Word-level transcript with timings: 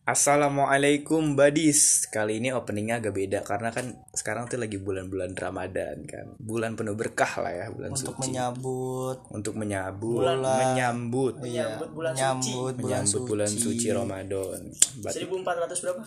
Assalamualaikum 0.00 1.36
badis 1.36 2.08
Kali 2.08 2.40
ini 2.40 2.56
openingnya 2.56 3.04
agak 3.04 3.12
beda 3.12 3.38
Karena 3.44 3.68
kan 3.68 4.00
sekarang 4.16 4.48
tuh 4.48 4.56
lagi 4.56 4.80
bulan-bulan 4.80 5.36
Ramadan 5.36 6.00
kan? 6.08 6.34
Bulan 6.40 6.72
penuh 6.72 6.96
berkah 6.96 7.28
lah 7.44 7.52
ya 7.52 7.66
Bulan 7.68 7.92
untuk 7.92 8.16
suci. 8.16 8.32
menyambut 8.32 9.18
Untuk 9.28 9.54
menyambut 9.60 10.24
Menyambut 10.24 11.34
iya, 11.44 11.76
Menyambut 11.76 11.88
bulan 11.92 12.12
menyambut 12.16 12.74
bulan 12.74 12.80
Menyambut 12.80 13.12
suci, 13.12 13.28
bulan 13.28 13.50
suci 13.52 13.86
Ramadan. 13.92 14.60
Bat- 15.04 15.14
1400 15.20 15.84
berapa? 15.84 16.02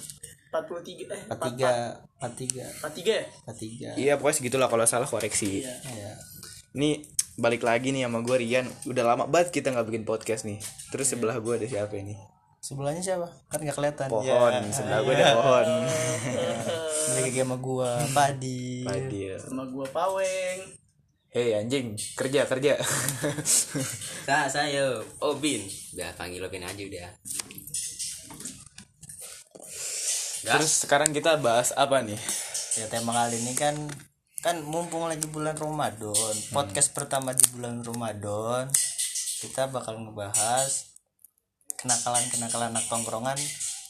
43 0.54 1.10
eh 1.10 1.22
43 1.30 2.18
43 2.18 2.82
43 2.82 3.14
ya? 3.14 3.26
43 3.46 4.02
Iya 4.02 4.14
pokoknya 4.18 4.38
segitulah 4.38 4.68
kalau 4.74 4.86
salah 4.86 5.06
koreksi. 5.06 5.62
Iya. 5.62 5.74
ya 5.86 6.12
Ini 6.74 7.06
balik 7.38 7.62
lagi 7.62 7.94
nih 7.94 8.10
sama 8.10 8.26
gue 8.26 8.42
Rian. 8.42 8.66
Udah 8.90 9.06
lama 9.06 9.30
banget 9.30 9.54
kita 9.54 9.70
nggak 9.70 9.86
bikin 9.86 10.04
podcast 10.04 10.50
nih. 10.50 10.58
Terus 10.90 11.14
sebelah 11.14 11.38
gue 11.38 11.54
ada 11.62 11.70
siapa 11.70 11.94
ini? 11.94 12.33
Sebelahnya 12.64 13.04
siapa? 13.04 13.28
Kan 13.52 13.60
nggak 13.68 13.76
kelihatan. 13.76 14.08
Pohon 14.08 14.54
ya. 14.56 14.72
Sebelah 14.72 15.00
gue 15.04 15.14
ada 15.20 15.36
pohon. 15.36 15.68
Mereka 17.14 17.44
sama 17.44 17.58
gua 17.60 18.00
padi 18.16 18.88
Padi 18.88 19.20
ya 19.28 19.36
Sama 19.36 19.68
gua 19.68 19.84
Paweng. 19.92 20.60
Hei 21.36 21.60
anjing. 21.60 22.00
Kerja 22.16 22.48
kerja. 22.48 22.80
Nah, 24.24 24.48
saya 24.48 25.04
Obin. 25.20 25.68
Udah 25.92 26.16
panggil 26.16 26.40
Obin 26.40 26.64
aja 26.64 26.80
udah. 26.80 27.10
Terus 30.48 30.88
sekarang 30.88 31.12
kita 31.12 31.36
bahas 31.44 31.76
apa 31.76 32.00
nih? 32.00 32.16
ya 32.74 32.90
tema 32.90 33.14
kali 33.14 33.38
ini 33.38 33.54
kan 33.54 33.78
kan 34.42 34.58
mumpung 34.66 35.06
lagi 35.06 35.30
bulan 35.30 35.54
Ramadan 35.54 36.34
podcast 36.50 36.90
pertama 36.90 37.38
di 37.38 37.46
bulan 37.54 37.86
Ramadan 37.86 38.66
kita 39.46 39.70
bakal 39.70 40.02
ngebahas 40.02 40.93
kenakalan 41.84 42.24
kenakalan 42.32 42.72
anak 42.72 42.86
tongkrongan 42.88 43.38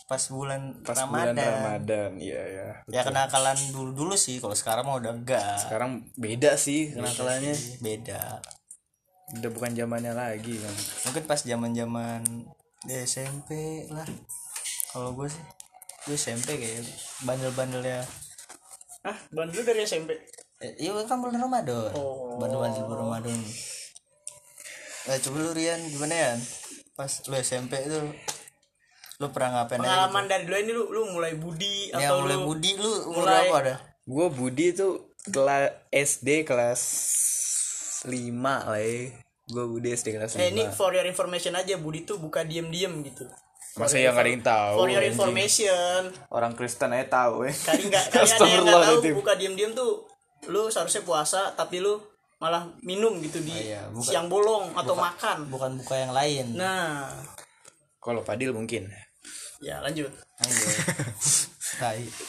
pas 0.04 0.20
bulan 0.28 0.84
Pas 0.84 1.00
Ramadan 1.00 1.34
bulan 1.34 1.54
Ramadan. 1.58 2.12
Iya 2.20 2.42
ya 2.44 2.68
ya 2.92 3.02
kenakalan 3.08 3.56
dulu 3.72 3.92
dulu 3.96 4.16
sih 4.20 4.42
kalau 4.44 4.54
sekarang 4.58 4.84
mah 4.90 5.00
udah 5.00 5.14
enggak. 5.16 5.58
Sekarang 5.62 6.04
beda 6.20 6.60
sih 6.60 6.92
kenakalannya. 6.92 7.56
beda. 7.80 8.44
Udah 9.40 9.50
bukan 9.50 9.72
zamannya 9.74 10.14
lagi 10.14 10.60
kan. 10.60 10.76
Mungkin 11.10 11.24
pas 11.24 11.40
zaman 11.42 11.72
zaman 11.72 12.22
di 12.84 12.94
SMP 13.08 13.86
lah. 13.88 14.06
Kalau 14.92 15.16
gue 15.16 15.32
sih 15.32 15.44
gue 16.04 16.18
SMP 16.20 16.60
kayak 16.60 16.84
bandel-bandelnya. 17.24 18.04
Hah, 19.08 19.18
bandel 19.32 19.64
dari 19.64 19.88
SMP. 19.88 20.16
eh, 20.64 20.72
iya 20.80 20.96
kan 21.08 21.20
bulan 21.20 21.40
Ramadan. 21.40 21.92
Oh. 21.96 22.38
bandel-bandel 22.40 22.84
bulan 22.86 23.00
Ramadan. 23.08 23.40
Eh 25.04 25.20
coba 25.20 25.38
lu 25.44 25.52
Rian 25.52 25.80
gimana 25.92 26.16
ya 26.16 26.32
pas 26.94 27.10
lu 27.26 27.36
SMP 27.36 27.74
itu 27.80 28.00
lu 29.16 29.28
pernah 29.30 29.50
ngapain 29.60 29.78
aja 29.78 29.88
Pengalaman 29.88 30.24
dari 30.26 30.44
dulu 30.44 30.58
ini 30.58 30.72
lu 30.72 30.84
lu 30.90 31.02
mulai 31.12 31.34
budi 31.34 31.76
gitu? 31.88 31.96
ya 31.96 32.08
atau 32.08 32.22
mulai 32.22 32.36
lu 32.36 32.46
budi 32.46 32.72
lu 32.76 32.92
umur 33.08 33.24
mulai- 33.24 33.48
berapa 33.48 33.60
dah 33.64 33.80
Gue 34.04 34.28
Budi 34.28 34.76
tuh 34.76 34.94
kelas 35.26 35.72
SD 35.88 36.44
kelas 36.44 36.82
5 38.04 38.12
lah 38.44 38.76
ya 38.76 39.16
Gue 39.46 39.66
Budi 39.66 39.90
SD 39.92 40.12
kelas 40.12 40.36
5 40.36 40.38
Eh 40.38 40.52
ini 40.52 40.68
for 40.68 40.92
your 40.92 41.04
information 41.04 41.56
aja 41.56 41.76
Budi 41.78 42.04
tuh 42.04 42.20
buka 42.20 42.44
diem-diem 42.44 42.92
gitu. 43.02 43.24
Masa 43.74 43.96
yang 43.96 44.12
gak 44.12 44.22
ada 44.22 44.30
yang 44.30 44.44
tahu 44.44 44.76
For 44.76 44.88
your 44.88 45.00
anjing. 45.00 45.16
information. 45.16 46.00
Orang 46.28 46.54
Kristen 46.54 46.92
aja 46.92 47.08
tahu 47.08 47.48
ya 47.48 47.54
Kali 47.56 47.82
nggak 47.88 48.06
kali 48.14 48.28
ada 48.28 48.44
yang 48.44 48.62
nggak 48.62 48.84
tahu 48.84 48.98
buka 49.16 49.34
diem-diem 49.34 49.72
tuh 49.72 50.04
lu 50.46 50.68
seharusnya 50.68 51.02
puasa 51.02 51.56
tapi 51.56 51.80
lu 51.80 51.96
malah 52.44 52.68
minum 52.84 53.24
gitu 53.24 53.40
di 53.40 53.56
iya, 53.72 53.88
buka- 53.88 54.12
siang 54.12 54.28
bolong 54.28 54.76
atau 54.76 55.00
makan. 55.00 55.48
bukan 55.48 55.72
buka 55.80 55.96
yang 55.96 56.12
lain. 56.12 56.46
Nah, 56.54 57.08
Kalau 57.98 58.20
Padil 58.20 58.52
mungkin. 58.52 58.92
Ya 59.64 59.80
lanjut. 59.80 60.12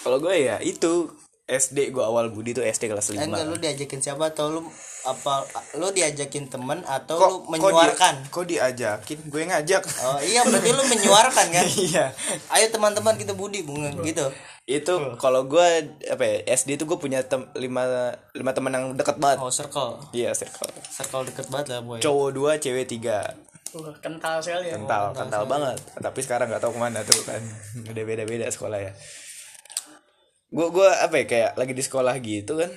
Kalau 0.00 0.18
gue 0.18 0.34
ya 0.38 0.62
itu 0.62 1.10
SD 1.44 1.90
gue 1.90 2.00
awal 2.00 2.30
Budi 2.30 2.54
tuh 2.54 2.62
SD 2.62 2.86
kelas 2.86 3.10
5 3.10 3.18
Eh, 3.18 3.26
enggak 3.26 3.44
lu 3.44 3.56
diajakin 3.58 4.00
siapa 4.00 4.30
atau 4.30 4.48
lu 4.48 4.60
apa 5.04 5.44
lu 5.76 5.90
diajakin 5.90 6.48
temen 6.48 6.80
atau 6.80 7.18
kok, 7.18 7.28
lu 7.28 7.36
kok 7.36 7.50
menyuarkan? 7.50 8.14
dia- 8.16 8.30
kok 8.30 8.44
diajakin? 8.46 9.18
Gue 9.28 9.42
ngajak. 9.44 9.82
Oh 10.00 10.16
iya 10.22 10.40
berarti 10.40 10.70
lu 10.70 10.82
menyuarkan 10.86 11.46
kan? 11.50 11.66
Iya. 11.84 12.04
Ayo 12.48 12.66
teman-teman 12.70 13.18
kita 13.18 13.34
budi 13.34 13.60
bunga 13.60 13.90
gitu 14.00 14.30
itu 14.64 14.92
kalau 15.20 15.44
gue 15.44 15.68
apa 16.08 16.24
ya, 16.24 16.36
SD 16.56 16.80
tuh 16.80 16.88
gue 16.88 16.96
punya 16.96 17.20
tem- 17.20 17.52
lima 17.52 17.84
lima 18.32 18.50
teman 18.50 18.72
yang 18.72 18.84
deket 18.96 19.20
banget. 19.20 19.36
Oh 19.36 19.52
circle. 19.52 20.00
Iya 20.10 20.32
circle. 20.32 20.72
Circle 20.80 21.28
deket 21.28 21.52
banget 21.52 21.76
lah 21.76 21.80
boy. 21.84 22.00
Cowok 22.00 22.30
dua 22.32 22.56
cewek 22.56 22.88
tiga. 22.88 23.28
Wah, 23.74 23.92
kental 23.98 24.38
sekali 24.38 24.70
ya. 24.70 24.78
kental 24.78 25.12
kental 25.12 25.44
banget. 25.44 25.76
Tapi 25.94 26.20
sekarang 26.22 26.48
nggak 26.48 26.62
tahu 26.62 26.72
ke 26.72 26.80
mana 26.80 27.04
tuh 27.04 27.20
kan. 27.22 27.42
Udah 27.84 28.04
beda 28.04 28.24
beda 28.24 28.46
sekolah 28.48 28.78
ya. 28.80 28.92
Gue 30.48 30.70
gua 30.70 30.94
apa 31.02 31.18
ya 31.18 31.24
kayak 31.26 31.50
lagi 31.58 31.74
di 31.74 31.82
sekolah 31.82 32.14
gitu 32.22 32.56
kan. 32.56 32.70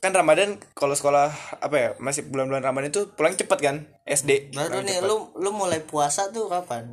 Kan 0.00 0.12
Ramadan 0.12 0.56
kalau 0.72 0.92
sekolah 0.92 1.30
apa 1.56 1.76
ya 1.76 1.88
masih 1.96 2.28
bulan-bulan 2.28 2.64
Ramadan 2.64 2.88
itu 2.90 3.12
pulang 3.12 3.32
cepet 3.32 3.58
kan 3.60 3.76
SD 4.02 4.50
Berarti 4.50 4.72
pulang 4.72 4.84
nih 4.84 4.96
cepet. 4.98 5.08
lu 5.08 5.16
lu 5.38 5.50
mulai 5.52 5.80
puasa 5.80 6.28
tuh 6.28 6.48
kapan? 6.48 6.90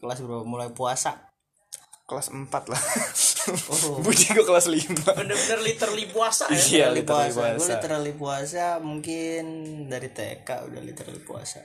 Kelas 0.00 0.18
berapa? 0.18 0.42
Mulai 0.42 0.70
puasa. 0.72 1.33
Kelas 2.04 2.28
4 2.28 2.44
lah 2.66 2.82
Oh. 3.44 4.00
Budi 4.04 4.24
gue 4.26 4.40
kelas 4.42 4.66
5 4.66 5.04
Bener-bener 5.14 5.58
literally 5.62 6.06
puasa 6.06 6.48
ya. 6.48 6.56
iya 6.56 6.86
literally 6.88 7.28
puasa. 7.28 7.36
Gue 7.36 7.52
puasa 7.54 7.68
literally 7.70 8.12
puasa 8.14 8.64
mungkin 8.80 9.44
dari 9.86 10.08
TK 10.08 10.48
udah 10.64 10.80
literally 10.80 11.20
puasa. 11.20 11.60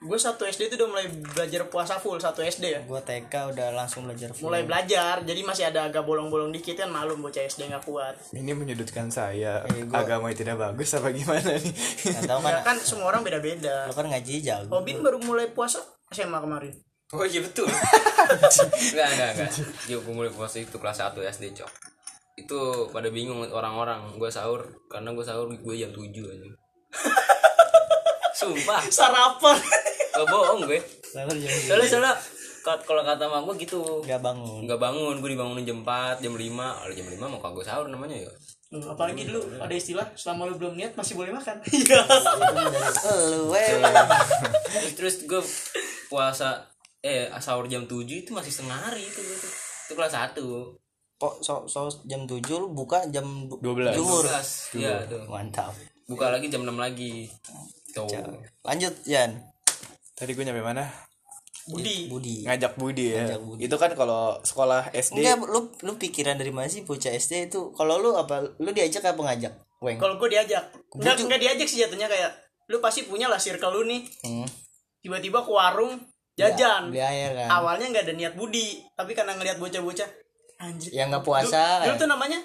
Gue 0.00 0.16
satu 0.16 0.42
SD 0.42 0.66
itu 0.66 0.76
udah 0.76 0.88
mulai 0.88 1.06
belajar 1.06 1.68
puasa 1.68 1.98
full 1.98 2.16
satu 2.16 2.40
SD 2.40 2.64
ya. 2.66 2.80
Gue 2.82 2.98
TK 3.00 3.30
udah 3.48 3.70
langsung 3.70 4.02
belajar 4.02 4.32
full. 4.32 4.48
Mulai 4.48 4.64
belajar, 4.64 5.20
jadi 5.20 5.40
masih 5.40 5.64
ada 5.66 5.84
agak 5.84 6.02
bolong-bolong 6.02 6.50
dikit 6.50 6.74
kan 6.74 6.88
malum 6.88 7.20
bocah 7.20 7.44
SD 7.44 7.68
nggak 7.68 7.84
kuat. 7.84 8.16
ini 8.32 8.50
menyudutkan 8.50 9.06
saya 9.08 9.60
Eh, 9.68 9.84
gua- 9.84 10.00
agama 10.00 10.32
tidak 10.32 10.56
bagus 10.56 10.90
apa 10.92 11.12
gimana 11.12 11.52
nih 11.52 11.74
Nggak 12.08 12.26
tahu 12.26 12.40
kan? 12.40 12.50
Ya 12.50 12.60
kan 12.64 12.76
semua 12.80 13.06
orang 13.06 13.22
beda-beda. 13.22 13.86
Lu 13.86 13.92
kan 13.92 14.08
ngaji 14.08 14.34
jago. 14.40 14.72
Obin 14.72 14.98
baru 14.98 15.20
mulai 15.20 15.46
puasa 15.48 15.78
SMA 16.08 16.40
kemarin. 16.40 16.74
Oh 17.10 17.26
iya 17.26 17.42
betul. 17.42 17.66
enggak, 18.94 19.08
enggak, 19.10 19.28
enggak. 19.34 19.50
Dia 19.84 19.98
gue 19.98 20.14
mulai 20.14 20.30
puasa 20.30 20.62
itu 20.62 20.78
kelas 20.78 21.02
1 21.02 21.18
SD, 21.18 21.58
Cok. 21.58 21.70
Itu 22.38 22.58
pada 22.88 23.10
bingung 23.10 23.42
orang-orang. 23.42 24.14
Gue 24.14 24.30
sahur 24.30 24.62
karena 24.86 25.10
gue 25.10 25.24
sahur 25.26 25.50
gue 25.50 25.74
jam 25.74 25.90
7 25.90 26.06
aja. 26.06 26.48
Sumpah, 28.38 28.78
Sarapan. 28.88 29.58
gak 30.10 30.26
bohong 30.26 30.64
gue. 30.64 30.78
Sahur 31.02 31.34
jam 31.34 31.50
Soalnya 31.50 31.88
soalnya 31.90 32.14
ka- 32.62 32.82
kalau 32.86 33.02
kata 33.02 33.26
mak 33.26 33.42
gue 33.44 33.66
gitu. 33.66 34.06
Gak 34.06 34.22
bangun. 34.22 34.70
Nggak 34.70 34.78
bangun, 34.78 35.18
gue 35.18 35.30
dibangunin 35.34 35.66
jam 35.66 35.82
4, 35.82 36.22
jam 36.22 36.32
5. 36.32 36.38
Kalau 36.46 36.94
jam 36.94 37.06
5 37.10 37.18
mau 37.26 37.40
kagak 37.42 37.66
sahur 37.66 37.90
namanya 37.90 38.22
ya. 38.22 38.32
Hmm, 38.70 38.86
Apalagi 38.86 39.26
dulu 39.26 39.58
ada 39.58 39.74
istilah 39.74 40.06
selama 40.14 40.46
lu 40.46 40.54
belum 40.54 40.78
niat 40.78 40.94
masih 40.94 41.18
boleh 41.18 41.34
makan. 41.34 41.58
Iya. 41.66 42.06
Lu. 43.34 43.50
Terus, 44.70 44.94
terus 44.94 45.14
gue 45.26 45.42
puasa 46.06 46.69
eh 47.00 47.32
sahur 47.40 47.64
jam 47.64 47.88
7 47.88 48.04
itu 48.04 48.30
masih 48.36 48.52
setengah 48.52 48.76
hari 48.76 49.04
itu 49.04 49.20
gue 49.20 49.36
tuh. 49.40 49.52
Itu 49.88 49.92
kelas 49.96 50.12
1. 50.12 50.36
Kok 51.20 51.34
so, 51.44 51.68
so 51.68 51.88
jam 52.08 52.24
7 52.24 52.40
lu 52.48 52.72
buka 52.72 53.04
jam 53.08 53.48
12. 53.48 53.96
Zuhur. 53.96 54.24
Iya 54.76 55.04
tuh. 55.08 55.24
Mantap. 55.28 55.72
Buka 56.04 56.32
lagi 56.32 56.52
jam 56.52 56.64
6 56.64 56.76
lagi. 56.76 57.28
Tuh. 57.96 58.08
Lanjut 58.64 58.94
Yan. 59.08 59.40
tadi 60.14 60.36
gue 60.36 60.44
nyampe 60.44 60.60
mana 60.60 60.84
Budi. 61.64 62.12
Budi. 62.12 62.44
ngajak 62.44 62.76
Budi 62.76 63.16
ya 63.16 63.24
Ngajak 63.24 63.40
Budi. 63.40 63.60
itu 63.64 63.76
kan 63.80 63.90
kalau 63.96 64.36
sekolah 64.44 64.92
SD 64.92 65.24
Enggak, 65.24 65.48
lu 65.48 65.60
lu 65.80 65.92
pikiran 65.96 66.36
dari 66.36 66.52
mana 66.52 66.68
sih 66.68 66.84
bocah 66.84 67.12
SD 67.12 67.48
itu? 67.52 67.72
Kalau 67.72 67.96
lu 68.00 68.12
apa? 68.16 68.44
Lu 68.60 68.68
diajak 68.72 69.04
apa 69.04 69.16
ngajak? 69.16 69.54
Weng. 69.80 69.96
Kalau 69.96 70.20
gue 70.20 70.28
diajak, 70.28 70.60
nggak 70.92 71.24
nggak 71.24 71.40
diajak 71.40 71.64
sih 71.64 71.80
jatuhnya 71.80 72.04
kayak 72.04 72.36
lu 72.68 72.84
pasti 72.84 73.08
punya 73.08 73.32
lah 73.32 73.40
circle 73.40 73.80
lu 73.80 73.88
nih. 73.88 74.04
Hmm. 74.20 74.44
Tiba-tiba 75.00 75.40
ke 75.40 75.50
warung 75.52 75.96
jajan. 76.40 76.82
Beli 76.88 77.02
air 77.04 77.30
kan. 77.36 77.48
Awalnya 77.52 77.86
nggak 77.92 78.04
ada 78.08 78.14
niat 78.16 78.34
Budi, 78.34 78.68
tapi 78.96 79.12
karena 79.12 79.36
ngelihat 79.36 79.60
bocah-bocah 79.60 80.08
anjir. 80.60 80.90
Yang 80.92 81.06
nggak 81.12 81.24
puasa. 81.24 81.62
Dulu, 81.80 81.84
dulu 81.84 81.94
eh. 81.94 81.98
tuh 82.00 82.08
namanya 82.08 82.38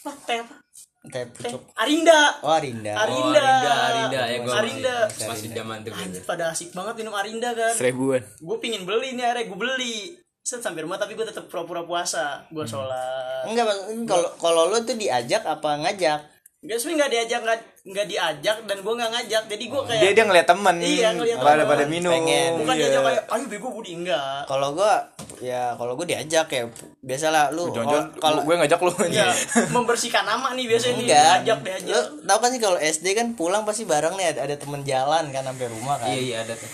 apa? 0.00 0.12
Teh 0.28 0.38
apa? 0.40 0.54
Teh 1.00 1.24
Teh 1.24 1.24
pucuk. 1.32 1.62
Arinda. 1.80 2.20
Oh, 2.44 2.52
Arinda. 2.52 2.92
Oh, 2.92 3.02
Arinda. 3.04 3.40
Arinda, 3.40 3.72
Arinda 3.72 4.20
ya 4.28 4.38
gue 4.44 4.52
Arinda. 4.52 4.96
masih, 5.08 5.28
masih 5.32 5.48
zaman 5.56 5.76
tuh. 5.80 5.92
Anjir 5.96 6.22
pada 6.28 6.44
asik 6.52 6.68
banget 6.76 6.94
minum 7.00 7.14
Arinda 7.16 7.50
kan. 7.56 7.72
seribuan 7.72 8.20
Gue 8.36 8.56
pingin 8.60 8.84
beli 8.84 9.16
nih 9.16 9.24
akhirnya 9.24 9.44
gue 9.48 9.58
beli. 9.58 9.96
Set 10.40 10.60
sampai 10.60 10.84
rumah 10.84 10.96
tapi 10.96 11.16
gue 11.16 11.24
tetap 11.24 11.48
pura-pura 11.48 11.84
puasa. 11.84 12.44
Gue 12.52 12.64
Hmm. 12.64 12.72
sholat. 12.72 13.44
Enggak, 13.48 13.64
Bang. 13.64 13.80
kalau 14.04 14.28
kalau 14.36 14.62
lu 14.68 14.80
tuh 14.84 14.96
diajak 14.96 15.44
apa 15.44 15.80
ngajak? 15.84 16.20
Gak 16.60 16.76
sebenernya 16.76 16.96
nggak 17.00 17.12
diajak 17.12 17.40
nggak 17.40 17.58
nggak 17.80 18.06
diajak 18.06 18.56
dan 18.64 18.76
gue 18.78 18.92
nggak 18.92 19.10
ngajak. 19.10 19.42
Jadi 19.48 19.64
gue 19.66 19.80
kayak 19.82 20.00
dia 20.00 20.12
dia 20.12 20.24
ngeliat 20.24 20.44
temen 20.44 20.74
Iya, 20.76 21.08
ngeliat 21.12 21.38
pada 21.38 21.52
temen. 21.56 21.70
pada 21.70 21.84
minum 21.86 22.12
Pengen. 22.12 22.50
bukan 22.58 22.74
iya. 22.74 22.82
diajak 22.86 23.02
kayak 23.02 23.22
ayo 23.26 23.44
bego 23.46 23.68
Budi 23.70 23.92
enggak. 23.94 24.38
Kalau 24.44 24.68
gua 24.70 24.92
ya 25.40 25.72
kalau 25.74 25.92
gua 25.94 26.04
diajak 26.04 26.46
ya 26.46 26.62
biasalah 27.00 27.48
lu 27.48 27.64
oh, 27.64 28.04
kalau 28.16 28.44
gue 28.44 28.54
ngajak 28.54 28.76
lu 28.78 28.92
Ya, 29.08 29.32
membersihkan 29.74 30.22
nama 30.22 30.52
nih 30.52 30.68
biasanya 30.68 30.94
nih 30.94 31.06
diajak 31.06 31.58
diajak. 31.62 31.88
lu 31.88 32.00
tahu 32.22 32.38
kan 32.38 32.50
sih 32.50 32.60
kalau 32.60 32.76
SD 32.76 33.06
kan 33.12 33.26
pulang 33.32 33.64
pasti 33.64 33.84
bareng 33.84 34.12
nih 34.14 34.36
ada, 34.36 34.40
ada 34.44 34.56
temen 34.56 34.84
jalan 34.84 35.24
kan 35.28 35.42
sampai 35.42 35.66
rumah 35.66 35.96
kan 35.96 36.08
Iya 36.08 36.20
iya 36.20 36.36
ada 36.44 36.52
tuh. 36.52 36.68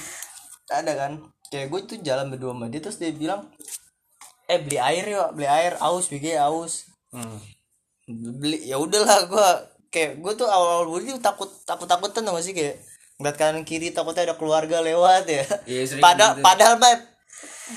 ada 0.69 0.93
kan 0.93 1.13
kayak 1.47 1.71
gue 1.71 1.81
tuh 1.87 1.99
jalan 2.03 2.27
berdua 2.27 2.51
sama 2.51 2.67
dia 2.67 2.83
terus 2.83 2.99
dia 2.99 3.15
bilang 3.15 3.47
eh 4.45 4.59
beli 4.59 4.79
air 4.81 5.07
yuk 5.07 5.29
beli 5.33 5.47
air 5.47 5.79
aus 5.79 6.07
bigi 6.07 6.35
aus 6.35 6.91
Hmm. 7.09 7.39
beli 8.37 8.63
ya 8.65 8.77
udahlah 8.77 9.27
gua 9.27 9.63
kayak 9.91 10.21
gua 10.21 10.33
tuh 10.35 10.49
awal-awal 10.49 10.87
budi 10.89 11.15
tuh 11.15 11.23
takut 11.23 11.51
takut 11.65 11.89
takutan 11.89 12.27
gak 12.27 12.45
sih 12.45 12.55
kayak 12.55 12.81
ngeliat 13.17 13.37
kanan 13.41 13.65
kiri 13.65 13.97
takutnya 13.97 14.29
ada 14.33 14.37
keluarga 14.37 14.85
lewat 14.85 15.25
ya. 15.25 15.45
Iya, 15.65 15.97
padahal 15.99 16.33
gitu. 16.37 16.45
padahal 16.45 16.75
mah 16.77 16.97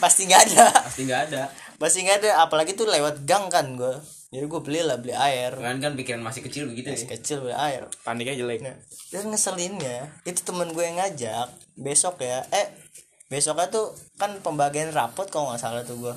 pasti 0.03 0.27
nggak 0.27 0.41
ada. 0.51 0.65
Pasti 0.83 1.01
nggak 1.07 1.21
ada. 1.31 1.41
Pasti 1.79 1.99
nggak 2.03 2.17
ada 2.23 2.29
apalagi 2.43 2.75
tuh 2.75 2.91
lewat 2.91 3.23
gang 3.23 3.47
kan 3.47 3.79
gua. 3.79 4.03
Jadi 4.29 4.45
gua 4.45 4.61
beli 4.61 4.83
lah 4.83 4.99
beli 4.99 5.15
air. 5.15 5.55
Kan 5.55 5.79
kan 5.79 5.95
pikiran 5.95 6.21
masih 6.21 6.43
kecil 6.45 6.67
begitu 6.69 6.91
ya. 6.91 6.95
Masih 6.99 7.09
kecil 7.09 7.37
beli 7.41 7.55
air. 7.55 7.87
Paniknya 8.03 8.35
jelek. 8.35 8.61
Nah, 8.61 8.77
dan 9.09 9.25
ngeselinnya 9.31 9.97
itu 10.27 10.39
temen 10.45 10.69
gue 10.69 10.83
yang 10.85 11.01
ngajak 11.01 11.49
besok 11.79 12.21
ya. 12.21 12.45
Eh 12.53 12.69
besoknya 13.31 13.71
tuh 13.73 13.95
kan 14.21 14.37
pembagian 14.43 14.93
rapot 14.93 15.25
kalau 15.31 15.49
nggak 15.49 15.61
salah 15.61 15.81
tuh 15.81 15.97
gue 15.97 16.15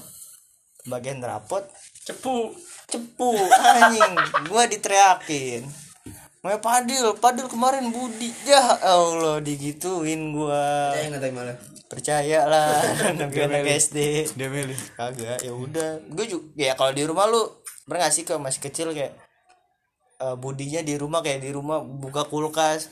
pembagian 0.85 1.23
rapot. 1.25 1.65
Cepu 2.03 2.53
cepu 2.93 3.33
anjing. 3.49 4.15
Gue 4.47 4.63
diteriakin. 4.69 5.63
Mau 6.43 6.59
Padil, 6.59 7.15
Padil 7.23 7.47
kemarin 7.47 7.95
Budi. 7.95 8.35
Ya 8.43 8.59
Allah 8.83 9.39
digituin 9.39 10.35
gua. 10.35 10.91
Malah. 11.01 11.55
Percaya 11.87 12.49
lah 12.49 12.83
anak 13.15 13.31
anak 13.37 13.69
SD 13.69 14.27
dia 14.35 14.49
milih 14.49 14.81
kagak 14.99 15.39
ya 15.39 15.53
udah. 15.55 16.03
Gue 16.11 16.27
juga 16.27 16.51
ya 16.59 16.73
kalau 16.75 16.91
di 16.91 17.05
rumah 17.05 17.31
lu 17.31 17.47
pernah 17.87 18.09
gak 18.09 18.15
sih 18.17 18.25
kalau 18.27 18.41
masih 18.41 18.65
kecil 18.65 18.91
kayak 18.91 19.15
eh, 20.19 20.35
budinya 20.41 20.81
di 20.83 20.97
rumah 20.97 21.21
kayak 21.21 21.47
di 21.47 21.53
rumah 21.53 21.85
buka 21.85 22.25
kulkas 22.27 22.91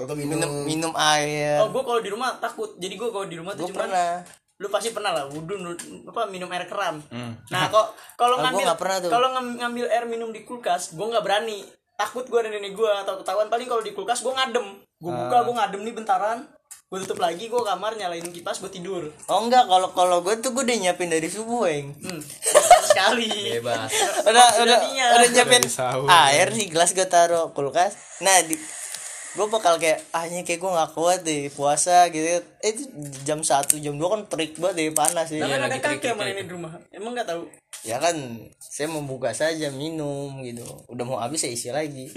Toto 0.00 0.16
minum. 0.16 0.64
minum 0.64 0.92
air. 0.96 1.60
Oh 1.60 1.68
gue 1.68 1.82
kalau 1.84 2.00
di 2.00 2.08
rumah 2.08 2.40
takut. 2.40 2.72
Jadi 2.80 2.94
gue 2.96 3.08
kalau 3.12 3.26
di 3.28 3.36
rumah 3.36 3.52
tuh 3.52 3.68
cuman 3.68 3.76
pernah 3.84 4.10
lu 4.60 4.68
pasti 4.68 4.92
pernah 4.92 5.10
lah 5.10 5.24
wudhu 5.26 5.56
apa 6.04 6.28
minum 6.28 6.52
air 6.52 6.68
keran 6.68 7.00
nah 7.48 7.66
kok 7.66 7.96
kalau 8.14 8.36
ngambil 8.38 8.76
kalau 9.08 9.28
ngam- 9.32 9.56
ngambil 9.56 9.86
air 9.88 10.04
minum 10.04 10.28
di 10.28 10.44
kulkas 10.44 10.92
gue 10.92 11.06
nggak 11.06 11.24
berani. 11.24 11.64
Takut 11.96 12.24
gue 12.24 12.40
dan 12.40 12.48
nenek 12.48 12.72
gue 12.72 12.88
atau 12.88 13.20
ketahuan 13.20 13.48
paling 13.48 13.64
kalau 13.64 13.80
di 13.80 13.92
kulkas 13.92 14.20
gue 14.20 14.32
ngadem. 14.32 14.64
Gue 14.96 15.12
buka 15.12 15.44
gue 15.44 15.52
ngadem 15.52 15.80
nih 15.84 15.92
bentaran. 15.92 16.38
Gue 16.88 16.96
tutup 17.00 17.20
lagi 17.20 17.44
gue 17.44 17.60
kamar 17.60 17.92
nyalain 17.92 18.24
kipas 18.24 18.56
gue 18.56 18.72
tidur. 18.72 19.04
Oh 19.28 19.40
enggak 19.40 19.68
kalau 19.68 19.92
kalau 19.92 20.24
gue 20.24 20.32
tuh 20.40 20.52
gue 20.52 20.64
udah 20.64 20.76
nyiapin 20.80 21.12
dari 21.12 21.28
subuh 21.28 21.68
eng. 21.68 21.92
Hmm, 22.00 22.20
sekali. 22.82 23.28
Bebas. 23.52 23.92
Udah 24.24 24.48
udah 24.64 24.78
udah 25.12 25.28
nyiapin 25.28 25.60
air 26.08 26.48
di 26.48 26.64
gelas 26.68 26.92
gue 26.92 27.04
taruh 27.04 27.52
kulkas. 27.52 27.96
Nah 28.20 28.48
di 28.48 28.56
gue 29.30 29.46
bakal 29.46 29.78
kayak 29.78 30.02
ah 30.10 30.26
ini 30.26 30.42
kayak 30.42 30.58
gue 30.58 30.70
nggak 30.74 30.90
kuat 30.90 31.20
deh 31.22 31.46
puasa 31.54 32.10
gitu. 32.10 32.26
Eh, 32.26 32.42
itu 32.74 32.82
jam 33.22 33.38
satu 33.46 33.78
jam 33.78 33.94
dua 33.94 34.18
kan 34.18 34.22
terik 34.26 34.58
banget 34.58 34.74
deh 34.76 34.86
panas 34.90 35.30
Nah, 35.30 35.38
ya 35.38 35.46
kan 35.46 35.60
ada 35.62 35.78
lagi 35.78 35.82
kakek 36.02 36.18
nenek 36.18 36.46
di 36.50 36.52
rumah. 36.52 36.72
Emang 36.90 37.14
nggak 37.14 37.30
tahu? 37.30 37.46
Ya 37.86 37.96
kan 38.02 38.16
saya 38.58 38.90
membuka 38.90 39.30
saja 39.30 39.70
minum 39.70 40.42
gitu. 40.42 40.66
Udah 40.90 41.04
mau 41.06 41.22
habis 41.22 41.46
saya 41.46 41.54
isi 41.54 41.70
lagi. 41.70 42.10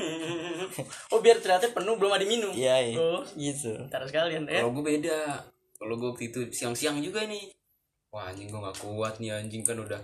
Oh 1.13 1.21
biar 1.21 1.37
ternyata 1.37 1.69
penuh 1.69 1.93
belum 2.01 2.17
ada 2.17 2.25
minum? 2.25 2.49
Iya 2.49 2.81
iya. 2.81 2.97
Oh. 2.97 3.21
Gitu. 3.37 3.77
Ntar 3.93 4.09
sekalian 4.09 4.49
ya. 4.49 4.65
Kalau 4.65 4.73
gue 4.73 4.83
beda. 4.97 5.45
Kalau 5.77 5.95
gue 6.01 6.09
waktu 6.09 6.33
itu 6.33 6.39
siang-siang 6.49 6.97
juga 6.97 7.21
nih. 7.29 7.53
Wah 8.09 8.33
anjing 8.33 8.49
gue 8.49 8.57
nggak 8.57 8.81
kuat 8.81 9.21
nih 9.21 9.37
anjing 9.37 9.61
kan 9.61 9.77
udah 9.77 10.01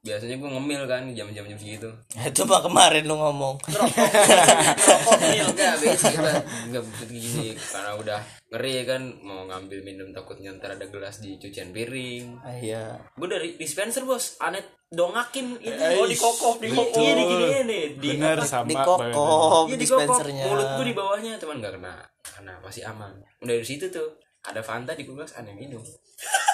biasanya 0.00 0.40
gue 0.40 0.48
ngemil 0.48 0.82
kan 0.88 1.02
jam-jam 1.12 1.44
jam 1.44 1.58
segitu. 1.60 1.88
Itu 2.32 2.48
mah 2.48 2.64
kemarin 2.64 3.04
lu 3.04 3.20
ngomong. 3.20 3.60
Rokok 3.60 5.18
mil 5.20 5.46
enggak 5.52 5.74
beda 5.76 5.96
kita 6.00 6.32
enggak 6.68 6.82
maksud 6.88 7.08
gini. 7.12 7.52
Karena 7.56 7.92
udah 8.00 8.20
ngeri 8.48 8.74
kan 8.88 9.02
mau 9.20 9.44
ngambil 9.44 9.78
minum 9.84 10.08
takutnya 10.16 10.56
ntar 10.56 10.80
ada 10.80 10.88
gelas 10.88 11.20
di 11.20 11.36
cucian 11.36 11.68
piring. 11.76 12.40
Ah, 12.40 12.56
iya. 12.56 12.84
Gue 13.12 13.28
dari 13.28 13.60
dispenser 13.60 14.08
bos. 14.08 14.40
Aneh 14.40 14.64
dongakin 14.90 15.54
itu 15.62 15.78
oh 15.78 16.02
di 16.02 16.18
kokop 16.18 16.58
di 16.58 16.66
kokop 16.74 16.98
iya 16.98 17.14
di 17.14 17.24
gini 17.30 17.46
nih 17.62 17.84
di 17.94 18.08
bener 18.10 18.42
apa, 18.42 18.46
sama 18.50 18.66
di 18.66 18.74
kokop 18.74 19.70
iya 19.70 19.76
di 19.78 19.86
dispensernya 19.86 20.44
mulut 20.50 20.66
gue 20.82 20.86
di 20.90 20.94
bawahnya 20.98 21.32
cuman 21.38 21.62
nggak 21.62 21.72
kena 21.78 21.94
karena 22.26 22.52
masih 22.58 22.82
aman. 22.90 23.14
Udah 23.38 23.54
dari 23.54 23.62
situ 23.62 23.86
tuh 23.86 24.18
ada 24.42 24.58
Fanta 24.66 24.98
di 24.98 25.06
kulkas 25.06 25.38
aneh 25.38 25.54
minum 25.54 25.78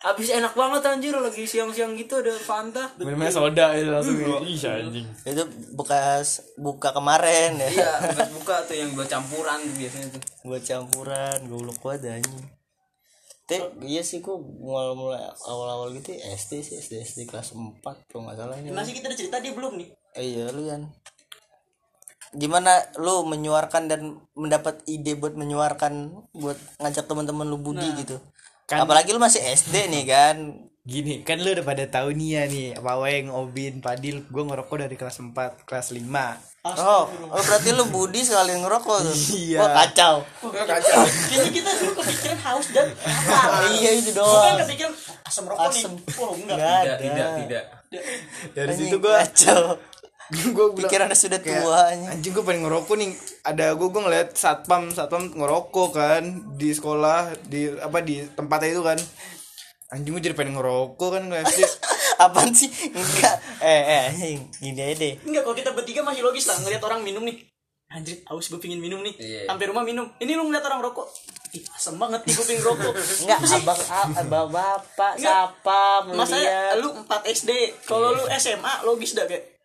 Abis 0.00 0.32
enak 0.32 0.56
banget 0.56 0.80
anjir 0.82 1.12
lagi 1.12 1.44
siang-siang 1.44 1.92
gitu 1.92 2.16
ada 2.16 2.32
Fanta 2.32 2.88
minumnya 2.96 3.28
soda 3.28 3.76
itu 3.76 3.84
langsung 3.86 4.16
ih 4.16 4.56
anjing 4.56 5.04
itu 5.04 5.42
bekas 5.76 6.40
buka 6.56 6.88
kemarin 6.90 7.60
ya 7.60 7.68
Iya, 7.68 7.92
bekas 8.08 8.32
buka 8.32 8.64
tuh 8.64 8.74
yang 8.74 8.96
buat 8.96 9.04
campuran 9.06 9.60
tuh 9.60 9.76
biasanya 9.76 10.08
tuh. 10.10 10.22
buat 10.42 10.62
campuran 10.62 11.36
goblok 11.46 11.78
banget 11.78 12.16
anjing 12.16 12.40
Tapi 13.44 13.66
iya 13.84 14.00
sih 14.00 14.18
gua 14.18 14.38
mulai 14.38 14.94
mulai 14.94 15.20
awal-awal 15.44 15.90
gitu 15.92 16.14
ya, 16.14 16.32
SD 16.32 16.52
sih 16.62 16.74
SD 16.78 16.94
SD 17.04 17.18
kelas 17.26 17.52
4 17.52 17.82
kalau 17.82 18.24
nggak 18.24 18.38
salah 18.38 18.56
ini. 18.56 18.70
masih 18.70 18.94
kita 18.94 19.04
ada 19.04 19.18
cerita 19.18 19.36
dia 19.36 19.52
belum 19.52 19.74
nih 19.76 19.88
Eh, 20.12 20.24
iya 20.24 20.48
lu 20.48 20.64
kan. 20.64 20.88
Gimana 22.32 22.72
lu 22.96 23.22
menyuarkan 23.24 23.86
dan 23.86 24.00
mendapat 24.32 24.80
ide 24.86 25.12
buat 25.12 25.34
menyuarkan 25.34 26.08
buat 26.32 26.54
ngajak 26.78 27.04
teman-teman 27.04 27.42
lu 27.44 27.58
budi 27.58 27.84
gitu. 27.96 28.22
Kan- 28.70 28.80
Apalagi 28.80 29.10
lu 29.10 29.18
masih 29.18 29.42
SD 29.42 29.90
nih 29.90 30.06
kan. 30.06 30.36
gini 30.80 31.20
kan 31.20 31.36
lu 31.36 31.52
udah 31.52 31.62
pada 31.62 31.84
tahu 31.84 32.14
nih 32.14 32.28
ya 32.32 32.42
nih 32.46 32.66
Paweng, 32.74 33.28
Obin, 33.30 33.78
Padil 33.78 34.24
gue 34.24 34.42
ngerokok 34.42 34.76
dari 34.80 34.96
kelas 34.96 35.20
4 35.20 35.34
kelas 35.62 35.92
5 35.92 36.00
Oh, 36.62 37.04
oh 37.26 37.40
berarti 37.40 37.70
lu 37.70 37.84
budi 37.86 38.20
sekalian 38.20 38.60
ngerokok 38.60 38.98
tuh. 39.02 39.16
Iya. 39.30 39.60
Wah, 39.60 39.70
kacau. 39.80 40.14
kayaknya 41.24 41.50
kita 41.50 41.70
dulu 41.74 41.92
kepikiran 41.96 42.38
haus 42.38 42.66
dan 42.70 42.88
lapar 43.28 43.64
iya 43.70 43.90
itu 43.94 44.10
bukan 44.10 44.20
doang. 44.20 44.56
kepikiran 44.62 44.92
asam 45.22 45.44
rokok 45.46 45.68
Asem. 45.68 45.88
nih 45.90 46.04
wah 46.14 46.30
enggak 46.30 46.56
Enggak 46.56 46.76
Tidak, 46.76 46.96
tidak, 46.98 47.28
tidak. 47.38 47.64
dari 48.50 48.68
Anjing, 48.70 48.86
situ 48.86 48.96
gue 48.98 49.12
kacau. 49.14 49.62
Gue 50.30 50.66
Pikirannya 50.76 51.12
sudah 51.12 51.38
kayak, 51.38 51.60
tua 51.60 51.78
anjing. 51.88 52.08
anjing 52.08 52.32
gue 52.32 52.44
pengen 52.44 52.62
ngerokok 52.62 52.94
nih 52.96 53.10
ada 53.42 53.66
gue 53.72 53.88
gue 53.88 54.00
ngeliat 54.00 54.28
satpam 54.32 54.88
satpam 54.88 55.28
ngerokok 55.28 55.88
kan 55.90 56.22
di 56.52 56.70
sekolah 56.70 57.18
di 57.42 57.66
apa 57.72 57.98
di 57.98 58.22
tempatnya 58.28 58.70
itu 58.70 58.82
kan 58.82 58.98
anjing 59.90 60.12
gue 60.12 60.22
jadi 60.22 60.34
pengen 60.34 60.54
ngerokok 60.54 61.08
kan 61.10 61.22
nggak 61.26 61.44
sih 61.48 61.66
Apaan 62.20 62.52
sih? 62.52 62.68
Enggak. 62.68 63.32
Eh, 63.64 63.80
eh, 63.80 64.02
anjing. 64.12 64.44
Gini 64.54 64.76
aja 64.78 64.92
deh. 64.94 65.16
enggak 65.24 65.40
kalau 65.40 65.56
kita 65.56 65.72
bertiga 65.72 66.04
masih 66.04 66.20
logis 66.20 66.44
lah 66.44 66.60
ngeliat 66.60 66.84
orang 66.84 67.00
minum 67.00 67.24
nih 67.24 67.48
anjir 67.88 68.20
haus 68.22 68.46
gue 68.46 68.60
pingin 68.60 68.76
minum 68.76 69.00
nih 69.00 69.16
Iya. 69.16 69.40
sampai 69.48 69.66
rumah 69.66 69.82
minum 69.82 70.04
ini 70.16 70.36
lu 70.36 70.44
ngeliat 70.44 70.62
orang 70.62 70.78
rokok 70.80 71.10
ih 71.50 71.64
asem 71.66 71.96
banget 71.96 72.22
nih 72.22 72.32
gue 72.32 72.44
pingin 72.44 72.62
rokok 72.62 72.92
Enggak, 73.24 73.38
abang, 73.40 73.80
abang 74.14 74.48
bapak, 74.48 75.12
siapa, 75.16 76.06
masa 76.06 76.36
melihat. 76.36 76.76
lu 76.78 76.88
4 77.00 77.08
SD 77.34 77.50
kalau 77.82 78.12
lu 78.12 78.24
SMA 78.30 78.72
logis 78.84 79.10
dah 79.12 79.24
kayak 79.24 79.59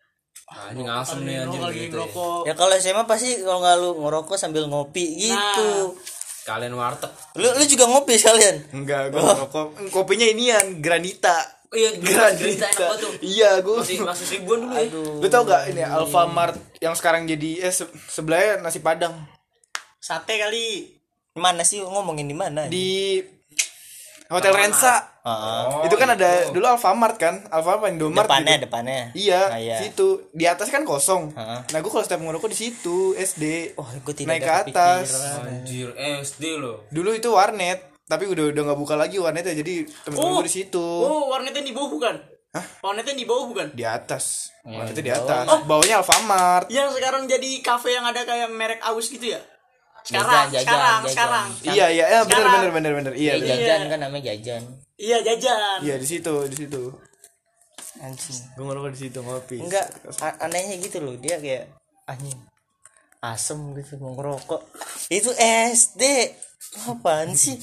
Anjing 0.46 0.86
asem 0.86 1.18
nih 1.20 1.42
anjing 1.42 1.58
lagi 1.60 1.80
gitu. 1.84 1.98
Ya. 1.98 2.06
Ya 2.44 2.54
kalau 2.54 2.70
SMA 2.72 3.02
pasti 3.04 3.34
kalau 3.38 3.58
nggak 3.58 3.76
lu 3.76 3.90
ngerokok 3.98 4.36
sambil 4.36 4.64
ngopi 4.64 5.04
gitu. 5.20 5.98
Kalian 6.42 6.72
warteg. 6.72 7.10
Lu 7.34 7.50
lu 7.50 7.64
juga 7.64 7.84
ngopi 7.84 8.14
sekalian. 8.14 8.56
enggak 8.72 9.10
gue 9.10 9.18
ngerokok 9.18 9.66
kopinya 9.90 10.22
inian 10.24 10.78
granita 10.78 11.34
Oh 11.66 11.74
iya, 11.74 11.90
granita 11.98 12.70
iya 13.18 13.58
gue 13.58 13.74
Masih 13.74 13.98
masih 13.98 14.26
ribuan 14.32 14.62
dulu 14.62 14.78
ya. 14.78 14.86
lu 15.18 15.26
tau 15.26 15.42
gak 15.42 15.66
ini 15.66 15.82
Alfamart 15.82 16.54
yang 16.78 16.94
sekarang 16.94 17.26
jadi 17.26 17.58
eh 17.60 17.74
se- 17.74 17.90
sebelahnya 18.06 18.62
nasi 18.62 18.78
padang 18.78 19.18
sate 19.98 20.38
kali 20.38 20.94
Mana 21.34 21.60
sih 21.60 21.82
ngomongin 21.82 22.22
di 22.22 22.32
mana? 22.32 22.64
di 22.64 23.18
Hotel 24.26 24.54
Rensa 24.54 25.15
Heeh. 25.26 25.62
itu 25.84 25.96
kan 25.96 26.08
ada 26.08 26.30
dulu 26.48 26.62
Alfamart 26.64 27.16
kan 27.16 27.42
Alfamart 27.48 27.90
Indomart 27.90 28.24
depannya, 28.24 28.54
gitu. 28.54 28.64
depannya. 28.64 29.00
Iya, 29.12 29.40
Ah, 29.48 29.58
iya. 29.58 29.76
situ. 29.76 30.30
Di 30.30 30.46
atas 30.46 30.68
kan 30.68 30.82
kosong. 30.82 31.34
Heeh. 31.34 31.60
Nah, 31.66 31.78
gue 31.78 31.90
kalau 31.90 32.00
setiap 32.00 32.22
ngerokok 32.22 32.46
di 32.46 32.58
situ 32.60 32.96
SD. 33.12 33.74
Oh, 33.74 33.84
gue 33.84 34.14
tidak 34.14 34.30
naik 34.30 34.42
ke 34.42 34.52
atas. 34.70 35.06
Anjir, 35.42 35.90
SD 35.98 36.56
loh. 36.56 36.86
Dulu 36.88 37.10
itu 37.12 37.26
warnet, 37.28 37.78
tapi 38.04 38.24
udah 38.24 38.54
udah 38.54 38.62
nggak 38.64 38.78
buka 38.78 38.94
lagi 38.94 39.18
warnetnya. 39.18 39.52
Jadi 39.52 39.82
temen-temen 40.06 40.30
Oh. 40.30 40.38
gue 40.38 40.46
di 40.46 40.54
situ. 40.54 40.86
oh 41.02 41.26
warnetnya 41.28 41.60
di 41.60 41.74
bawah 41.74 41.90
bukan 41.90 42.16
warnetnya 42.80 43.12
di 43.12 43.26
bawah 43.26 43.44
bukan 43.46 43.66
Di 43.74 43.84
atas. 43.84 44.48
Warnetnya 44.62 45.02
di 45.02 45.12
atas. 45.12 45.44
Bawahnya 45.64 46.00
Alfamart. 46.00 46.66
yang 46.68 46.88
sekarang 46.88 47.26
jadi 47.26 47.50
kafe 47.60 47.92
yang 47.92 48.06
ada 48.06 48.22
kayak 48.22 48.48
merek 48.48 48.80
aus 48.80 49.06
gitu 49.06 49.28
ya 49.28 49.40
sekarang 50.06 50.46
Jajan, 50.46 50.50
jajan, 50.52 50.62
sekarang 50.62 51.00
jajan. 51.02 51.10
sekarang 51.10 51.46
Iya, 51.66 51.86
iya, 51.88 52.04
ya, 52.06 52.18
bener 52.22 52.30
Sekarang. 52.30 52.52
bener 52.54 52.70
bener 52.72 52.92
bener. 52.94 53.12
Iya, 53.12 53.32
Ya, 53.34 53.44
jajan 53.50 53.80
kan 53.86 53.98
namanya 54.00 54.22
jajan. 54.28 54.62
iya 54.96 55.18
jajan 55.20 55.78
Iya, 55.82 55.94
di 55.96 56.06
situ, 56.06 56.34
di 56.46 56.56
situ. 56.56 56.82
Anjing. 57.96 58.38
Gue 58.54 58.64
ngerokok 58.64 58.90
di 58.92 59.00
situ 59.00 59.18
ngopi. 59.18 59.56
Enggak, 59.58 59.86
anehnya 60.38 60.76
gitu 60.78 61.00
loh. 61.00 61.16
Dia 61.16 61.36
kayak 61.36 61.72
anjing. 62.06 62.36
Asem 63.18 63.58
gitu 63.74 63.96
mau 63.96 64.12
ngerokok. 64.12 64.62
Itu 65.08 65.32
SD. 65.72 66.02
Apaan 66.86 67.32
sih? 67.32 67.56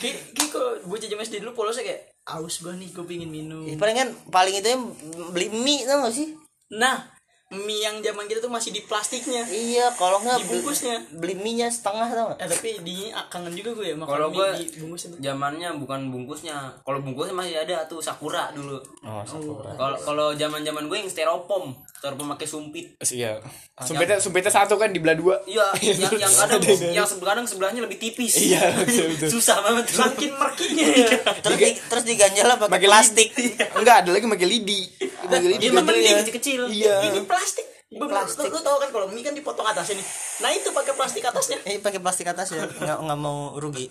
Ki, 0.00 0.10
ki 0.32 0.44
kok 0.48 0.82
bocah 0.82 1.04
jam 1.04 1.18
SD 1.18 1.38
dulu 1.38 1.52
polosnya 1.54 1.84
kayak 1.84 2.02
aus 2.26 2.58
gua 2.58 2.72
nih 2.72 2.88
gue 2.88 3.02
pingin 3.02 3.26
minum 3.26 3.64
Ya, 3.64 3.74
paling 3.74 3.96
kan 3.96 4.08
paling 4.28 4.54
itu 4.54 4.64
yang 4.66 4.84
beli 5.28 5.50
mie 5.50 5.82
tau 5.82 6.04
gak 6.04 6.14
sih? 6.14 6.36
nah 6.70 7.10
mie 7.50 7.82
yang 7.82 7.98
zaman 7.98 8.30
kita 8.30 8.38
tuh 8.38 8.52
masih 8.52 8.70
di 8.70 8.86
plastiknya 8.86 9.42
iya 9.50 9.90
kalau 9.98 10.22
nggak 10.22 10.38
beli, 10.38 10.62
Dibungkusnya. 10.62 10.96
beli 11.18 11.34
mie 11.34 11.54
nya 11.58 11.66
setengah 11.66 12.06
tau 12.06 12.30
eh 12.38 12.46
tapi 12.46 12.78
di 12.86 13.10
ah, 13.10 13.26
kangen 13.26 13.50
juga 13.58 13.74
gue 13.74 13.90
ya 13.90 13.96
makan 13.98 14.06
Kalau 14.06 14.26
mie 14.30 14.38
gue 14.38 14.48
dibungkus 14.70 15.02
itu 15.10 15.16
zamannya 15.18 15.68
bukan 15.82 16.00
bungkusnya. 16.14 16.56
Kalau 16.86 17.02
bungkusnya 17.02 17.34
masih 17.34 17.56
ada 17.58 17.82
tuh 17.90 17.98
sakura 17.98 18.54
dulu. 18.54 18.78
oh 19.02 19.22
sakura 19.26 19.74
Kalau 19.74 19.96
kalau 19.98 20.28
zaman-zaman 20.38 20.86
gue 20.86 20.96
yang 21.02 21.10
styrofoam, 21.10 21.74
styrofoam 22.00 22.32
pakai 22.32 22.48
sumpit. 22.48 22.86
iya. 23.12 23.36
Sumpitnya 23.76 24.16
sumpitnya 24.16 24.48
satu 24.48 24.80
kan 24.80 24.88
di 24.88 25.04
belah 25.04 25.12
dua. 25.12 25.36
Iya, 25.44 25.68
yang 26.08 26.16
yang 26.16 26.32
kadang 26.32 26.60
yang 26.96 27.04
kadang 27.04 27.44
sebelahnya 27.44 27.84
lebih 27.84 28.00
tipis. 28.00 28.40
Iya, 28.40 28.72
betul, 28.80 29.12
betul. 29.12 29.28
Susah 29.36 29.60
banget. 29.60 29.84
Saking 29.92 30.32
merkinya. 30.32 30.86
Ya 30.88 31.20
terus 31.44 31.58
di, 31.60 31.70
terus 31.76 32.04
diganjel 32.08 32.48
lah 32.48 32.56
pakai 32.56 32.88
plastik. 32.88 33.28
Enggak 33.76 34.08
ada 34.08 34.16
lagi 34.16 34.24
pakai 34.24 34.48
lidi. 34.48 34.80
Pakai 35.28 35.48
lidi 35.52 35.64
Iya, 35.68 35.76
mending 35.76 35.92
ganjelnya. 36.00 36.20
kecil-kecil. 36.24 36.60
iya. 36.72 36.96
Ini 37.04 37.20
plastik. 37.28 37.68
Plastik 37.90 38.54
lu, 38.54 38.54
lu 38.54 38.60
tau 38.62 38.78
kan 38.78 38.86
kalau 38.94 39.10
mie 39.10 39.26
kan 39.26 39.34
dipotong 39.34 39.66
atasnya 39.66 39.98
nih. 39.98 40.06
Nah 40.46 40.50
itu 40.54 40.70
pakai 40.70 40.94
plastik 40.94 41.26
atasnya. 41.26 41.58
Eh 41.66 41.82
pakai 41.82 41.98
plastik 41.98 42.22
atas 42.30 42.54
ya 42.54 42.62
nggak 42.62 42.98
nggak 43.02 43.18
mau 43.18 43.58
rugi. 43.58 43.90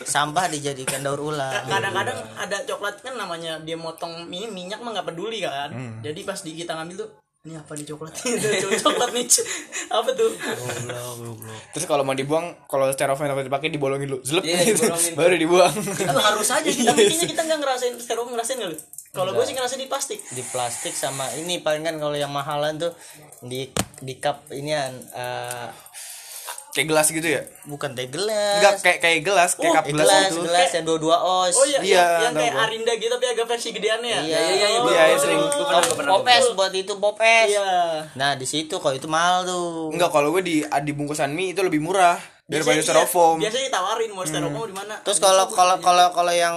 Sampah 0.00 0.48
dijadikan 0.48 1.04
daur 1.04 1.20
ulang. 1.20 1.52
Kadang-kadang 1.68 2.16
ada 2.40 2.56
coklat 2.64 3.04
kan 3.04 3.20
namanya 3.20 3.60
dia 3.60 3.76
motong 3.76 4.24
mie 4.32 4.48
minyak 4.48 4.80
mah 4.80 4.96
nggak 4.96 5.12
peduli 5.12 5.44
kan. 5.44 6.00
Jadi 6.00 6.24
pas 6.24 6.40
di 6.40 6.56
kita 6.56 6.72
ngambil 6.72 7.04
tuh 7.04 7.10
ini 7.48 7.56
apa 7.56 7.72
nih 7.72 7.86
coklat? 7.88 8.12
Coklat 8.84 9.10
nih. 9.16 9.24
Apa 9.88 10.10
tuh? 10.12 10.30
Terus 11.72 11.86
kalau 11.88 12.04
mau 12.04 12.12
dibuang 12.12 12.68
kalau 12.68 12.84
styrofoam 12.92 13.24
yang 13.24 13.40
dipakai 13.40 13.72
dibolongin 13.72 14.04
dulu 14.04 14.20
zelep. 14.20 14.44
Iya, 14.44 14.76
dibolongin. 14.76 15.12
baru 15.24 15.34
dibuang. 15.40 15.74
Lu 16.12 16.20
harus 16.20 16.48
aja 16.52 16.68
kita. 16.68 16.92
Kayaknya 16.96 17.26
kita 17.32 17.42
nggak 17.48 17.58
ngerasain 17.64 17.94
styrofoam 17.96 18.36
ngerasain 18.36 18.60
nggak 18.60 18.70
lu? 18.76 18.78
Kalau 19.08 19.32
gue 19.32 19.44
sih 19.48 19.56
ngerasain 19.56 19.80
di 19.80 19.88
plastik. 19.88 20.20
Di 20.28 20.44
plastik 20.44 20.92
sama 20.92 21.24
ini 21.40 21.64
paling 21.64 21.80
kan 21.80 21.96
kalau 21.96 22.12
yang 22.12 22.28
mahalan 22.28 22.76
tuh 22.76 22.92
di 23.40 23.72
di 24.04 24.14
cup 24.20 24.44
inian 24.52 24.92
eh, 25.16 25.68
kayak 26.78 26.88
gelas 26.88 27.08
gitu 27.08 27.28
ya? 27.28 27.42
Bukan 27.64 27.90
teh 27.92 28.06
gelas. 28.06 28.54
Enggak 28.56 28.74
kayak 28.78 28.98
kayak 29.00 29.20
gelas 29.20 29.50
kayak 29.52 29.66
Oh, 29.66 29.74
cup 29.74 29.84
gelas 29.88 30.06
gelas 30.06 30.28
gitu. 30.28 30.40
gelas 30.44 30.70
yang 30.70 30.84
dua 30.84 30.98
dua 30.98 31.16
os. 31.18 31.52
Oh 31.52 31.64
iya, 31.64 31.78
Iya, 31.80 31.98
yang, 31.98 32.08
yang 32.22 32.34
kayak 32.36 32.52
gua. 32.52 32.62
Arinda 32.64 32.92
gitu 32.94 33.10
tapi 33.10 33.26
agak 33.28 33.46
versi 33.46 33.68
gedeannya 33.70 34.08
ya? 34.08 34.20
Iya, 34.20 34.38
iya, 34.48 34.66
iya, 34.68 34.78
Oh, 34.78 34.88
iya, 34.88 35.02
iya, 35.04 35.16
sering. 35.16 35.40
Gue 35.40 35.64
pernah, 35.64 35.82
pernah. 35.92 36.12
popes 36.16 36.44
buat 36.54 36.72
itu 36.72 36.92
popes. 36.96 37.46
Iya. 37.50 37.70
Nah 38.14 38.30
di 38.32 38.46
situ 38.46 38.74
kalau 38.76 38.94
itu 38.94 39.06
mahal 39.06 39.42
tuh. 39.42 39.90
Enggak 39.90 40.08
kalau 40.08 40.30
gue 40.30 40.40
di 40.40 40.56
di 40.62 40.92
bungkusan 40.92 41.28
mie 41.28 41.50
itu 41.50 41.60
lebih 41.60 41.80
murah 41.80 42.14
daripada 42.44 42.74
Biasanya- 42.74 43.04
styrofoam. 43.04 43.36
iya, 43.36 43.42
biasanya 43.44 43.66
ditawarin 43.68 44.10
mau 44.10 44.24
styrofoam 44.24 44.64
di 44.64 44.76
mana? 44.76 44.94
Terus 45.02 45.18
kalau 45.18 45.44
kalau 45.48 45.76
kalau 45.78 46.06
kalau 46.10 46.32
yang 46.32 46.56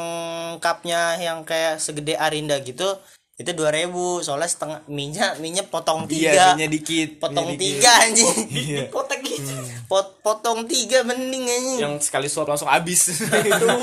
cupnya 0.58 1.18
yang 1.18 1.42
kayak 1.42 1.78
segede 1.78 2.16
Arinda 2.16 2.56
gitu 2.60 2.96
itu 3.34 3.52
dua 3.52 3.70
ribu. 3.70 4.22
Soalnya 4.22 4.46
setengah 4.46 4.80
minyak 4.88 5.36
minyak 5.38 5.68
potong 5.68 6.06
iya 6.08 6.32
tiga. 6.32 6.46
minyak 6.54 6.70
dikit 6.72 7.10
potong 7.18 7.44
minyak 7.44 7.58
dikit. 7.58 7.74
tiga 7.76 7.92
anjing 8.00 8.36
dipotek 8.48 9.20
gitu 9.20 9.52
Pot, 9.92 10.24
potong 10.24 10.64
tiga 10.72 11.04
mending 11.04 11.44
anjing 11.44 11.80
yang 11.84 11.94
sekali 12.00 12.32
suap 12.32 12.48
langsung 12.48 12.72
habis. 12.72 13.12
Tuh. 13.12 13.76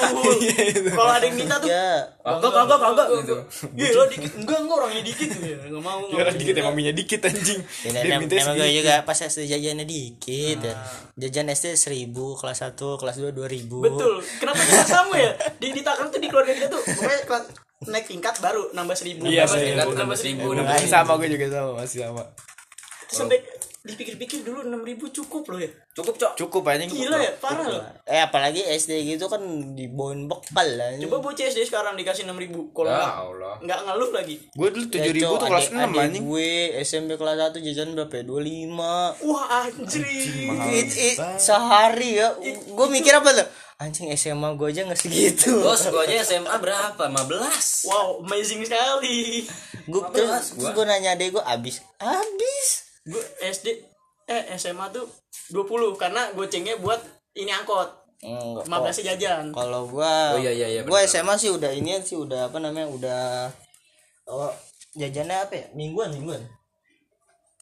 kalau 0.88 1.12
ada 1.12 1.20
yang 1.20 1.36
minta 1.36 1.60
tuh 1.60 1.68
Kagak, 1.68 2.48
kagak, 2.48 2.78
kagak. 2.80 3.06
Gitu. 3.12 3.36
Iya 3.76 3.88
lo 3.92 4.04
dikit 4.08 4.32
Enggak 4.40 4.58
enggak 4.64 4.76
orangnya 4.80 5.02
dikit. 5.04 5.28
Ya, 5.36 5.56
Enggak 5.60 5.84
mau 5.84 6.00
kan 6.08 6.32
dikit 6.32 6.54
emang 6.56 6.72
minyak 6.72 6.96
dikit 6.96 7.20
anjing. 7.28 7.60
Dia 7.84 8.16
minta 8.16 8.40
emang 8.40 8.56
gue 8.56 8.68
juga 8.72 9.04
pas 9.04 9.20
SD 9.20 9.52
jajannya 9.52 9.84
dikit 9.84 10.58
ya. 10.64 10.74
Jajan 11.20 11.52
SD 11.52 11.76
seribu, 11.76 12.40
kelas 12.40 12.64
1, 12.64 12.72
kelas 12.72 13.16
2 13.20 13.28
dua 13.28 13.44
ribu. 13.44 13.84
Betul. 13.84 14.24
Kenapa 14.40 14.64
kita 14.64 14.88
sama 14.88 15.12
ya? 15.12 15.36
Di, 15.60 15.76
di 15.76 15.84
Takran 15.84 16.08
tuh 16.08 16.24
di 16.24 16.32
keluarga 16.32 16.56
kita 16.56 16.72
tuh 16.72 16.80
Pokoknya 16.80 17.20
kelas- 17.28 17.52
naik 17.84 18.08
tingkat 18.08 18.40
baru 18.40 18.72
nambah 18.72 18.96
seribu. 18.96 19.28
Iya, 19.28 19.44
nambah 19.44 19.60
seribu 19.60 19.90
nambah 19.92 20.16
seribu. 20.16 20.46
Sama 20.88 21.12
gue 21.20 21.28
juga 21.36 21.46
sama 21.52 21.70
masih 21.84 21.98
sama. 22.00 22.24
Sampai 23.08 23.40
dipikir-pikir 23.88 24.44
dulu 24.44 24.68
enam 24.68 24.84
ribu 24.84 25.08
cukup 25.08 25.48
loh 25.48 25.60
ya 25.60 25.70
Cukup, 25.98 26.14
Cok. 26.14 26.32
Cukup 26.38 26.62
anjing. 26.70 26.86
Gila 26.94 27.18
ya 27.18 27.34
parah 27.42 27.66
loh 27.66 27.82
Eh 28.06 28.22
apalagi 28.22 28.62
SD 28.62 29.02
gitu 29.02 29.26
kan 29.26 29.42
dibawain 29.74 30.30
bekal 30.30 30.62
lah. 30.78 30.94
Coba 30.94 31.18
bocah 31.18 31.42
SD 31.42 31.66
sekarang 31.66 31.98
dikasih 31.98 32.22
enam 32.22 32.38
ribu 32.38 32.70
Kalau 32.70 32.86
Ya 32.86 33.02
enggak 33.02 33.18
Allah. 33.18 33.54
Enggak 33.58 33.80
ngeluh 33.82 34.10
lagi 34.14 34.36
Gue 34.54 34.68
dulu 34.70 34.84
Ya, 34.86 34.92
tujuh 34.94 35.12
ribu 35.18 35.26
Cok, 35.26 35.40
tuh 35.42 35.48
kelas 35.50 35.66
enam 35.74 35.90
anjing. 35.98 36.22
Gue 36.22 36.50
SMP 36.86 37.10
kelas 37.18 37.36
1 37.50 37.66
jajan 37.66 37.88
berapa 37.98 38.14
ya? 38.14 38.22
25 38.22 39.26
Wah 39.26 39.44
anjir 39.66 40.04
It, 40.70 40.90
it, 40.94 41.16
sehari 41.42 42.22
ya 42.22 42.28
gue 42.46 42.86
mikir 42.92 43.18
apa 43.18 43.34
tuh 43.34 43.48
anjing 43.78 44.10
SMA 44.14 44.58
gue 44.58 44.74
aja 44.74 44.82
nggak 44.86 44.98
segitu 44.98 45.62
Bos, 45.62 45.86
gue 45.86 46.02
aja 46.02 46.22
SMA 46.26 46.50
berapa? 46.58 46.98
15. 46.98 47.86
Wow 47.86 48.22
amazing 48.26 48.66
sekali 48.66 49.46
gue 49.88 50.02
terus, 50.12 50.52
terus 50.54 50.70
gue 50.74 50.84
nanya 50.84 51.14
adek 51.14 51.38
gue 51.38 51.44
abis 51.46 51.80
abis 51.98 52.87
Gue 53.08 53.22
SD 53.40 53.66
Eh 54.26 54.42
SMA 54.54 54.86
tuh 54.90 55.08
20 55.50 55.64
Karena 55.96 56.28
gocengnya 56.30 56.76
buat 56.76 57.00
ini 57.32 57.48
angkot 57.48 57.88
Enggak, 58.18 58.66
15 58.66 58.98
nya 58.98 59.04
jajan 59.08 59.44
kalau 59.48 59.86
gua 59.86 60.34
Oh, 60.34 60.40
iya, 60.40 60.50
iya, 60.50 60.66
iya, 60.68 60.80
gua 60.82 60.98
benar. 60.98 61.06
SMA 61.06 61.34
sih 61.34 61.48
udah 61.48 61.70
ini 61.70 62.02
sih 62.02 62.14
udah 62.14 62.50
apa 62.50 62.58
namanya 62.58 62.90
udah 62.90 63.22
oh 64.26 64.50
jajannya 64.92 65.38
apa 65.38 65.54
ya 65.54 65.66
mingguan 65.72 66.10
mingguan 66.10 66.42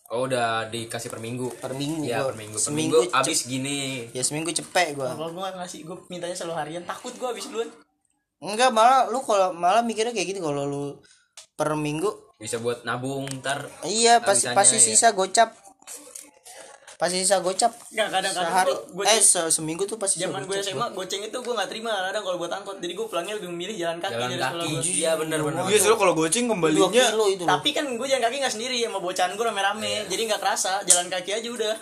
Oh, 0.06 0.24
udah 0.24 0.70
dikasih 0.70 1.10
per 1.10 1.18
minggu. 1.18 1.50
per 1.58 1.74
minggu 1.74 2.06
Iya, 2.06 2.22
gua. 2.22 2.30
per 2.30 2.38
minggu. 2.38 2.56
Per 2.56 2.62
seminggu 2.62 2.98
minggu 3.00 3.12
abis 3.12 3.38
gini. 3.44 4.06
ya 4.10 4.22
seminggu 4.22 4.48
cepet 4.50 4.94
gua 4.94 5.12
Kalau 5.12 5.28
gue 5.28 5.44
ngasih 5.52 5.80
gue 5.82 5.96
mintanya 6.08 6.32
selalu 6.32 6.54
harian 6.56 6.84
takut 6.84 7.12
gue 7.12 7.28
habis 7.28 7.46
duluan 7.46 7.68
enggak 8.38 8.70
malah 8.70 9.06
lu 9.06 9.20
kalau 9.20 9.52
malah 9.52 9.80
mikirnya 9.80 10.10
kayak 10.10 10.30
gitu 10.30 10.40
kalau 10.40 10.64
lu 10.64 10.84
per 11.52 11.72
minggu 11.72 12.08
Bisa 12.36 12.60
buat 12.60 12.84
nabung 12.84 13.24
ntar. 13.40 13.64
iya 13.82 14.20
pasti 14.20 14.52
pasti 14.52 14.76
ya. 14.76 14.84
sisa 14.84 15.08
gocap. 15.10 15.56
Pasti 16.96 17.20
sisa 17.20 17.40
gocap. 17.40 17.72
Nggak 17.90 18.08
kadang-kadang 18.10 18.52
sehari 18.52 18.72
gue 18.72 19.04
eh 19.06 19.20
se- 19.20 19.48
seminggu 19.50 19.84
tuh 19.84 19.96
pasti 19.96 20.16
zaman 20.18 20.44
gue. 20.44 20.56
SMA 20.58 20.92
goceng 20.92 21.20
itu 21.22 21.32
gue 21.34 21.54
nggak 21.54 21.68
terima 21.68 21.92
kadang 22.02 22.24
kalau 22.24 22.36
buat 22.36 22.48
angkot. 22.50 22.76
Jadi 22.76 22.92
gue 22.92 23.06
pulangnya 23.06 23.34
lebih 23.36 23.48
memilih 23.48 23.76
jalan 23.78 23.98
kaki 23.98 24.12
Jalan 24.14 24.28
dari 24.30 24.40
sekolah 24.42 24.64
kaki. 24.66 24.90
Iya, 24.94 25.12
benar 25.14 25.38
benar. 25.42 25.62
Iya 25.64 25.78
selalu 25.78 25.98
kalau 25.98 26.14
goceng 26.14 26.44
dua 26.44 26.52
kembalinya 26.52 27.04
kilo 27.06 27.24
itu 27.26 27.42
loh. 27.42 27.50
Tapi 27.50 27.68
kan 27.72 27.84
gue 27.90 28.06
jalan 28.06 28.22
kaki 28.22 28.36
nggak 28.38 28.54
sendiri 28.54 28.76
sama 28.80 28.98
bocahan 28.98 29.32
gue 29.32 29.44
rame-rame. 29.44 29.94
Jadi 30.06 30.22
nggak 30.24 30.40
kerasa 30.40 30.72
jalan 30.84 31.06
kaki 31.06 31.30
aja 31.32 31.48
udah. 31.50 31.74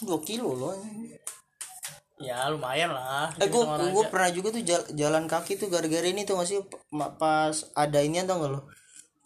Dua 0.00 0.18
kilo 0.20 0.50
loh 0.52 0.74
ya 2.16 2.46
lumayan 2.48 2.94
lah. 2.94 3.26
Eh 3.36 3.46
gue 3.46 3.62
gue 3.90 4.04
pernah 4.06 4.30
juga 4.30 4.48
tuh 4.50 4.62
jal- 4.62 4.86
jalan 4.88 5.26
kaki 5.26 5.58
tuh 5.58 5.66
gara-gara 5.66 6.06
ini 6.06 6.22
tuh 6.22 6.34
masih 6.34 6.62
pas 7.18 7.52
ada 7.74 7.98
ini 8.00 8.22
tau 8.22 8.38
gak 8.38 8.50
lo 8.50 8.60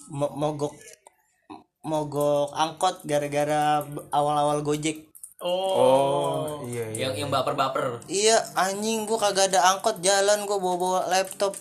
Mo- 0.08 0.30
mogok 0.32 0.72
mogok 1.80 2.50
angkot 2.52 3.02
gara-gara 3.02 3.82
awal-awal 4.10 4.62
gojek 4.62 5.08
oh, 5.38 6.62
Iya 6.64 6.84
iya. 6.90 6.98
Yang 7.06 7.14
yang 7.18 7.30
baper-baper. 7.30 8.02
iya 8.06 8.36
anjing 8.54 9.04
gue 9.04 9.16
kagak 9.16 9.50
ada 9.50 9.62
angkot 9.68 9.98
jalan 9.98 10.42
gue 10.42 10.56
bawa 10.56 10.76
bawa 10.76 11.00
laptop 11.08 11.54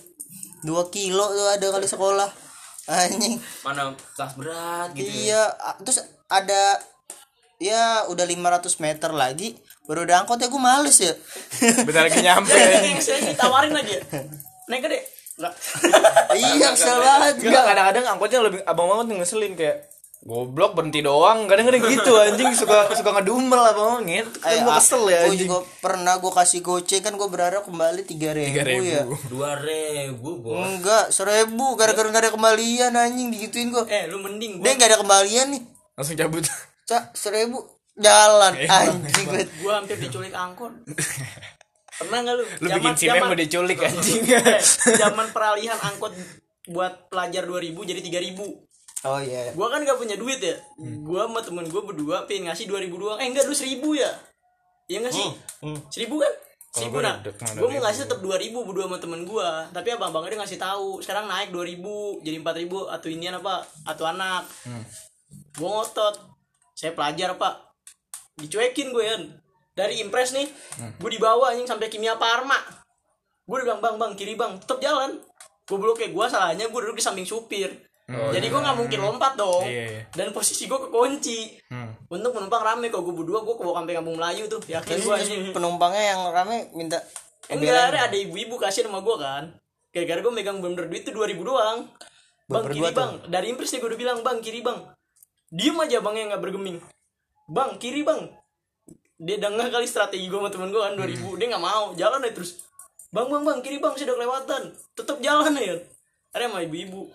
dua 0.60 0.86
kilo 0.88 1.22
tuh 1.28 1.48
ada 1.48 1.66
kali 1.70 1.86
sekolah 1.86 2.26
anjing 2.88 3.38
Mana 3.62 3.94
tas 4.14 4.34
berat 4.34 4.90
gitu. 4.92 5.06
ya. 5.06 5.14
iya 5.14 5.42
terus 5.78 6.02
ada 6.26 6.82
ya 7.58 8.06
udah 8.06 8.22
500 8.22 8.64
meter 8.78 9.10
lagi 9.12 9.54
baru 9.84 10.02
ada 10.04 10.20
angkot 10.20 10.36
ya 10.36 10.46
gue 10.46 10.60
males 10.60 10.96
ya 10.96 11.14
Bentar 11.82 12.04
lagi 12.04 12.20
nyampe. 12.20 12.52
ya, 12.54 12.80
yang 12.82 12.98
saya 12.98 13.22
ditawarin 13.24 13.72
lagi 13.72 13.92
ya 13.92 14.02
naik 14.66 14.84
gede. 14.84 15.00
iya 16.36 16.68
kesel 16.70 16.98
banget 16.98 17.34
Enggak 17.40 17.64
kadang-kadang 17.64 18.04
angkotnya 18.08 18.38
lebih 18.42 18.60
abang-abang 18.62 19.06
tuh 19.06 19.16
ngeselin 19.16 19.54
kayak 19.54 19.86
goblok 20.20 20.74
berhenti 20.74 20.98
doang. 20.98 21.46
Kadang-kadang 21.46 21.78
gitu 21.84 22.12
anjing 22.12 22.50
suka 22.52 22.90
suka 22.92 23.14
ngedumel 23.14 23.62
abang 23.64 24.02
nget 24.02 24.26
kan 24.36 24.50
Eh, 24.50 24.60
gua 24.60 24.76
kesel 24.76 25.06
ya 25.06 25.22
gue 25.22 25.30
anjing. 25.30 25.46
juga 25.46 25.58
pernah 25.78 26.14
gue 26.16 26.28
kasih 26.28 26.60
goceng 26.60 27.00
kan 27.00 27.14
gue 27.14 27.28
berharap 27.28 27.62
kembali 27.62 28.02
tiga 28.02 28.34
ribu, 28.34 28.82
ya. 28.82 29.06
Dua 29.24 29.54
ribu 29.56 30.36
bos. 30.38 30.58
enggak 30.60 31.10
seribu 31.10 31.74
gara-gara 31.74 32.04
nggak 32.04 32.24
ada 32.24 32.32
kembalian 32.32 32.92
anjing 32.92 33.30
digituin 33.30 33.70
gue 33.70 33.86
eh 33.86 34.04
lu 34.04 34.18
mending 34.18 34.58
dia 34.58 34.64
gue 34.64 34.76
nggak 34.76 34.90
ada 34.90 34.98
kembalian 34.98 35.46
nih. 35.50 35.62
Langsung 35.94 36.16
cabut. 36.16 36.44
Cak 36.84 37.14
seribu. 37.14 37.62
Jalan 37.94 38.52
Iya. 38.54 38.90
anjing 38.90 39.24
gue 39.24 39.42
gue 39.44 39.72
hampir 39.72 39.96
diculik 39.96 40.30
angkot 40.30 40.70
pernah 41.98 42.18
nggak 42.24 42.36
lu? 42.38 42.44
Lu 42.62 42.68
bikin 42.78 42.94
si 42.94 43.06
mem 43.10 43.26
udah 43.26 43.38
diculik 43.38 43.78
anjing. 43.82 44.22
eh, 44.38 44.62
zaman 44.94 45.26
peralihan 45.34 45.78
angkot 45.82 46.14
buat 46.68 47.08
pelajar 47.08 47.48
2000 47.48 47.74
jadi 47.74 48.00
3000 48.00 49.08
oh 49.08 49.20
iya. 49.22 49.52
Gua 49.56 49.72
kan 49.72 49.86
gak 49.86 49.96
punya 49.96 50.18
duit 50.18 50.42
ya. 50.42 50.58
Gua 51.06 51.30
sama 51.30 51.40
temen 51.40 51.66
gua 51.70 51.82
berdua 51.86 52.16
pengen 52.26 52.50
ngasih 52.50 52.66
2000 52.66 52.92
doang. 52.92 53.18
Eh 53.22 53.26
enggak 53.30 53.46
dulu 53.46 53.56
1000 53.56 54.02
ya? 54.02 54.10
Iya 54.88 54.98
nggak 55.04 55.14
sih? 55.14 55.28
Hmm. 55.64 55.78
1000 55.90 56.24
kan? 56.24 56.34
Seribu 56.68 57.00
gua 57.00 57.02
nah. 57.02 57.16
gua 57.56 57.68
mau 57.72 57.80
ngasih 57.80 58.04
tetap 58.04 58.20
2000 58.20 58.68
berdua 58.68 58.84
sama 58.86 58.98
temen 59.00 59.22
gua. 59.24 59.66
Tapi 59.72 59.88
abang 59.96 60.12
abangnya 60.12 60.36
dia 60.36 60.40
ngasih 60.44 60.58
tahu 60.60 61.00
sekarang 61.00 61.24
naik 61.24 61.48
2000 61.50 62.26
jadi 62.26 62.36
4000 62.44 62.94
atau 62.94 63.08
inian 63.08 63.34
apa? 63.40 63.54
Atau 63.88 64.04
anak. 64.04 64.44
Gua 65.56 65.68
ngotot. 65.80 66.14
Saya 66.76 66.92
pelajar 66.94 67.34
pak. 67.34 67.54
Dicuekin 68.38 68.94
gue 68.94 69.02
ya 69.02 69.18
dari 69.78 70.02
impres 70.02 70.34
nih 70.34 70.50
gue 70.98 71.10
dibawa 71.14 71.54
anjing 71.54 71.70
sampai 71.70 71.86
kimia 71.86 72.18
parma. 72.18 72.58
Gue 73.46 73.62
udah 73.62 73.66
bilang 73.70 73.80
bang 73.80 73.96
bang 73.96 74.12
kiri 74.18 74.34
bang. 74.34 74.58
Tetap 74.58 74.82
jalan. 74.82 75.22
Gue 75.62 75.78
blok 75.78 76.02
kayak 76.02 76.10
gue 76.10 76.26
salahnya 76.26 76.66
gue 76.66 76.80
duduk 76.82 76.98
di 76.98 77.04
samping 77.06 77.22
supir. 77.22 77.70
Jadi 78.08 78.48
gue 78.48 78.60
nggak 78.60 78.76
mungkin 78.76 78.98
lompat 79.04 79.36
dong. 79.36 79.68
Iya, 79.68 79.84
iya. 79.84 80.02
dan 80.16 80.32
posisi 80.34 80.66
gue 80.66 80.80
kekunci. 80.90 81.60
Hmm. 81.70 81.92
untuk 82.08 82.32
penumpang 82.32 82.64
rame 82.64 82.88
kalau 82.88 83.04
gue 83.04 83.20
berdua 83.20 83.44
gue 83.44 83.52
ke 83.52 83.62
bawah 83.68 83.84
sampai 83.84 83.94
kampung 84.00 84.16
Melayu 84.16 84.48
tuh. 84.48 84.64
Yakin 84.64 84.96
gue 85.04 85.16
penumpangnya 85.52 86.16
yang 86.16 86.20
rame 86.32 86.72
minta 86.72 86.96
enggak 87.52 87.92
ada 87.92 88.08
ada 88.08 88.16
ibu-ibu 88.16 88.56
kasih 88.56 88.88
sama 88.88 89.04
gue 89.04 89.16
kan. 89.20 89.52
Gara-gara 89.92 90.20
gue 90.24 90.32
megang 90.32 90.58
bener 90.64 90.88
duit 90.88 91.04
tuh 91.04 91.12
2000 91.12 91.36
doang. 91.36 91.78
Bang 92.48 92.64
Berdua 92.64 92.88
kiri 92.88 92.88
tuh. 92.88 92.96
bang. 92.96 93.12
Dari 93.28 93.46
impres 93.52 93.70
nih 93.76 93.80
gue 93.84 93.88
udah 93.92 94.00
bilang 94.00 94.18
bang 94.24 94.38
kiri 94.40 94.60
bang. 94.64 94.78
Diem 95.52 95.76
aja 95.76 96.00
bang 96.00 96.14
yang 96.16 96.28
nggak 96.32 96.42
bergeming. 96.48 96.80
Bang 97.44 97.76
kiri 97.76 98.02
bang 98.08 98.24
dia 99.18 99.36
dengar 99.42 99.66
kali 99.68 99.86
strategi 99.90 100.30
gue 100.30 100.38
sama 100.38 100.48
temen 100.48 100.70
gue 100.70 100.78
kan 100.78 100.94
2000 100.94 101.38
dia 101.42 101.46
nggak 101.50 101.64
mau 101.64 101.90
jalan 101.98 102.22
aja 102.22 102.34
terus 102.38 102.62
bang 103.10 103.26
bang 103.26 103.42
bang 103.42 103.58
kiri 103.66 103.78
bang 103.82 103.94
saya 103.98 104.06
udah 104.14 104.16
kelewatan 104.16 104.62
tetap 104.94 105.16
jalan 105.18 105.52
ya 105.58 105.76
ada 106.30 106.44
sama 106.46 106.62
ibu-ibu 106.62 107.10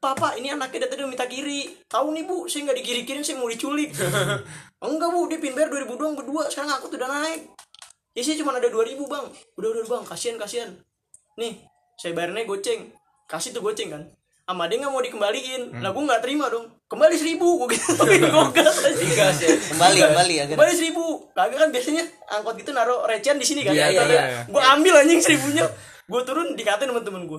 Papa, 0.00 0.32
ini 0.40 0.48
anaknya 0.48 0.88
dari 0.88 0.96
tadi 0.96 1.04
minta 1.04 1.28
kiri. 1.28 1.76
Tahu 1.84 2.16
nih 2.16 2.24
bu, 2.24 2.48
saya 2.48 2.64
nggak 2.64 2.78
dikiri 2.80 3.04
kirin, 3.04 3.20
saya 3.20 3.36
mau 3.36 3.52
diculik. 3.52 3.92
Enggak 4.88 5.08
bu, 5.12 5.28
dia 5.28 5.36
pin 5.36 5.52
bayar 5.52 5.68
2000 5.68 5.92
doang 6.00 6.16
berdua. 6.16 6.48
Sekarang 6.48 6.72
aku 6.72 6.88
tuh 6.88 6.96
udah 6.96 7.12
naik. 7.12 7.52
Ya 8.16 8.24
sih 8.24 8.32
cuma 8.40 8.56
ada 8.56 8.72
2000 8.72 8.96
bang. 8.96 9.26
Udah 9.60 9.68
udah 9.76 9.84
bang, 9.84 10.04
kasihan 10.08 10.40
kasihan. 10.40 10.72
Nih, 11.36 11.60
saya 12.00 12.16
bayarnya 12.16 12.48
goceng. 12.48 12.96
Kasih 13.28 13.52
tuh 13.52 13.60
goceng 13.60 13.92
kan. 13.92 14.08
Sama 14.50 14.66
dia 14.66 14.82
nggak 14.82 14.90
mau 14.90 14.98
dikembaliin. 14.98 15.78
Lah 15.78 15.94
gue 15.94 16.02
nggak 16.10 16.22
terima 16.26 16.50
dong. 16.50 16.66
Kembali 16.90 17.14
seribu, 17.14 17.54
gue 17.62 17.78
gitu. 17.78 18.02
gue 18.02 18.46
gas 18.50 18.82
aja. 18.82 19.46
Kembali 19.46 19.98
kembali 20.10 20.34
agar 20.42 20.54
Kembali 20.58 20.72
seribu. 20.74 21.30
Kagak 21.38 21.58
kan 21.62 21.68
biasanya 21.70 22.02
angkot 22.34 22.58
gitu 22.58 22.74
naruh 22.74 23.06
recehan 23.06 23.38
di 23.38 23.46
sini 23.46 23.62
kan. 23.62 23.70
Iya, 23.70 23.94
iya, 23.94 24.02
iya. 24.10 24.22
Gue 24.50 24.58
ambil 24.58 25.06
anjing 25.06 25.22
seribunya. 25.22 25.70
Gue 26.10 26.26
turun 26.26 26.58
dikatain 26.58 26.90
sama 26.90 26.98
temen 27.06 27.30
gue. 27.30 27.38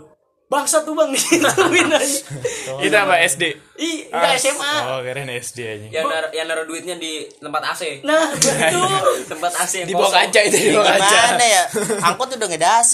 Bangsat 0.51 0.83
tuh 0.83 0.91
bang, 0.91 1.15
gituin 1.15 1.87
aja. 1.87 2.19
Itu 2.83 2.95
apa 2.99 3.23
SD? 3.23 3.55
Ih, 3.79 4.11
enggak 4.11 4.35
SMA. 4.35 4.73
Oh, 4.83 4.99
keren 4.99 5.31
SD 5.31 5.57
aja. 5.63 5.87
Yang 5.87 6.05
naruh 6.11 6.31
yang 6.35 6.47
naruh 6.51 6.65
duitnya 6.67 6.99
di 6.99 7.23
tempat 7.39 7.71
AC. 7.71 8.03
Nah, 8.03 8.27
betul. 8.35 9.31
tempat 9.31 9.51
AC 9.55 9.87
Di 9.87 9.95
bawah 9.95 10.11
kaca 10.11 10.39
itu 10.43 10.57
di 10.59 10.75
bawah 10.75 10.91
kaca. 10.91 11.07
gimana 11.07 11.45
ya 11.47 11.63
angkot 12.03 12.27
udah 12.35 12.47
nggak 12.51 12.59
ada 12.59 12.69
AC 12.83 12.93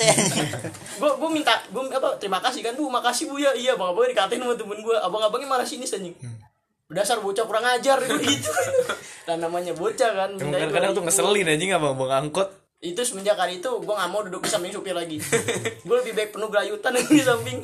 gue 0.97 1.11
gue 1.17 1.29
minta 1.33 1.53
gue 1.69 1.81
apa 1.89 2.09
terima 2.17 2.37
kasih 2.41 2.61
kan 2.61 2.73
bu 2.73 2.89
makasih 2.89 3.25
bu 3.25 3.41
ya 3.41 3.51
iya 3.53 3.73
bang 3.73 3.89
abangnya 3.89 4.09
dikatain 4.13 4.37
sama 4.41 4.53
temen 4.53 4.77
gue 4.81 4.95
abang 4.97 5.21
abangnya 5.21 5.49
malah 5.49 5.65
sinis 5.65 5.93
anjing 5.93 6.13
dasar 6.87 7.19
bocah 7.19 7.43
kurang 7.43 7.65
ajar 7.67 7.97
gitu 8.05 8.49
dan 9.25 9.37
namanya 9.41 9.73
bocah 9.73 10.11
kan 10.13 10.29
kadang-kadang 10.37 10.91
tuh 10.93 11.03
2000. 11.03 11.07
ngeselin 11.09 11.47
anjing 11.51 11.71
abang 11.75 11.93
abang 11.97 12.11
angkot. 12.13 12.47
Itu 12.77 13.01
semenjak 13.01 13.33
hari 13.35 13.57
itu 13.57 13.69
gue 13.69 13.89
nggak 13.89 14.09
mau 14.09 14.21
duduk 14.21 14.41
di 14.41 14.49
samping 14.49 14.69
supir 14.69 14.93
lagi. 14.93 15.17
Gue 15.81 15.95
lebih 15.97 16.13
baik 16.13 16.29
penuh 16.31 16.47
gelayutan 16.47 16.93
di 17.09 17.21
samping. 17.21 17.57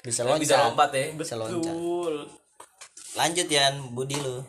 Bisa 0.00 0.22
Yang 0.22 0.44
bisa 0.44 0.54
lompat 0.62 0.90
ya. 0.92 1.04
bisa 1.12 1.34
loncat. 1.34 1.60
Betul. 1.64 2.14
Lanjut 3.10 3.48
Yan. 3.48 3.74
Budi 3.90 4.16
lu. 4.16 4.44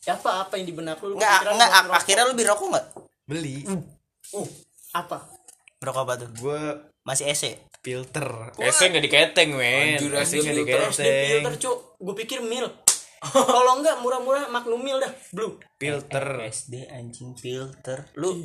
Siapa? 0.00 0.42
Apa 0.42 0.56
yang 0.56 0.66
di 0.66 0.74
benak 0.74 0.98
lu? 1.00 1.14
Nggak 1.14 1.52
nggak 1.52 1.70
akhirnya 1.92 2.24
lu 2.24 2.32
beli 2.32 2.46
rokok 2.46 2.68
nggak? 2.72 2.86
Beli. 3.24 3.56
uh 4.32 4.48
apa? 4.92 5.28
Rokok 5.78 6.02
apa 6.02 6.14
tuh? 6.16 6.28
Gue 6.34 6.60
masih 7.04 7.28
EC 7.28 7.60
filter. 7.78 8.26
Ese 8.58 8.90
nggak 8.90 9.04
diketeng, 9.04 9.54
men. 9.54 10.00
Anjir, 10.00 10.10
Ese 10.16 10.40
nggak 10.40 10.56
diketeng. 10.58 10.90
filter 10.90 11.54
cuk. 11.60 11.76
Gue 12.00 12.14
pikir 12.16 12.38
mil 12.42 12.66
kalau 13.56 13.80
enggak 13.80 13.96
murah-murah 13.98 14.46
magnum 14.46 14.78
mil 14.78 15.00
dah. 15.00 15.08
Blue. 15.32 15.56
Filter. 15.76 16.46
SD 16.46 16.84
anjing 16.86 17.32
filter. 17.32 18.04
Lu 18.14 18.36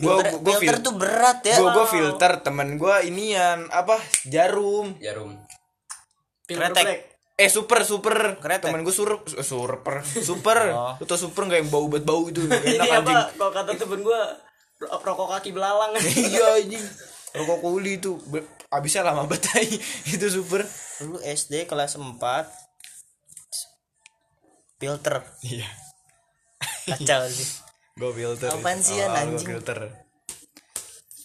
Gua 0.00 0.20
filter, 0.20 0.32
gua 0.40 0.54
filter 0.56 0.76
fil- 0.76 0.84
tuh 0.84 0.94
berat 0.96 1.38
ya. 1.44 1.56
Gue 1.56 1.70
gue 1.70 1.86
filter 1.86 2.32
temen 2.40 2.68
gue 2.74 2.94
inian 3.04 3.68
apa 3.68 4.00
jarum. 4.24 4.96
Jarum. 4.98 5.36
filter 6.44 6.72
Kretek. 6.72 6.98
Eh 7.34 7.50
super 7.50 7.82
super. 7.82 8.38
Kretek. 8.38 8.70
temen 8.70 8.80
gue 8.80 8.94
sur 8.94 9.20
super 9.28 10.00
super. 10.04 10.58
Oh. 10.74 10.92
lu 10.96 11.04
tau 11.04 11.16
super 11.16 11.44
nggak 11.44 11.60
yang 11.60 11.70
bau 11.70 11.86
buat 11.86 12.02
bau 12.02 12.24
itu? 12.26 12.44
Ini 12.44 12.80
enak 12.80 12.86
apa 12.86 12.96
anjing. 12.96 13.20
Kalau 13.36 13.52
kata 13.52 13.70
temen 13.76 14.00
gue 14.00 14.20
rokok 14.80 15.28
kaki 15.30 15.50
belalang. 15.52 15.92
Iya 16.32 16.64
anjing. 16.64 16.84
Rokok 17.34 17.58
kuli 17.60 17.98
itu. 17.98 18.16
Abisnya 18.70 19.04
lama 19.04 19.28
banget 19.28 19.46
tai. 19.46 19.68
itu 20.08 20.26
super. 20.28 20.64
Lu 21.02 21.18
SD 21.20 21.66
kelas 21.66 21.98
4 21.98 22.63
filter. 24.78 25.22
Iya. 25.42 25.68
Kacau 26.88 27.28
sih. 27.28 27.48
Gue 28.00 28.10
filter 28.10 28.50
Apaan 28.50 28.82
sih, 28.82 28.98
Oh, 28.98 29.06
gua 29.06 29.22
anjing? 29.22 29.46
filter. 29.54 29.78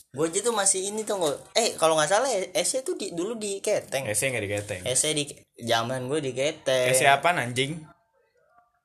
Gue 0.10 0.26
aja 0.26 0.40
tuh 0.42 0.54
masih 0.54 0.90
ini 0.90 1.06
tuh 1.06 1.22
nggak 1.22 1.38
eh 1.54 1.70
kalau 1.78 1.94
nggak 1.94 2.10
salah 2.10 2.30
EC 2.30 2.82
tuh 2.82 2.98
di, 2.98 3.14
dulu 3.14 3.38
di 3.38 3.62
keteng. 3.62 4.10
Ese 4.10 4.30
nggak 4.30 4.42
diketeng 4.42 4.82
EC 4.86 5.04
di 5.14 5.24
zaman 5.66 6.10
gue 6.10 6.18
di 6.22 6.34
keteng. 6.34 6.90
Ese 6.90 7.06
apa 7.06 7.30
anjing? 7.34 7.78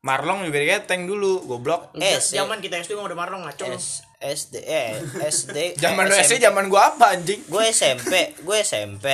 Marlong 0.05 0.45
juga 0.45 0.61
diketeng 0.61 1.09
dulu 1.09 1.49
goblok. 1.49 1.97
Eh, 1.97 2.21
zaman 2.21 2.61
kita 2.61 2.77
SD 2.77 2.93
mau 2.93 3.09
udah 3.09 3.17
marlong 3.17 3.41
ngaco. 3.49 3.73
S, 3.73 4.05
SD 4.21 4.55
eh 4.65 5.01
SD 5.29 5.57
zaman 5.85 6.09
lu 6.09 6.17
eh, 6.17 6.25
SD 6.25 6.45
zaman 6.45 6.69
gua 6.69 6.93
apa 6.93 7.17
anjing? 7.17 7.41
Gue 7.49 7.73
SMP 7.73 8.37
gue 8.45 8.57
SMP 8.61 9.09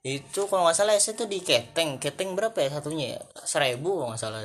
itu 0.00 0.48
kalau 0.48 0.64
nggak 0.64 0.76
salah 0.80 0.96
SD 0.96 1.12
tuh 1.12 1.28
di 1.28 1.44
keteng. 1.44 2.00
Keteng 2.00 2.32
berapa 2.32 2.56
ya 2.56 2.72
satunya 2.72 3.06
ya? 3.16 3.20
Seribu 3.44 4.00
kalau 4.00 4.08
nggak 4.12 4.22
salah. 4.22 4.40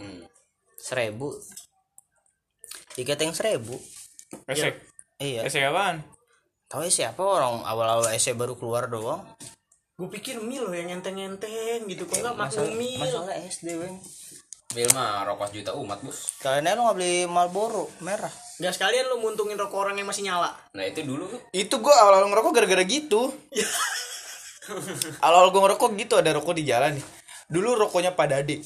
Hmm. 0.00 0.24
seribu. 0.80 1.36
Di 2.96 3.02
keteng 3.06 3.30
seribu. 3.30 3.78
Ese 4.50 4.74
iya. 5.22 5.46
Ese 5.46 5.62
apaan? 5.62 6.02
Tahu 6.66 6.86
ya 6.86 6.90
siapa 6.90 7.22
orang? 7.22 7.62
Awal-awal 7.62 8.10
SD 8.16 8.34
baru 8.34 8.58
keluar 8.58 8.90
doang. 8.90 9.22
Gue 9.94 10.08
pikir 10.08 10.40
mil 10.40 10.64
loh 10.64 10.74
yang 10.74 10.90
enteng-enteng 10.98 11.86
gitu. 11.86 12.08
Kok 12.08 12.18
nggak 12.24 12.34
masalah, 12.34 12.72
magnum 12.72 12.80
mil 12.80 12.98
masalah 12.98 13.36
SD 13.46 13.68
weng 13.78 14.00
Mil 14.70 14.86
mah 14.94 15.26
rokok 15.26 15.50
juta 15.50 15.74
umat 15.74 15.98
bos. 15.98 16.38
kalian 16.38 16.78
lo 16.78 16.86
nggak 16.86 16.96
beli 17.02 17.14
Marlboro 17.26 17.90
merah. 18.06 18.30
Gak 18.62 18.78
sekalian 18.78 19.10
lu 19.10 19.18
muntungin 19.18 19.58
rokok 19.58 19.82
orang 19.82 19.98
yang 19.98 20.06
masih 20.06 20.22
nyala. 20.22 20.54
Nah 20.78 20.86
itu 20.86 21.02
dulu 21.02 21.26
itu 21.50 21.74
gua 21.82 22.06
awal-awal 22.06 22.30
ngerokok 22.30 22.52
gara-gara 22.54 22.86
gitu 22.86 23.34
awal-awal 25.24 25.50
gua 25.50 25.60
ngerokok 25.68 25.90
gitu 25.96 26.14
ada 26.20 26.30
rokok 26.36 26.54
di 26.56 26.64
jalan 26.68 26.96
nih 26.98 27.06
dulu 27.50 27.74
rokoknya 27.76 28.12
Pak 28.14 28.26
Dade 28.30 28.56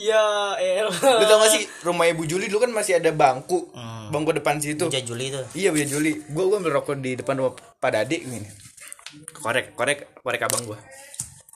ya 0.00 0.56
el 0.58 0.88
lu 0.90 1.24
tau 1.28 1.38
gak 1.42 1.52
sih 1.52 1.64
rumah 1.86 2.08
ibu 2.10 2.26
Juli 2.26 2.48
dulu 2.50 2.64
kan 2.66 2.72
masih 2.74 2.98
ada 2.98 3.10
bangku 3.14 3.70
Hmm. 3.72 4.10
bangku 4.10 4.34
depan 4.34 4.58
situ 4.58 4.90
Juli 4.90 5.04
Juli 5.04 5.26
tuh 5.30 5.44
iya 5.54 5.70
bu 5.70 5.78
Juli 5.84 6.22
gua 6.32 6.44
gua 6.48 6.56
ambil 6.58 6.82
rokok 6.82 6.98
di 6.98 7.14
depan 7.14 7.38
rumah 7.38 7.54
Pak 7.54 7.90
Dade 7.92 8.16
gini 8.18 8.48
korek 9.36 9.76
korek 9.76 10.16
korek 10.20 10.40
abang 10.42 10.64
gua 10.66 10.78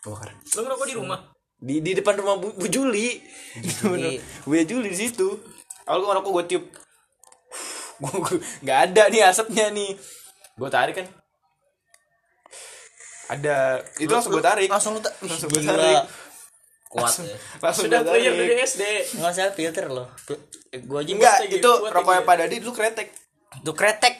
gua 0.04 0.10
bakar 0.14 0.30
lu 0.36 0.60
ngerokok 0.62 0.86
di 0.86 0.94
rumah 0.94 1.20
di 1.56 1.80
di 1.80 1.96
depan 1.96 2.20
rumah 2.20 2.36
Bu, 2.36 2.52
Bu 2.52 2.68
Juli. 2.68 3.16
Juli. 3.80 4.20
Bu 4.44 4.60
Juli 4.60 4.92
di 4.92 4.98
situ. 5.08 5.40
Awal 5.88 6.04
gue 6.04 6.08
ngerokok 6.12 6.32
gue 6.36 6.44
tiup. 6.52 6.64
Gue 8.12 8.36
nggak 8.60 8.78
ada 8.92 9.08
nih 9.08 9.24
asapnya 9.24 9.72
nih. 9.72 9.96
Gue 10.52 10.68
tarik 10.68 11.00
kan. 11.00 11.08
Ada 13.28 13.56
itu 13.96 14.06
langsung 14.08 14.32
gue 14.32 14.44
tarik. 14.44 14.68
langsung 14.68 14.92
lu 14.92 15.00
tak 15.00 15.14
Langsung 15.20 15.48
gue 15.48 15.60
tarik. 15.60 16.04
Kuat 16.86 17.12
ya. 17.18 17.36
Langsung 17.58 17.84
sudah 17.84 18.00
gue 18.00 18.10
tarik. 18.12 18.32
dari 18.32 18.56
SD 18.60 18.82
nggak 19.16 19.32
salah 19.32 19.52
filter 19.52 19.86
loh 19.88 20.06
gue 20.72 20.98
aja 20.98 21.10
Enggak, 21.10 21.36
Buat 21.40 21.52
itu 21.52 21.70
rokoknya. 21.88 22.22
Pak 22.22 22.34
Dadi 22.38 22.56
dulu 22.58 22.72
kretek. 22.72 23.08
tuh 23.56 23.72
kretek 23.72 24.14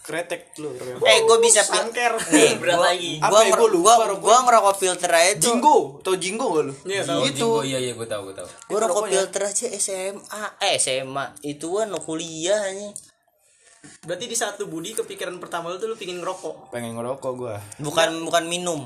Kretek 0.00 0.54
lu. 0.56 0.70
eh 1.02 1.18
gue 1.20 1.38
bisa 1.40 1.58
Sangker. 1.60 2.14
nih 2.30 2.54
Berat 2.56 2.78
lagi. 2.78 3.18
gua, 3.18 3.26
Apa 3.26 3.38
ya, 3.42 3.52
gua 3.52 3.66
lupa 3.66 3.92
gua, 3.92 4.06
rokok. 4.06 4.20
gua 4.22 4.36
ngerokok 4.40 4.74
filter 4.76 5.10
aja 5.10 5.32
tuh 5.32 5.42
Jinggo, 5.42 5.76
tau 6.00 6.14
Jinggo 6.14 6.46
gak 6.52 6.64
lu? 6.64 6.74
Iya, 6.86 7.02
tahu. 7.02 7.18
Oh, 7.18 7.26
Itu. 7.26 7.34
Jinggo, 7.34 7.60
iya 7.66 7.78
iya 7.80 7.92
gue 7.92 8.06
tahu 8.06 8.22
gue 8.24 8.36
tahu. 8.36 8.46
gue 8.46 8.78
rokok 8.78 9.04
filter 9.08 9.42
aja 9.44 9.66
SMA 9.74 10.22
eh 10.62 10.74
SMA 10.76 11.24
itu 11.42 11.66
kan 11.68 11.86
lo 11.88 11.98
kuliah 11.98 12.62
nih 12.70 12.94
berarti 14.04 14.24
di 14.26 14.36
satu 14.36 14.66
budi 14.66 14.92
kepikiran 14.92 15.36
pertama 15.38 15.72
lu 15.72 15.76
tuh 15.76 15.90
lu 15.90 15.96
pingin 15.98 16.18
ngerokok 16.20 16.70
Pengen 16.70 16.96
ngerokok 16.96 17.32
gue. 17.36 17.54
bukan 17.82 18.24
bukan 18.26 18.44
minum 18.46 18.80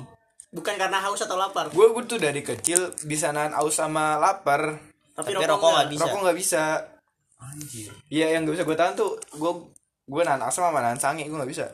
bukan 0.51 0.75
karena 0.75 0.99
haus 1.07 1.23
atau 1.23 1.39
lapar 1.39 1.71
Gue 1.71 1.91
gue 1.95 2.05
tuh 2.07 2.19
dari 2.19 2.43
kecil 2.43 2.91
bisa 3.07 3.31
nahan 3.31 3.55
aus 3.55 3.79
sama 3.79 4.19
lapar. 4.19 4.83
tapi, 5.15 5.31
Tapi 5.31 5.47
rokok, 5.47 5.53
rokok 5.55 5.71
nggak 5.77 5.89
bisa. 5.95 6.03
Rokok 6.07 6.21
nggak 6.27 6.39
bisa. 6.39 6.63
Iya 8.13 8.27
yang 8.37 8.45
gak 8.45 8.55
bisa 8.61 8.65
gue 8.69 8.77
tahan 8.77 8.95
tuh 8.99 9.17
gue 9.33 9.53
gue 10.11 10.23
nahan 10.23 10.43
asam 10.43 10.67
sama 10.67 10.81
nahan 10.81 10.99
sange 10.99 11.23
gue 11.23 11.33
nggak 11.33 11.47
bisa. 11.49 11.71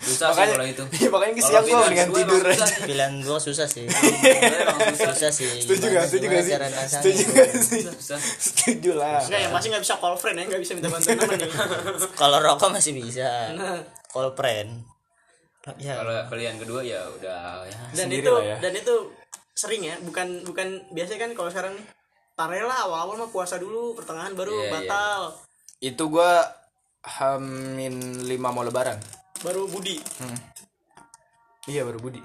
Susah 0.00 0.30
sih 0.30 0.46
kalau 0.48 0.64
itu. 0.64 0.84
Iya 0.96 1.08
makanya 1.10 1.32
siang 1.38 1.64
gue 1.64 1.76
gue 1.76 2.22
tidur 2.24 2.42
aja. 2.42 2.54
susah 2.56 2.68
sih. 2.68 2.82
pilihan 2.86 3.14
gue 3.18 3.38
susah 3.38 3.68
sih 3.68 3.86
susah. 4.96 5.30
sih 5.30 5.48
Setuju 5.60 5.86
gak? 5.90 6.04
Setuju 6.06 6.26
gak 6.26 6.42
sih? 6.42 6.54
Setuju 6.88 7.22
gak 7.28 7.48
sih? 7.54 7.80
Susah. 7.84 8.18
Setuju 8.48 8.90
lah. 8.94 9.20
Enggak 9.20 9.40
yang 9.42 9.52
pasti 9.52 9.66
nggak 9.68 9.82
bisa 9.84 9.94
call 9.96 10.16
friend 10.16 10.36
ya 10.36 10.44
nggak 10.46 10.60
bisa 10.60 10.72
minta 10.72 10.88
bantuan 10.88 11.16
teman 11.16 11.38
kalau 12.20 12.38
rokok 12.38 12.68
masih 12.72 12.92
bisa 12.94 13.28
Nah. 13.52 13.80
call 14.08 14.32
friend 14.32 14.70
ya 15.76 15.94
Kalau 15.94 16.12
pilihan 16.26 16.56
kedua 16.56 16.80
ya 16.80 17.04
udah 17.10 17.60
ya. 17.62 17.76
dan 17.92 18.08
Sendiri 18.08 18.24
itu 18.24 18.30
lah 18.32 18.40
ya. 18.42 18.56
dan 18.58 18.72
itu 18.72 18.94
sering 19.52 19.82
ya 19.82 19.94
bukan 20.00 20.26
bukan 20.42 20.66
biasanya 20.88 21.20
kan 21.20 21.30
kalau 21.36 21.50
sekarang 21.50 21.74
nih 21.74 21.84
tarela 22.32 22.72
awal-awal 22.80 23.18
mah 23.18 23.28
puasa 23.28 23.58
dulu 23.58 23.92
pertengahan 23.92 24.32
baru 24.32 24.54
Iya, 24.54 24.62
iya. 24.62 24.72
batal 24.72 25.20
Itu 25.78 26.08
gue 26.08 26.32
hamin 27.00 27.94
lima 28.24 28.48
mau 28.48 28.62
lebaran. 28.62 28.98
baru 29.38 29.66
budi. 29.66 30.02
Iya 31.64 31.84
baru 31.84 32.00
Budi. 32.00 32.18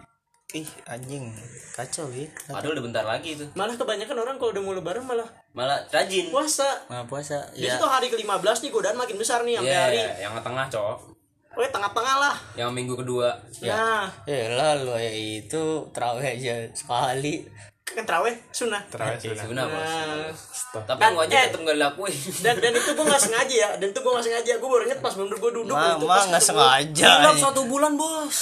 ih 0.53 0.69
anjing. 0.86 1.33
Kacau 1.73 2.09
ya 2.09 2.29
padahal 2.47 2.73
udah 2.73 2.83
bentar 2.83 3.01
lagi 3.03 3.33
itu. 3.33 3.45
Malah 3.53 3.73
kebanyakan 3.73 4.17
orang 4.19 4.36
kalau 4.38 4.49
udah 4.51 4.62
mau 4.62 4.71
lebaran 4.71 5.01
malah 5.01 5.25
malah 5.51 5.81
rajin. 5.89 6.29
puasa. 6.29 6.65
Nah 6.88 7.03
puasa 7.03 7.49
Jadi 7.51 7.67
ya. 7.67 7.77
tuh 7.77 7.86
hari 7.86 8.07
ke-15 8.07 8.29
nih 8.62 8.71
godaan 8.71 8.93
makin 8.95 9.17
besar 9.17 9.41
nih 9.41 9.57
sampai 9.57 9.69
Iya, 9.69 9.81
hari. 9.83 9.99
yang 10.21 10.33
tengah 10.39 10.65
cok 10.67 10.97
Pokoknya 11.49 11.69
tengah-tengah 11.71 12.15
lah. 12.17 12.36
yang 12.55 12.69
minggu 12.69 12.93
kedua. 12.95 13.29
Nah, 13.62 14.09
eh 14.25 14.49
lah 14.49 14.73
lo 14.75 14.93
ya 14.93 15.09
itu 15.09 15.62
terawih 15.89 16.25
aja 16.27 16.65
sekali 16.71 17.45
kan 17.93 18.03
terawih 18.03 18.36
sunnah. 18.49 18.82
Terawih 18.88 19.17
sunnah. 19.17 19.38
sebenarnya 19.39 19.71
bos 19.71 19.93
Nah, 20.73 20.82
tapi 20.89 21.06
wajib 21.13 21.38
Eh. 21.38 21.43
tetap 21.45 21.60
nggak 21.62 21.77
dilakuin 21.77 22.15
dan 22.41 22.56
dan 22.58 22.71
itu 22.73 22.89
gue 22.91 23.06
nggak 23.06 23.21
sengaja 23.21 23.56
ya 23.56 23.69
dan 23.77 23.88
itu 23.88 23.99
gue 24.01 24.10
nggak 24.10 24.25
sengaja 24.25 24.51
gue 24.58 24.65
baru 24.67 24.84
inget 24.84 24.99
pas 24.99 25.13
bener 25.13 25.38
gue 25.38 25.51
duduk 25.53 25.69
mah 25.71 25.93
untuk 25.93 26.10
mah 26.10 26.17
pas 26.17 26.25
nggak 26.25 26.43
sengaja 26.43 27.10
Hilap 27.13 27.29
nih. 27.29 27.43
satu 27.45 27.62
bulan 27.69 27.93
bos 27.93 28.38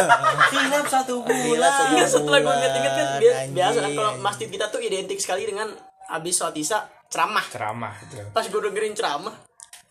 Hilap 0.56 0.86
satu 0.88 1.14
Gila, 1.20 1.68
satu 1.68 1.92
Iya 1.92 2.06
setelah 2.08 2.38
gue 2.38 2.46
bulan, 2.46 2.56
inget-inget 2.58 2.92
kan 2.92 3.06
biasa, 3.20 3.40
biasa 3.52 3.78
kan 3.78 3.90
kalau 3.92 4.12
masjid 4.18 4.48
kita 4.48 4.64
tuh 4.66 4.80
identik 4.80 5.18
sekali 5.20 5.44
dengan 5.44 5.68
abis 6.08 6.34
sholat 6.34 6.56
isya 6.56 6.78
ceramah. 7.06 7.44
Ceramah 7.46 7.92
gitu. 8.02 8.24
Pas 8.32 8.42
gue 8.42 8.60
dengerin 8.62 8.94
ceramah, 8.94 9.34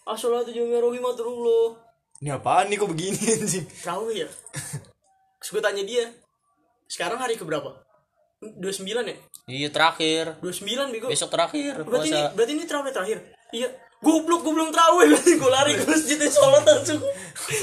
Assalatu 0.03 0.49
warahmatullah 0.49 1.77
Ini 2.17 2.33
apaan 2.33 2.65
nih 2.67 2.77
kok 2.77 2.89
begini 2.89 3.19
anjing? 3.35 3.65
Terawih 3.77 4.25
ya? 4.25 4.29
Terus 5.37 5.49
gue 5.51 5.61
tanya 5.61 5.83
dia, 5.83 6.09
sekarang 6.87 7.19
hari 7.19 7.37
keberapa? 7.37 7.84
29 8.55 8.85
ya? 9.03 9.15
iya 9.47 9.69
terakhir 9.69 10.37
29 10.39 10.89
bego. 10.89 11.07
besok 11.07 11.29
terakhir 11.29 11.73
Berarti 11.79 12.07
ini, 12.07 12.17
puasa 12.17 12.33
berarti 12.33 12.51
ini 12.51 12.63
terawih 12.63 12.91
terakhir. 12.91 13.17
Iya. 13.51 13.69
Goblok 13.97 14.41
gue 14.41 14.53
belum 14.53 14.69
terawih 14.69 15.07
berarti 15.07 15.33
gue 15.33 15.51
lari 15.51 15.71
ke 15.73 15.85
masjid 15.85 16.19
sholat 16.27 16.61
langsung. 16.63 17.01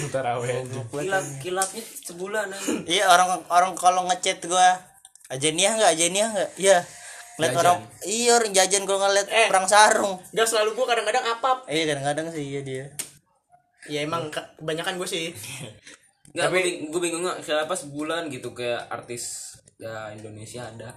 Terawih 0.09 0.49
anjing. 0.59 0.85
Kilap 0.89 1.25
kilapnya 1.39 1.83
sebulan 2.01 2.47
aja. 2.49 2.71
iya 2.85 3.05
orang 3.07 3.29
orang 3.47 3.73
kalau 3.75 4.07
ngechat 4.07 4.43
gua 4.43 4.79
ajeniah 5.29 5.73
nggak 5.73 5.93
ajeniah 5.93 6.29
nggak 6.31 6.51
iya 6.57 6.79
ngeliat 7.35 7.55
orang 7.57 7.79
iya 8.05 8.31
orang 8.35 8.53
jajan 8.53 8.83
kalau 8.83 9.01
ngeliat 9.03 9.25
Eh. 9.27 9.49
perang 9.49 9.65
sarung 9.65 10.21
Gak 10.31 10.45
selalu 10.45 10.75
gue 10.75 10.87
kadang-kadang 10.87 11.25
apap. 11.27 11.65
iya 11.67 11.85
kadang-kadang 11.87 12.27
sih 12.29 12.45
iya 12.45 12.61
dia 12.61 12.85
Ya 13.85 13.99
emang 14.01 14.29
ke- 14.29 14.47
kebanyakan 14.57 14.95
gue 14.95 15.09
sih. 15.09 15.35
Nggak, 16.31 16.47
gue, 16.47 16.55
bing- 16.57 16.81
gue 16.89 17.01
bingung 17.03 17.23
nggak 17.23 17.41
siapa 17.41 17.73
sebulan 17.73 18.29
gitu 18.29 18.53
kayak 18.53 18.87
artis 18.89 19.57
ya 19.83 20.15
Indonesia 20.15 20.63
ada 20.65 20.95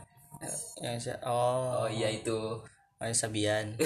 yang 0.77 0.95
si- 0.95 1.21
oh 1.23 1.81
oh 1.81 1.89
iya 1.89 2.05
itu 2.07 2.61
oh 2.61 3.05
Sabian 3.11 3.73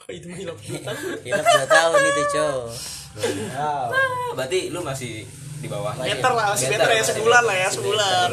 Oh, 0.00 0.16
itu 0.16 0.24
mah 0.24 0.40
hilap 0.40 0.56
juta. 0.56 0.88
Hilap 1.20 1.44
dua 1.44 1.66
tahun 1.68 2.00
itu 2.00 2.22
cow 2.32 2.58
berarti 4.32 4.72
lu 4.72 4.80
masih 4.80 5.20
di 5.58 5.68
bawah 5.68 5.92
Meter 5.94 6.32
lah, 6.32 6.48
masih 6.48 6.72
meter 6.72 6.88
ya 6.88 7.04
sebulan 7.04 7.42
lah 7.44 7.52
ya 7.52 7.68
sebulan. 7.68 8.28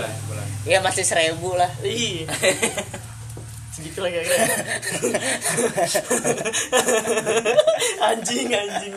Iya 0.64 0.80
masih 0.80 1.04
seribu 1.04 1.52
lah 1.54 1.68
Iya. 1.84 2.32
Segitu 3.76 4.00
lah 4.00 4.08
kira-kira. 4.08 4.40
anjing 8.08 8.48
anjing. 8.48 8.94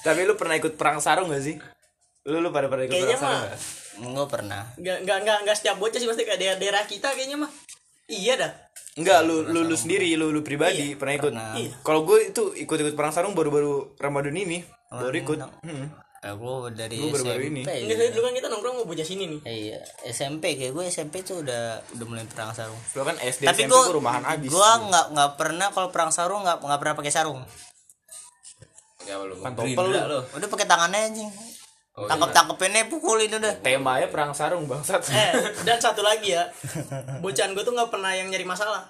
Tapi 0.00 0.20
lu 0.24 0.34
pernah 0.34 0.56
ikut 0.56 0.72
perang 0.72 0.98
sarung 0.98 1.28
gak 1.28 1.42
sih? 1.42 1.60
Lu 2.24 2.40
lu 2.40 2.48
pada 2.48 2.66
pada 2.66 2.80
ikut 2.82 2.96
Kayaknya 2.96 3.12
perang 3.12 3.20
sarung 3.20 3.42
mah- 3.42 3.52
gak? 3.52 3.60
Enggak 3.98 4.28
pernah 4.30 4.62
Gak 4.78 5.04
gak 5.04 5.18
gak 5.26 5.38
gak 5.46 5.56
setiap 5.56 5.76
bocah 5.82 5.98
sih 5.98 6.08
pasti 6.08 6.22
kayak 6.22 6.38
daerah, 6.38 6.58
daerah 6.58 6.82
kita 6.86 7.12
kayaknya 7.14 7.38
mah. 7.42 7.50
Iya 8.08 8.34
dah. 8.40 8.52
Enggak, 8.98 9.22
lu 9.28 9.46
lu, 9.46 9.62
lu 9.68 9.76
sendiri, 9.78 10.10
lu 10.18 10.34
lu 10.34 10.42
pribadi 10.42 10.98
pernah 10.98 11.14
ikut. 11.14 11.32
Iya. 11.34 11.70
Kalau 11.86 12.02
gue 12.02 12.34
itu 12.34 12.50
ikut-ikut 12.66 12.98
perang 12.98 13.14
sarung 13.14 13.36
baru-baru 13.36 13.94
Ramadan 14.00 14.34
ini, 14.34 14.64
baru 14.90 15.14
ikut. 15.14 15.38
Hmm. 15.62 15.86
Eh, 16.18 16.34
gue 16.34 16.54
dari 16.74 16.98
Gua 16.98 17.14
baru-baru 17.14 17.38
SMP 17.46 17.50
ini. 17.54 17.62
Enggak 17.62 17.96
sih 18.02 18.08
dulu 18.10 18.22
kan 18.26 18.34
kita 18.34 18.46
nongkrong 18.50 18.74
mau 18.82 18.86
bocah 18.90 19.06
sini 19.06 19.24
nih. 19.30 19.40
Iya 19.46 19.78
SMP 20.10 20.58
kayak 20.58 20.74
gue 20.74 20.84
SMP 20.90 21.22
tuh 21.22 21.46
udah 21.46 21.78
udah 21.94 22.06
mulai 22.10 22.26
perang 22.26 22.50
sarung 22.50 22.80
Lu 22.98 23.06
kan 23.06 23.14
SD 23.22 23.46
tapi 23.46 23.62
SMP 23.62 23.70
gue 23.70 23.82
gue 23.86 23.96
rumahan 24.02 24.24
abis. 24.26 24.50
gue 24.50 24.70
nggak 24.90 25.06
nggak 25.14 25.30
pernah 25.38 25.68
kalau 25.70 25.88
perang 25.94 26.10
sarung 26.10 26.42
nggak 26.42 26.58
nggak 26.58 26.80
pernah 26.82 26.94
pakai 26.98 27.12
sarung 27.14 27.46
ya 29.06 29.14
lu 29.24 29.38
Pantopel 29.40 29.86
lu 29.88 30.20
udah 30.26 30.48
pakai 30.50 30.66
tangannya 30.66 31.00
anjing 31.06 31.30
Oh, 31.98 32.06
tangkap 32.06 32.30
tangkepinnya 32.30 32.86
pukulin 32.86 33.26
udah 33.28 33.58
Temanya 33.58 34.06
perang 34.06 34.30
sarung 34.30 34.64
bangsat. 34.64 35.02
Eh, 35.10 35.34
dan 35.66 35.82
satu 35.82 35.98
lagi 36.00 36.30
ya. 36.30 36.46
Bocahan 37.18 37.50
gue 37.50 37.60
tuh 37.60 37.74
nggak 37.74 37.90
pernah 37.90 38.14
yang 38.14 38.30
nyari 38.30 38.46
masalah. 38.46 38.86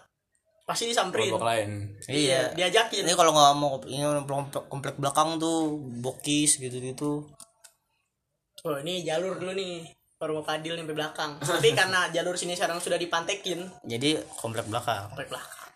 Pasti 0.62 0.84
disamperin. 0.84 1.32
Kelompok 1.32 1.48
lain. 1.48 1.96
iya 2.04 2.52
Diajakin. 2.52 3.08
ini 3.08 3.16
kalau 3.16 3.32
nggak 3.32 3.52
mau 3.56 3.80
ini 3.82 4.04
komplek, 4.22 4.68
komplek 4.68 4.94
belakang 5.00 5.40
tuh 5.40 5.80
bokis 5.98 6.60
gitu 6.60 6.76
gitu 6.76 7.24
Oh, 8.60 8.76
ini 8.76 9.00
jalur 9.00 9.38
dulu 9.38 9.54
nih. 9.54 9.86
Baru 10.18 10.34
mau 10.34 10.44
kadil 10.44 10.74
sampai 10.74 10.92
belakang. 10.92 11.38
Tapi 11.38 11.72
karena 11.72 12.10
jalur 12.10 12.34
sini 12.34 12.52
sekarang 12.52 12.82
sudah 12.82 12.98
dipantekin, 12.98 13.70
jadi 13.86 14.18
komplek 14.34 14.66
belakang 14.66 15.08
sampai 15.08 15.24
belakang. 15.24 15.68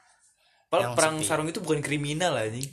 Padahal 0.66 0.82
Yang 0.82 0.92
perang 0.98 1.14
sepi. 1.16 1.26
sarung 1.30 1.46
itu 1.46 1.60
bukan 1.62 1.78
kriminal 1.78 2.34
anjing. 2.34 2.66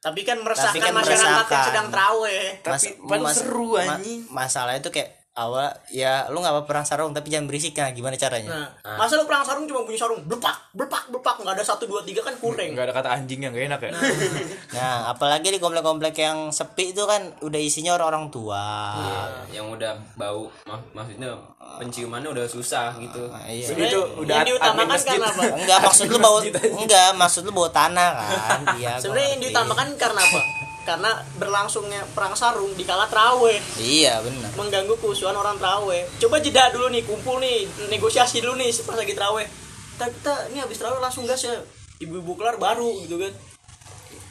Tapi 0.00 0.20
kan 0.22 0.38
meresahkan 0.38 0.78
kan 0.78 0.92
masyarakat 0.94 1.18
yang 1.18 1.36
meresahkan. 1.42 1.64
sedang 1.66 1.88
terawih. 1.90 2.44
Tapi 2.62 2.88
padahal 3.02 3.34
seru, 3.34 3.70
anjing. 3.80 4.20
masalah 4.30 4.78
itu 4.78 4.88
kayak 4.94 5.25
awal 5.36 5.68
ya 5.92 6.24
lu 6.32 6.40
nggak 6.40 6.54
apa 6.56 6.62
perang 6.64 6.88
sarung 6.88 7.12
tapi 7.12 7.28
jangan 7.28 7.44
berisik 7.44 7.76
nah 7.76 7.92
gimana 7.92 8.16
caranya? 8.16 8.72
Nah, 8.82 8.96
masa 8.96 9.20
lu 9.20 9.28
perang 9.28 9.44
sarung 9.44 9.68
cuma 9.68 9.84
bunyi 9.84 10.00
sarung, 10.00 10.24
berpak, 10.24 10.72
berpak, 10.72 11.12
berpak, 11.12 11.44
nggak 11.44 11.60
ada 11.60 11.64
satu 11.64 11.84
dua 11.84 12.00
tiga 12.00 12.24
kan 12.24 12.32
kurang. 12.40 12.72
Enggak 12.72 12.88
ada 12.88 12.94
kata 12.96 13.08
anjing 13.12 13.44
yang 13.44 13.52
gak 13.52 13.68
enak 13.68 13.80
ya. 13.84 13.90
nah. 14.76 14.98
Apalagi 15.12 15.52
di 15.52 15.60
komplek-komplek 15.60 16.16
yang 16.16 16.48
sepi 16.48 16.96
itu 16.96 17.04
kan 17.04 17.36
udah 17.44 17.60
isinya 17.60 17.94
orang-orang 18.00 18.32
tua. 18.32 18.64
Iya, 18.96 19.22
yang 19.60 19.68
udah 19.68 19.92
bau. 20.16 20.48
Mak 20.64 20.96
maksudnya 20.96 21.36
penciumannya 21.76 22.32
udah 22.32 22.46
susah 22.48 22.96
gitu. 22.96 23.28
Nah, 23.28 23.44
iya. 23.44 23.68
Sebenarnya 23.68 23.92
Itu 23.92 24.00
udah 24.24 24.34
yang 24.40 24.48
diutamakan 24.48 24.98
karena 25.04 25.28
apa? 25.28 25.42
enggak 25.52 25.78
maksud 25.84 26.06
lu 26.08 26.18
bawa 26.18 26.38
enggak 26.80 27.08
maksud 27.12 27.42
lu 27.44 27.52
bawa 27.52 27.68
tanah 27.68 28.10
kan? 28.16 28.60
Iya 28.80 28.92
Sebenarnya 28.96 29.28
yang 29.36 29.40
diutamakan 29.44 29.86
karena 30.00 30.20
apa? 30.24 30.40
Karena 30.86 31.10
berlangsungnya 31.34 32.06
perang 32.14 32.32
sarung 32.32 32.70
di 32.72 32.86
kala 32.86 33.10
terawih 33.10 33.58
iya 33.76 34.22
benar 34.22 34.54
mengganggu 34.54 34.94
keusuhan 34.96 35.34
orang 35.34 35.58
terawih. 35.58 36.06
Coba 36.16 36.38
jeda 36.38 36.70
dulu 36.70 36.86
nih, 36.88 37.02
kumpul 37.02 37.42
nih, 37.42 37.66
negosiasi 37.90 38.38
dulu 38.38 38.54
nih 38.54 38.70
pas 38.80 38.94
lagi 38.94 39.10
terawih. 39.10 39.46
Kita, 39.92 40.06
kita 40.08 40.32
ini 40.48 40.62
habis 40.62 40.78
terawih 40.78 41.02
langsung 41.02 41.26
gas 41.26 41.42
ya. 41.42 41.58
Ibu-ibu 41.98 42.32
kelar 42.34 42.56
baru 42.56 43.02
gitu 43.02 43.18
kan. 43.18 43.34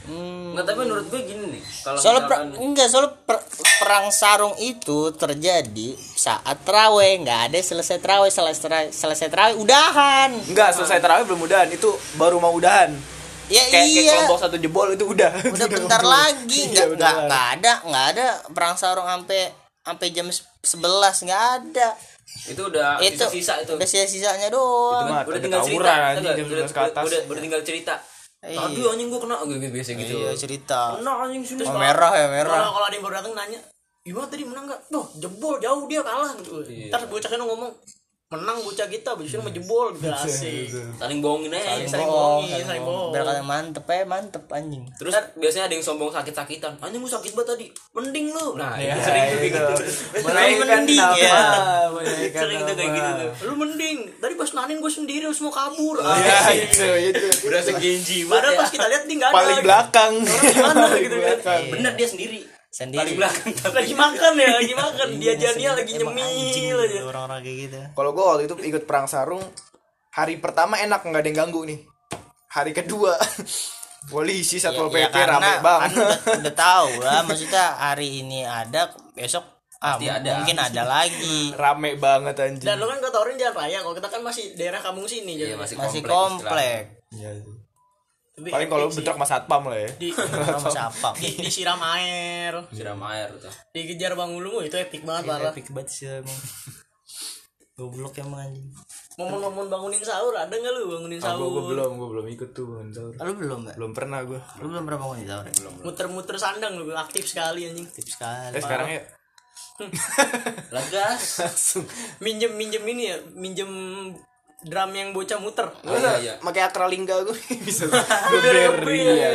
nggak 0.06 0.62
tapi 0.64 0.86
menurut 0.86 1.10
gue 1.10 1.18
gini 1.18 1.50
nih 1.50 1.64
kalau 1.82 1.98
soalnya 1.98 2.30
per- 2.30 2.62
enggak 2.62 2.94
soalnya 2.94 3.18
per- 3.26 3.42
perang 3.82 4.14
sarung 4.14 4.54
itu 4.62 5.10
terjadi 5.12 5.98
saat 5.98 6.62
terawih 6.62 7.26
nggak 7.26 7.50
ada 7.50 7.58
selesai 7.58 7.98
terawih 7.98 8.30
selesai 8.30 8.94
selesai 8.94 9.28
terawih 9.28 9.58
udahan 9.58 10.30
Enggak, 10.46 10.78
selesai 10.78 11.02
terawih 11.02 11.26
belum 11.26 11.42
udahan. 11.42 11.74
Itu 11.74 11.90
baru 12.16 12.38
mau 12.38 12.54
udahan. 12.54 12.94
Ya 13.46 13.62
Kayak, 13.62 13.70
kayak 13.70 13.88
iya 13.88 14.14
kelompok 14.18 14.40
satu 14.42 14.58
jebol 14.58 14.88
itu 14.90 15.06
udah. 15.06 15.32
udah 15.54 15.68
bentar 15.70 16.02
lagi 16.02 16.60
Iya, 16.66 16.72
nggak 16.72 16.88
udah 16.98 17.12
nggak 17.14 17.26
nggak 17.30 17.46
ada 17.60 17.74
nggak 17.86 18.06
ada 18.16 18.26
perang 18.52 18.76
sarung 18.76 19.06
sampai 19.06 19.54
sampai 19.82 20.08
jam 20.10 20.26
11 20.26 21.26
nggak 21.30 21.44
ada 21.62 21.90
itu 22.50 22.58
udah 22.58 22.98
itu 23.00 23.22
sisa 23.30 23.62
itu 23.62 23.72
udah 23.78 23.86
sisa 23.86 24.06
sisanya 24.06 24.50
doang 24.50 25.06
mah 25.08 25.22
udah 25.24 25.38
tinggal 25.38 25.62
cerita 25.62 25.92
nggak? 26.18 26.36
jam 26.36 26.46
udah, 26.50 26.66
11 26.66 26.74
ke 26.74 26.82
atas. 26.84 27.04
udah, 27.06 27.20
udah 27.30 27.42
tinggal 27.42 27.62
cerita 27.62 27.96
Iya. 28.46 28.62
tadi 28.62 28.78
anjing 28.78 29.10
gua 29.10 29.22
kena 29.26 29.36
gitu 29.42 29.74
biasa 29.74 29.90
gitu 29.96 30.14
iya 30.16 30.32
cerita 30.34 30.80
kena 30.98 31.12
anjing 31.18 31.42
sini 31.42 31.66
oh, 31.66 31.78
merah 31.78 32.14
ya 32.14 32.28
merah 32.30 32.54
Kalau 32.54 32.72
kalau 32.78 32.86
ada 32.86 32.94
yang 32.94 33.02
baru 33.02 33.16
datang 33.18 33.34
nanya, 33.34 33.60
gimana 34.06 34.28
tadi 34.30 34.44
menang 34.46 34.66
nggak? 34.70 34.82
Tuh 34.86 35.06
jebol 35.18 35.58
jauh 35.58 35.82
dia 35.90 36.02
kalah 36.06 36.30
gitu. 36.38 36.62
Ntar 36.62 37.10
bocahnya 37.10 37.42
ngomong 37.42 37.74
menang 38.28 38.58
bocah 38.60 38.90
kita, 38.90 39.14
bisa 39.16 39.38
mah 39.38 39.54
jebol 39.54 39.94
gitu 39.94 40.10
asik. 40.10 40.66
saling 40.98 41.22
bohongin 41.22 41.54
aja 41.54 41.86
Saling 41.86 42.10
bohong, 42.10 42.42
bohongin, 42.42 42.66
saling 42.66 42.82
bohong. 42.82 43.10
biar 43.14 43.22
kata 43.22 43.42
mantep 43.46 43.86
ya 43.86 44.02
mantep 44.02 44.44
anjing 44.50 44.82
terus 44.98 45.14
biasanya 45.38 45.70
ada 45.70 45.74
yang 45.74 45.86
sombong 45.86 46.10
sakit-sakitan 46.10 46.74
anjing 46.82 47.00
gua 47.00 47.14
sakit 47.14 47.32
banget 47.32 47.50
tadi 47.54 47.66
mending 47.94 48.34
lu 48.34 48.58
nah 48.58 48.74
Ya, 48.76 48.92
itu 48.92 49.06
sering 49.06 49.24
tuh 49.24 49.38
kayak 49.38 49.54
gitu 49.54 49.74
Menaikkan 50.26 50.68
mending, 50.68 51.02
ya. 51.16 51.38
sering 52.34 52.60
tuh 52.60 52.74
kayak 52.74 52.92
gitu 52.92 53.12
tuh 53.14 53.32
Lu 53.46 53.54
mending, 53.56 53.98
tadi 54.18 54.34
pas 54.34 54.50
nanin 54.52 54.78
gue 54.78 54.90
sendiri 54.92 55.24
lu 55.24 55.36
semua 55.36 55.54
kabur. 55.54 55.96
Ya, 56.02 56.36
Asik. 56.42 56.58
itu, 56.68 56.86
itu. 57.14 57.28
udah 57.46 57.62
segenji 57.62 58.18
Padahal 58.26 58.58
pas 58.58 58.70
kita 58.70 58.86
lihat 58.86 59.04
dia 59.06 59.16
nggak 59.16 59.30
ada. 59.30 59.38
Paling 59.38 59.60
belakang. 59.62 60.14
Gimana 60.26 60.86
gitu 60.98 61.16
kan? 61.16 61.38
bener 61.70 61.92
dia 61.94 62.08
sendiri 62.10 62.42
sendiri 62.76 63.16
Lagi 63.78 63.96
makan 63.96 64.34
ya, 64.36 64.52
lagi 64.54 64.74
makan. 64.74 65.08
Dia 65.16 65.34
jadinya 65.40 65.80
lagi 65.80 65.96
nyemil 65.96 66.28
aja. 66.76 66.92
gitu, 66.92 67.06
orang-orang 67.08 67.40
kayak 67.40 67.58
gitu 67.64 67.80
Kalau 67.96 68.12
gue 68.12 68.26
waktu 68.26 68.44
itu 68.46 68.56
ikut 68.68 68.84
perang 68.84 69.08
sarung, 69.08 69.44
hari 70.12 70.36
pertama 70.38 70.76
enak 70.76 71.00
nggak 71.02 71.22
ada 71.24 71.30
yang 71.30 71.40
ganggu 71.42 71.64
nih. 71.64 71.80
Hari 72.50 72.72
kedua 72.72 73.16
polisi 74.12 74.60
satpol 74.60 74.92
Ya, 74.92 75.08
ya, 75.08 75.08
pp 75.08 75.16
rame 75.18 75.32
karena 75.34 75.52
bang. 75.60 75.80
kan 75.82 75.92
udah, 75.92 76.20
udah 76.44 76.56
tahu 76.68 76.90
lah 77.00 77.20
maksudnya 77.24 77.66
hari 77.76 78.22
ini 78.22 78.44
ada 78.44 78.82
besok 79.12 79.42
ah, 79.78 79.96
Pasti 79.96 80.06
ada. 80.06 80.30
mungkin 80.38 80.58
ada 80.58 80.84
lagi 80.84 81.56
rame 81.56 81.96
banget 81.96 82.36
anjing. 82.38 82.64
Dan 82.64 82.76
lu 82.78 82.86
kan 82.86 83.00
kota 83.00 83.18
orang 83.18 83.36
jalan 83.36 83.56
raya, 83.56 83.82
kalau 83.82 83.94
kita 83.94 84.08
kan 84.08 84.22
masih 84.22 84.54
daerah 84.54 84.78
kampung 84.80 85.04
sini 85.06 85.34
Iya, 85.34 85.56
jadi. 85.56 85.58
masih 85.58 85.76
masih 85.76 86.02
komplek 86.02 86.12
komplek 86.12 86.82
Iya. 87.12 87.30
Tapi 88.36 88.52
Paling 88.52 88.68
kalau 88.68 88.86
epic 88.86 88.92
sih. 88.92 88.98
bentrok 89.00 89.18
mas 89.18 89.30
satpam 89.32 89.64
lah 89.72 89.80
ya. 89.80 89.90
di, 89.96 90.10
sama 90.12 90.68
siapa 90.68 91.10
di 91.16 91.30
disiram 91.40 91.80
air, 91.96 92.54
siram 92.76 93.00
air 93.08 93.32
tuh. 93.40 93.54
Dikejar 93.72 94.12
bang 94.12 94.32
ulu 94.36 94.60
itu 94.60 94.76
epic 94.76 95.08
banget 95.08 95.24
parah. 95.24 95.56
epic 95.56 95.72
banget 95.72 95.88
sih 95.88 96.12
emang. 96.12 96.40
Goblok 97.76 98.16
emang 98.20 98.44
anjing. 98.44 98.68
Momen-momen 99.16 99.72
bangunin 99.72 100.04
sahur 100.04 100.36
ada 100.36 100.52
nggak 100.52 100.74
lu 100.76 100.92
bangunin 100.92 101.20
Ah, 101.24 101.32
sahur 101.32 101.48
gua, 101.48 101.64
gua 101.64 101.64
belum 101.72 101.92
gua 101.96 102.08
belum 102.12 102.28
ikut 102.36 102.50
tuh 102.52 102.68
bangun 102.68 102.90
sahur. 102.92 103.14
Lu 103.16 103.34
belum 103.40 103.60
mbak 103.64 103.76
belum 103.80 103.92
pernah 103.96 104.20
gua. 104.28 104.40
Lu 104.60 104.68
belum 104.68 104.84
pernah 104.84 105.00
bangun 105.00 105.18
sahur 105.24 105.46
ya? 105.48 105.54
belum 105.56 105.74
muter-muter 105.88 106.36
sandang 106.36 106.74
lu 106.76 106.92
aktif 106.92 107.24
sekali 107.24 107.72
anjing. 107.72 107.88
Tips 107.88 108.20
sekali. 108.20 108.52
Eh 108.52 108.62
sekarang 108.64 108.88
ya? 108.92 109.02
Lagas 110.76 111.24
minjem 112.24 112.52
minjem 112.56 112.84
ini 112.84 113.04
ya 113.12 113.18
minjem 113.36 113.72
drum 114.66 114.92
yang 114.98 115.14
bocah 115.14 115.38
muter. 115.38 115.70
Oh, 115.86 115.94
iya, 115.94 116.14
iya. 116.18 116.34
pakai 116.42 116.66
akralingga 116.66 117.22
gua 117.22 117.38
bisa. 117.66 117.86
Beri, 118.34 118.64
beri 118.82 119.00
ya 119.06 119.30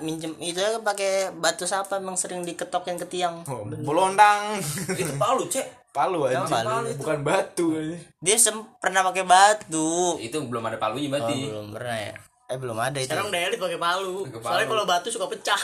minjem, 0.00 0.32
itu 0.38 0.58
aja 0.62 0.78
pakai 0.80 1.34
batu 1.34 1.66
sapa 1.66 1.98
emang 1.98 2.14
sering 2.14 2.46
diketokin 2.46 2.96
ke 2.96 3.06
tiang. 3.06 3.44
Oh, 3.46 3.66
bolondang. 3.84 4.56
Itu 4.94 5.14
palu 5.18 5.46
cek. 5.50 5.92
Palu 5.92 6.30
aja 6.30 6.46
palu. 6.46 6.94
bukan 7.00 7.18
batu 7.26 7.74
dia 8.22 8.36
pernah 8.78 9.02
pakai 9.02 9.24
batu. 9.26 10.16
Itu 10.22 10.40
belum 10.46 10.62
ada 10.70 10.78
palunya 10.78 11.10
oh, 11.10 11.12
berarti 11.18 11.38
belum 11.50 11.68
pernah 11.74 11.98
ya. 11.98 12.14
Eh 12.48 12.56
belum 12.56 12.78
ada 12.80 12.98
itu. 13.02 13.10
Sekarang 13.10 13.28
elit 13.34 13.60
pakai 13.60 13.78
palu. 13.80 14.24
Pakai 14.24 14.40
soalnya 14.40 14.66
palu. 14.68 14.72
kalau 14.72 14.84
batu 14.86 15.08
suka 15.10 15.26
pecah. 15.28 15.60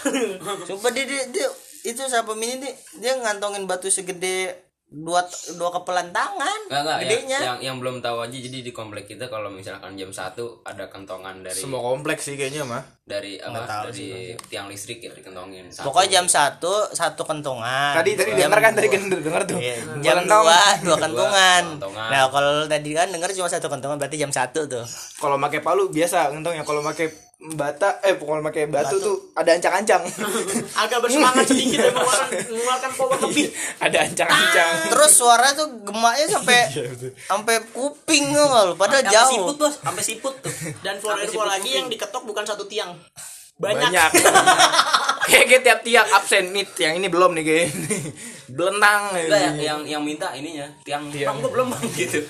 Sumpah 0.68 0.90
dia, 0.92 1.04
dia, 1.06 1.22
dia 1.30 1.48
itu 1.84 2.00
siapa 2.00 2.32
mini 2.32 2.64
dia, 2.64 2.72
dia 2.96 3.12
ngantongin 3.20 3.68
batu 3.68 3.92
segede 3.92 4.63
dua 4.94 5.26
dua 5.52 5.70
kepelan 5.72 6.08
tangan 6.08 6.60
Enggak 6.64 6.80
enggak 6.80 6.96
yang, 6.96 7.02
gedenya. 7.02 7.38
yang 7.40 7.58
yang 7.60 7.76
belum 7.76 7.98
tahu 7.98 8.22
aja 8.22 8.36
jadi 8.36 8.58
di 8.60 8.70
komplek 8.70 9.04
kita 9.04 9.26
kalau 9.26 9.50
misalkan 9.50 9.94
jam 9.94 10.06
1 10.08 10.38
ada 10.62 10.84
kentongan 10.86 11.42
dari 11.42 11.58
semua 11.58 11.82
kompleks 11.82 12.22
sih 12.24 12.38
kayaknya 12.38 12.62
mah 12.62 12.78
dari 13.02 13.36
apa 13.36 13.66
tahu 13.66 13.90
dari 13.90 14.32
tiang 14.46 14.64
listrik 14.64 14.96
ya 14.98 15.10
dikentongin. 15.10 15.68
Satu. 15.68 15.84
pokoknya 15.84 16.08
jam 16.14 16.26
satu 16.26 16.88
satu 16.88 17.20
kentongan. 17.20 17.92
Tadi 17.94 18.14
tadi 18.14 18.30
Jam 18.32 18.48
denger 18.48 18.60
kan 18.60 18.70
dua- 18.70 18.78
tadi 18.78 18.88
kan 18.88 19.02
denger 19.10 19.42
tuh. 19.44 19.58
Iya, 19.58 19.76
jam 20.00 20.16
dua 20.22 20.60
dua 20.80 20.96
kentongan. 20.96 21.62
nah 21.84 22.22
kalau 22.28 22.64
tadi 22.64 22.90
kan 22.92 23.10
denger 23.10 23.28
cuma 23.34 23.50
satu 23.50 23.66
kentongan 23.66 23.98
berarti 23.98 24.16
jam 24.16 24.30
satu 24.30 24.64
tuh. 24.64 24.84
Kalau 25.18 25.36
pakai 25.36 25.60
palu 25.60 25.90
biasa 25.90 26.30
ngentongnya 26.30 26.62
kalau 26.62 26.80
pakai 26.80 27.12
bata 27.52 28.00
eh 28.00 28.16
kalau 28.16 28.40
pakai 28.40 28.64
batu, 28.72 28.96
tuh 28.96 29.16
ada 29.36 29.52
ancang-ancang. 29.52 30.00
Agak 30.80 31.04
bersemangat 31.04 31.44
sedikit 31.44 31.76
ya 31.76 31.92
mengeluarkan 31.92 32.28
mengeluarkan 32.48 32.90
power 32.96 33.16
lebih 33.20 33.46
ada 33.76 33.98
ancang-ancang. 34.00 34.72
Terus 34.88 35.12
suara 35.12 35.52
tuh 35.52 35.68
gemaknya 35.84 36.26
sampai 36.32 36.60
sampai 37.30 37.56
kuping 37.68 38.32
lu 38.32 38.72
padahal 38.74 39.04
Sampai 39.04 39.12
jauh. 39.12 39.28
siput 39.28 39.56
bos. 39.60 39.74
Sampai 39.76 40.02
siput 40.02 40.34
tuh. 40.40 40.52
Dan 40.80 40.96
Sampai 40.96 41.28
info 41.28 41.36
siput 41.36 41.48
lagi 41.52 41.68
kuping. 41.68 41.76
yang 41.76 41.86
diketok 41.92 42.22
bukan 42.24 42.44
satu 42.48 42.64
tiang. 42.64 42.96
Banyak, 43.54 43.86
banyak. 43.86 44.10
Kayak 45.30 45.62
tiap 45.62 45.80
tiap 45.84 46.06
absen 46.10 46.50
nih 46.50 46.64
yang 46.80 46.96
ini 46.96 47.08
belum 47.08 47.32
nih 47.38 47.44
kayak 47.44 47.68
belentang 48.46 49.08
Enggak 49.10 49.40
yang, 49.40 49.56
yang 49.56 49.80
yang 49.88 50.02
minta 50.02 50.28
ininya 50.30 50.68
tiang 50.82 51.08
tiang 51.08 51.38
gua 51.38 51.48
belum 51.48 51.66
bang 51.70 51.82
gitu. 51.94 52.20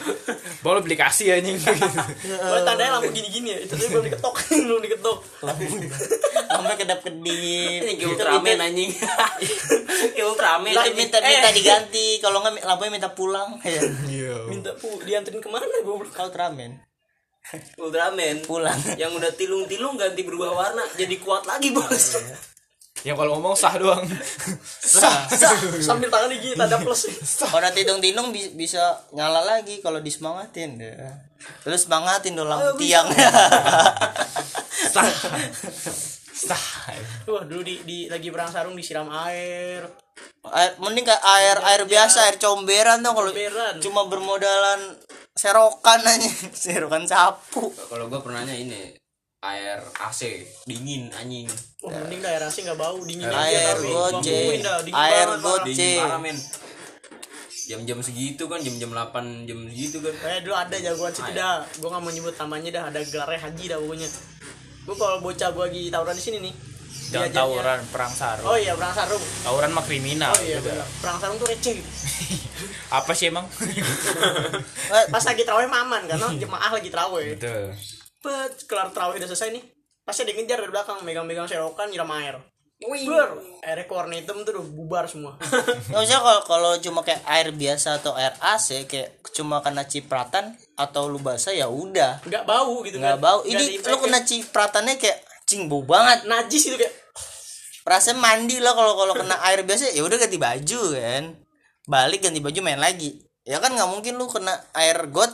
Lu 0.61 0.81
beli 0.81 0.95
kasih 0.95 1.35
anjing. 1.35 1.59
Gua 2.45 2.61
tandanya 2.63 2.97
lampu 2.97 3.11
gini-gini 3.11 3.51
ya 3.51 3.59
itu 3.61 3.75
tuh 3.75 3.89
belum 3.93 4.05
diketok 4.05 4.35
belum 4.49 4.81
diketok. 4.81 5.19
Sampai 6.47 6.75
kedap 6.77 7.01
kedip 7.01 7.27
ini 7.27 7.83
kayak 7.83 7.97
Itu 7.97 8.07
Ultraman 8.11 8.43
minta- 8.45 8.65
anjing. 8.65 8.91
Kayak 10.15 10.27
Ultraman 10.27 10.69
itu 10.69 10.81
anjing. 10.81 10.97
minta 10.97 11.19
minta 11.21 11.49
diganti 11.51 12.07
kalau 12.19 12.39
nggak 12.41 12.63
lampunya 12.63 12.93
minta 12.93 13.11
pulang. 13.11 13.59
Ya 13.61 13.83
Iya. 14.07 14.35
minta 14.47 14.71
pu 14.75 14.89
dianterin 15.01 15.39
ke 15.39 15.49
mana 15.49 15.67
gue 15.67 15.83
kau 15.83 15.99
Ultraman. 16.25 16.79
Ultraman. 17.77 18.35
Pulang. 18.43 18.79
Yang 18.95 19.11
udah 19.19 19.31
tilung-tilung 19.33 19.95
ganti 19.95 20.23
berubah 20.23 20.51
warna 20.53 20.83
jadi 20.95 21.19
kuat 21.19 21.45
lagi 21.45 21.71
bos 21.71 22.17
yang 23.05 23.21
kalau 23.21 23.37
ngomong 23.37 23.53
sah 23.53 23.77
doang. 23.77 24.01
Sah 24.97 25.29
sah. 25.29 25.53
Sambil 25.77 26.09
tangan 26.09 26.33
gini 26.33 26.57
tanda 26.57 26.81
plus. 26.81 27.05
Kalau 27.37 27.61
nanti 27.61 27.85
dong 27.85 28.01
tinung 28.01 28.33
bi- 28.33 28.57
bisa 28.57 29.05
nyala 29.13 29.45
lagi 29.45 29.85
kalau 29.85 30.01
disemangatin. 30.01 30.81
Ya. 30.81 31.13
terus 31.61 31.85
semangatin 31.85 32.33
dong 32.33 32.49
lampu 32.49 32.81
tiang. 32.81 33.05
Sah. 34.89 35.05
Sah. 36.49 36.65
Wah 37.29 37.45
dulu 37.45 37.61
di, 37.61 37.85
di 37.85 37.99
lagi 38.09 38.33
perang 38.33 38.49
sarung 38.49 38.73
disiram 38.73 39.13
air. 39.13 39.85
Air, 40.49 40.73
mending 40.81 41.05
kayak 41.05 41.21
air 41.21 41.57
air 41.61 41.83
biasa 41.85 42.25
air 42.25 42.41
comberan 42.41 43.05
tuh 43.05 43.13
kalau 43.13 43.31
cuma 43.85 44.09
bermodalan 44.09 44.97
serokan 45.37 46.01
aja. 46.09 46.31
Serokan 46.65 47.05
sapu. 47.05 47.69
Kalau 47.69 48.09
gua 48.09 48.25
pernahnya 48.25 48.57
ini 48.57 49.04
air 49.47 49.79
AC 50.01 50.21
dingin 50.65 51.13
anjing 51.13 51.45
wah 51.79 51.93
mending 51.95 52.21
air 52.21 52.41
AC 52.41 52.57
nggak 52.61 52.75
bau 52.75 52.97
dingin 53.01 53.27
air 53.27 53.37
aja 53.53 53.59
tapi 53.71 53.87
Gua 53.87 54.09
goce 54.15 54.39
air 54.89 55.29
goce 55.39 55.93
jam-jam 57.65 57.97
segitu 57.99 58.45
kan 58.45 58.59
jam-jam 58.59 58.91
8 58.91 59.09
jam 59.45 59.59
segitu 59.67 59.97
kan 59.99 60.13
Kayak 60.15 60.41
dulu 60.43 60.55
ada 60.55 60.77
jagoan 60.77 61.09
situ 61.11 61.33
dah. 61.33 61.65
Gue 61.75 61.89
gak 61.89 61.97
mau 61.99 62.13
nyebut 62.13 62.37
namanya 62.37 62.69
dah. 62.71 62.83
Ada 62.89 63.01
gelarnya 63.05 63.41
Haji 63.41 63.65
dah 63.67 63.79
pokoknya. 63.79 64.09
Gue 64.85 64.95
kalau 64.95 65.17
bocah 65.19 65.49
gue 65.51 65.65
lagi 65.65 65.83
tawuran 65.89 66.13
di 66.13 66.21
sini 66.21 66.39
nih. 66.41 66.55
jangan 67.07 67.25
diajarnya- 67.27 67.37
tawuran 67.39 67.81
perang 67.87 68.13
sarung 68.13 68.47
Oh 68.47 68.57
iya 68.57 68.73
perang 68.73 68.93
sarung. 68.93 69.21
tawuran 69.41 69.71
mah 69.71 69.81
kriminal 69.83 70.29
Oh 70.31 70.41
iya 70.41 70.57
bener. 70.59 70.85
Perang 70.99 71.17
sarung 71.17 71.37
tuh 71.37 71.47
receh 71.47 71.73
gitu. 71.75 71.89
apa 72.91 73.13
sih 73.13 73.29
emang 73.29 73.45
Eh, 74.95 75.05
Pas 75.09 75.21
lagi 75.23 75.43
terawih 75.43 75.65
mah 75.67 75.81
aman 75.83 76.05
karena 76.05 76.27
jemaah 76.35 76.71
lagi 76.71 76.89
terawih. 76.89 77.33
betul 77.35 77.73
Pas 78.25 78.49
kelar 78.65 78.89
terawih 78.89 79.21
udah 79.21 79.29
selesai 79.29 79.53
nih. 79.53 79.65
Pasti 80.01 80.25
dia 80.25 80.33
ngejar 80.33 80.65
dari 80.65 80.73
belakang 80.73 81.05
megang-megang 81.05 81.45
serokan 81.45 81.93
nyiram 81.93 82.09
air. 82.17 82.41
Ber, 82.85 83.31
airnya 83.65 83.87
ke 83.87 83.95
warna 83.95 84.19
hitam 84.19 84.45
tuh 84.45 84.61
udah 84.61 84.65
bubar 84.67 85.05
semua. 85.07 85.39
nggak 85.89 86.03
usah 86.05 86.21
kalau 86.21 86.41
kalau 86.45 86.73
cuma 86.83 87.01
kayak 87.01 87.23
air 87.25 87.49
biasa 87.55 88.03
atau 88.03 88.13
air 88.13 88.35
AC 88.43 88.85
kayak 88.85 89.25
cuma 89.33 89.65
kena 89.65 89.87
cipratan 89.89 90.53
atau 90.77 91.09
lu 91.09 91.17
basah 91.17 91.55
ya 91.55 91.71
udah 91.71 92.21
Nggak 92.27 92.45
bau 92.45 92.85
gitu 92.85 92.99
nggak 93.01 93.17
kan. 93.17 93.25
bau 93.25 93.41
ini 93.47 93.79
lu 93.79 93.97
kena 94.03 94.21
cipratannya 94.27 95.01
kayak 95.01 95.17
cing 95.49 95.71
bau 95.71 95.81
banget 95.87 96.29
najis 96.29 96.69
itu 96.69 96.77
kayak 96.77 96.93
perasaan 97.87 98.19
mandi 98.21 98.59
lah 98.61 98.75
kalau 98.77 98.97
kalau 98.97 99.15
kena 99.17 99.37
air 99.49 99.65
biasa 99.65 99.95
ya 99.95 100.03
udah 100.05 100.19
ganti 100.21 100.37
baju 100.37 100.81
kan 100.99 101.25
balik 101.85 102.21
ganti 102.27 102.41
baju 102.43 102.59
main 102.61 102.81
lagi 102.83 103.17
ya 103.45 103.61
kan 103.65 103.73
nggak 103.73 103.89
mungkin 103.89 104.19
lu 104.19 104.29
kena 104.29 104.57
air 104.77 105.09
got 105.09 105.31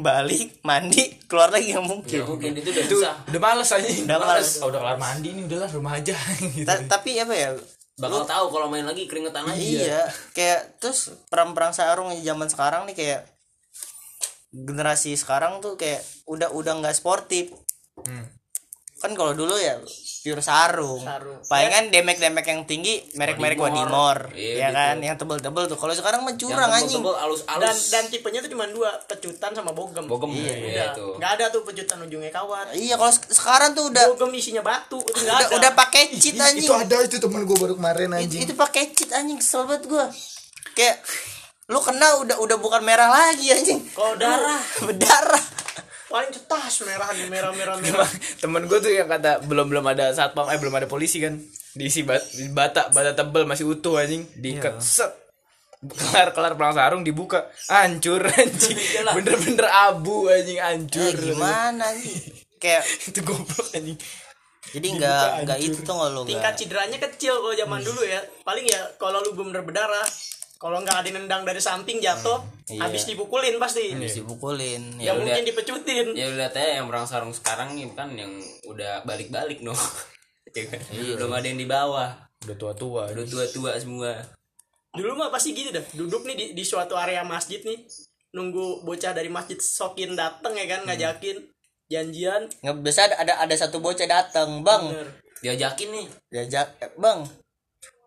balik 0.00 0.64
mandi 0.64 1.20
keluar 1.28 1.52
lagi 1.52 1.76
nggak 1.76 1.84
mungkin. 1.84 2.18
Ya 2.20 2.24
mungkin 2.24 2.50
itu 2.56 2.68
udah 2.72 2.84
itu 2.88 2.96
susah. 3.04 3.14
udah 3.28 3.40
males 3.40 3.68
aja. 3.68 3.84
Udah 3.84 4.18
males. 4.18 4.48
oh, 4.64 4.68
udah 4.72 4.80
kelar 4.80 4.98
mandi 4.98 5.28
nih 5.36 5.44
udahlah 5.44 5.70
rumah 5.76 5.92
aja. 6.00 6.16
Gitu. 6.56 6.64
Ta- 6.64 6.84
tapi 6.88 7.20
apa 7.20 7.34
ya? 7.36 7.50
Bakal 7.94 8.26
tahu 8.26 8.46
kalau 8.50 8.66
main 8.72 8.82
lagi 8.82 9.06
keringetan 9.06 9.46
aja 9.46 9.60
iya. 9.60 10.02
Kayak 10.34 10.80
terus 10.82 11.12
perang-perang 11.30 11.70
sarung 11.76 12.10
zaman 12.10 12.48
sekarang 12.50 12.90
nih 12.90 12.96
kayak 12.96 13.20
generasi 14.50 15.14
sekarang 15.14 15.62
tuh 15.62 15.78
kayak 15.78 16.02
udah 16.26 16.50
udah 16.50 16.72
nggak 16.80 16.96
sportif. 16.96 17.52
Hmm. 18.02 18.26
Kan 19.04 19.12
kalau 19.12 19.36
dulu 19.36 19.52
ya 19.54 19.76
pure 20.24 20.40
sarung, 20.40 21.04
Sarung. 21.04 21.36
palingan 21.44 21.92
demek-demek 21.92 22.40
yang 22.42 22.64
tinggi 22.64 23.04
merek-merek 23.12 23.60
Wadimor, 23.60 24.32
Iya, 24.32 24.56
ya 24.56 24.66
gitu. 24.66 24.78
kan? 24.80 24.96
Yang 24.98 25.16
tebel-tebel 25.20 25.62
tuh. 25.68 25.76
Kalau 25.76 25.92
sekarang 25.92 26.24
mah 26.24 26.32
curang 26.32 26.72
anjing. 26.72 26.96
tebel 26.96 27.12
alus 27.14 27.44
dan 27.44 27.60
alus 27.60 27.92
dan 27.92 28.08
tipenya 28.08 28.40
tuh 28.40 28.48
cuma 28.48 28.64
dua 28.64 28.88
pecutan 29.04 29.52
sama 29.52 29.76
bogem. 29.76 30.08
Bogem 30.08 30.32
Iya, 30.32 30.40
iya, 30.40 30.56
Udah, 30.56 30.86
itu. 30.88 31.06
Nggak 31.20 31.30
ada 31.30 31.44
tuh 31.52 31.60
pecutan 31.60 31.98
ujungnya 32.00 32.32
kawat. 32.32 32.72
Iya 32.72 32.96
kalau 32.96 33.12
se- 33.12 33.28
sekarang 33.28 33.76
tuh 33.76 33.92
udah 33.92 34.04
bogem 34.10 34.32
isinya 34.32 34.64
batu 34.64 34.96
itu 34.96 35.20
udah, 35.20 35.36
ada. 35.36 35.46
udah 35.60 35.70
pakai 35.76 36.02
cheat 36.16 36.40
anjing. 36.40 36.72
ada 36.72 36.96
itu 37.04 37.20
temen 37.20 37.44
gue 37.44 37.56
baru 37.60 37.76
kemarin 37.76 38.16
itu, 38.16 38.40
itu 38.40 38.56
pakai 38.56 38.96
cheat 38.96 39.12
anjing. 39.12 39.36
Kesel 39.36 39.68
banget 39.68 39.84
gua. 39.84 40.08
Kayak 40.72 41.04
lu 41.64 41.80
kena 41.80 42.16
udah 42.18 42.36
udah 42.40 42.56
bukan 42.56 42.80
merah 42.80 43.12
lagi 43.12 43.52
anjing. 43.52 43.76
Kalau 43.92 44.16
darah. 44.16 44.56
Berdarah 44.80 45.44
paling 46.14 46.30
cetas 46.30 46.86
merah 46.86 47.10
nih 47.10 47.26
merah 47.26 47.50
merah. 47.50 47.74
merah 47.82 48.10
temen 48.38 48.70
gue 48.70 48.78
tuh 48.78 48.94
yang 48.94 49.10
kata 49.10 49.42
belum 49.50 49.66
belum 49.66 49.82
ada 49.90 50.14
satpam 50.14 50.46
eh 50.46 50.58
belum 50.62 50.78
ada 50.78 50.86
polisi 50.86 51.18
kan. 51.18 51.34
Diisi 51.74 52.06
bat, 52.06 52.22
bata 52.54 52.94
bata 52.94 53.18
tebel 53.18 53.50
masih 53.50 53.66
utuh 53.66 53.98
anjing. 53.98 54.22
Diikat 54.38 54.78
set. 54.78 55.10
Kelar 55.82 56.30
kelar 56.30 56.54
perang 56.54 56.70
sarung 56.70 57.02
dibuka. 57.02 57.50
Hancur 57.66 58.22
anjing. 58.30 58.78
Bener-bener 59.10 59.66
abu 59.66 60.30
anjing 60.30 60.62
ya, 60.62 60.70
hancur 60.70 61.10
gimana 61.18 61.82
anjing 61.82 62.44
kayak 62.64 62.82
itu 63.12 63.20
goblok 63.20 63.68
anjing. 63.76 63.98
Jadi 64.74 64.86
nggak 64.96 65.26
nggak 65.46 65.58
itu 65.60 65.78
tuh 65.84 65.94
nggak 65.94 66.10
lu 66.16 66.22
tingkat 66.26 66.54
cederanya 66.56 66.98
kecil 66.98 67.38
kalau 67.42 67.54
zaman 67.54 67.80
dulu 67.84 68.02
ya. 68.02 68.20
Paling 68.42 68.64
ya 68.64 68.80
kalau 68.96 69.20
lu 69.20 69.36
bener 69.36 69.60
berdarah 69.60 70.08
kalau 70.56 70.80
nggak 70.80 71.04
ada 71.04 71.10
nendang 71.12 71.42
dari 71.44 71.60
samping 71.60 71.98
jatuh 72.00 72.40
Iya. 72.64 72.88
habis 72.88 73.04
dipukulin 73.04 73.60
pasti. 73.60 73.92
Habis 73.92 74.24
dipukulin. 74.24 74.96
Ya 74.96 75.12
ya 75.12 75.20
mungkin 75.20 75.44
dipecutin. 75.44 76.16
ya 76.16 76.32
lihat 76.32 76.56
aja 76.56 76.80
yang 76.80 76.88
perang 76.88 77.04
sarung 77.04 77.36
sekarang 77.36 77.76
nih 77.76 77.92
kan 77.92 78.08
yang 78.16 78.32
udah 78.64 79.04
balik-balik 79.04 79.60
no 79.60 79.76
Ya 80.56 80.64
kan? 80.70 80.80
belum 80.94 81.28
ada 81.34 81.44
yang 81.44 81.60
di 81.60 81.68
bawah. 81.68 82.14
Udah 82.48 82.56
tua 82.56 82.72
tua 82.72 83.02
udah 83.12 83.24
tua-tua 83.28 83.76
semua. 83.76 84.16
Dulu 84.94 85.12
mah 85.12 85.28
pasti 85.28 85.52
gitu 85.52 85.74
dah. 85.74 85.84
Duduk 85.92 86.24
nih 86.24 86.36
di, 86.38 86.46
di 86.56 86.64
suatu 86.64 86.96
area 86.96 87.20
masjid 87.20 87.60
nih 87.60 87.84
nunggu 88.32 88.82
bocah 88.82 89.12
dari 89.12 89.28
masjid 89.28 89.60
sokin 89.60 90.16
dateng 90.16 90.56
ya 90.56 90.64
kan 90.64 90.88
ngajakin. 90.88 91.36
Janjian. 91.92 92.48
Nggak 92.64 92.76
bisa 92.80 93.04
ada, 93.04 93.16
ada 93.20 93.34
ada 93.44 93.54
satu 93.58 93.82
bocah 93.84 94.08
datang 94.08 94.64
bang. 94.64 94.84
Bener. 94.88 95.08
diajakin 95.44 95.88
nih. 95.92 96.06
Diajak 96.32 96.80
eh, 96.80 96.88
bang 96.96 97.20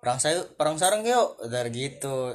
perang 0.08 0.24
sayu 0.24 0.40
perang 0.56 0.80
sarung 0.80 1.04
yuk 1.04 1.36
udah 1.44 1.68
gitu 1.68 2.32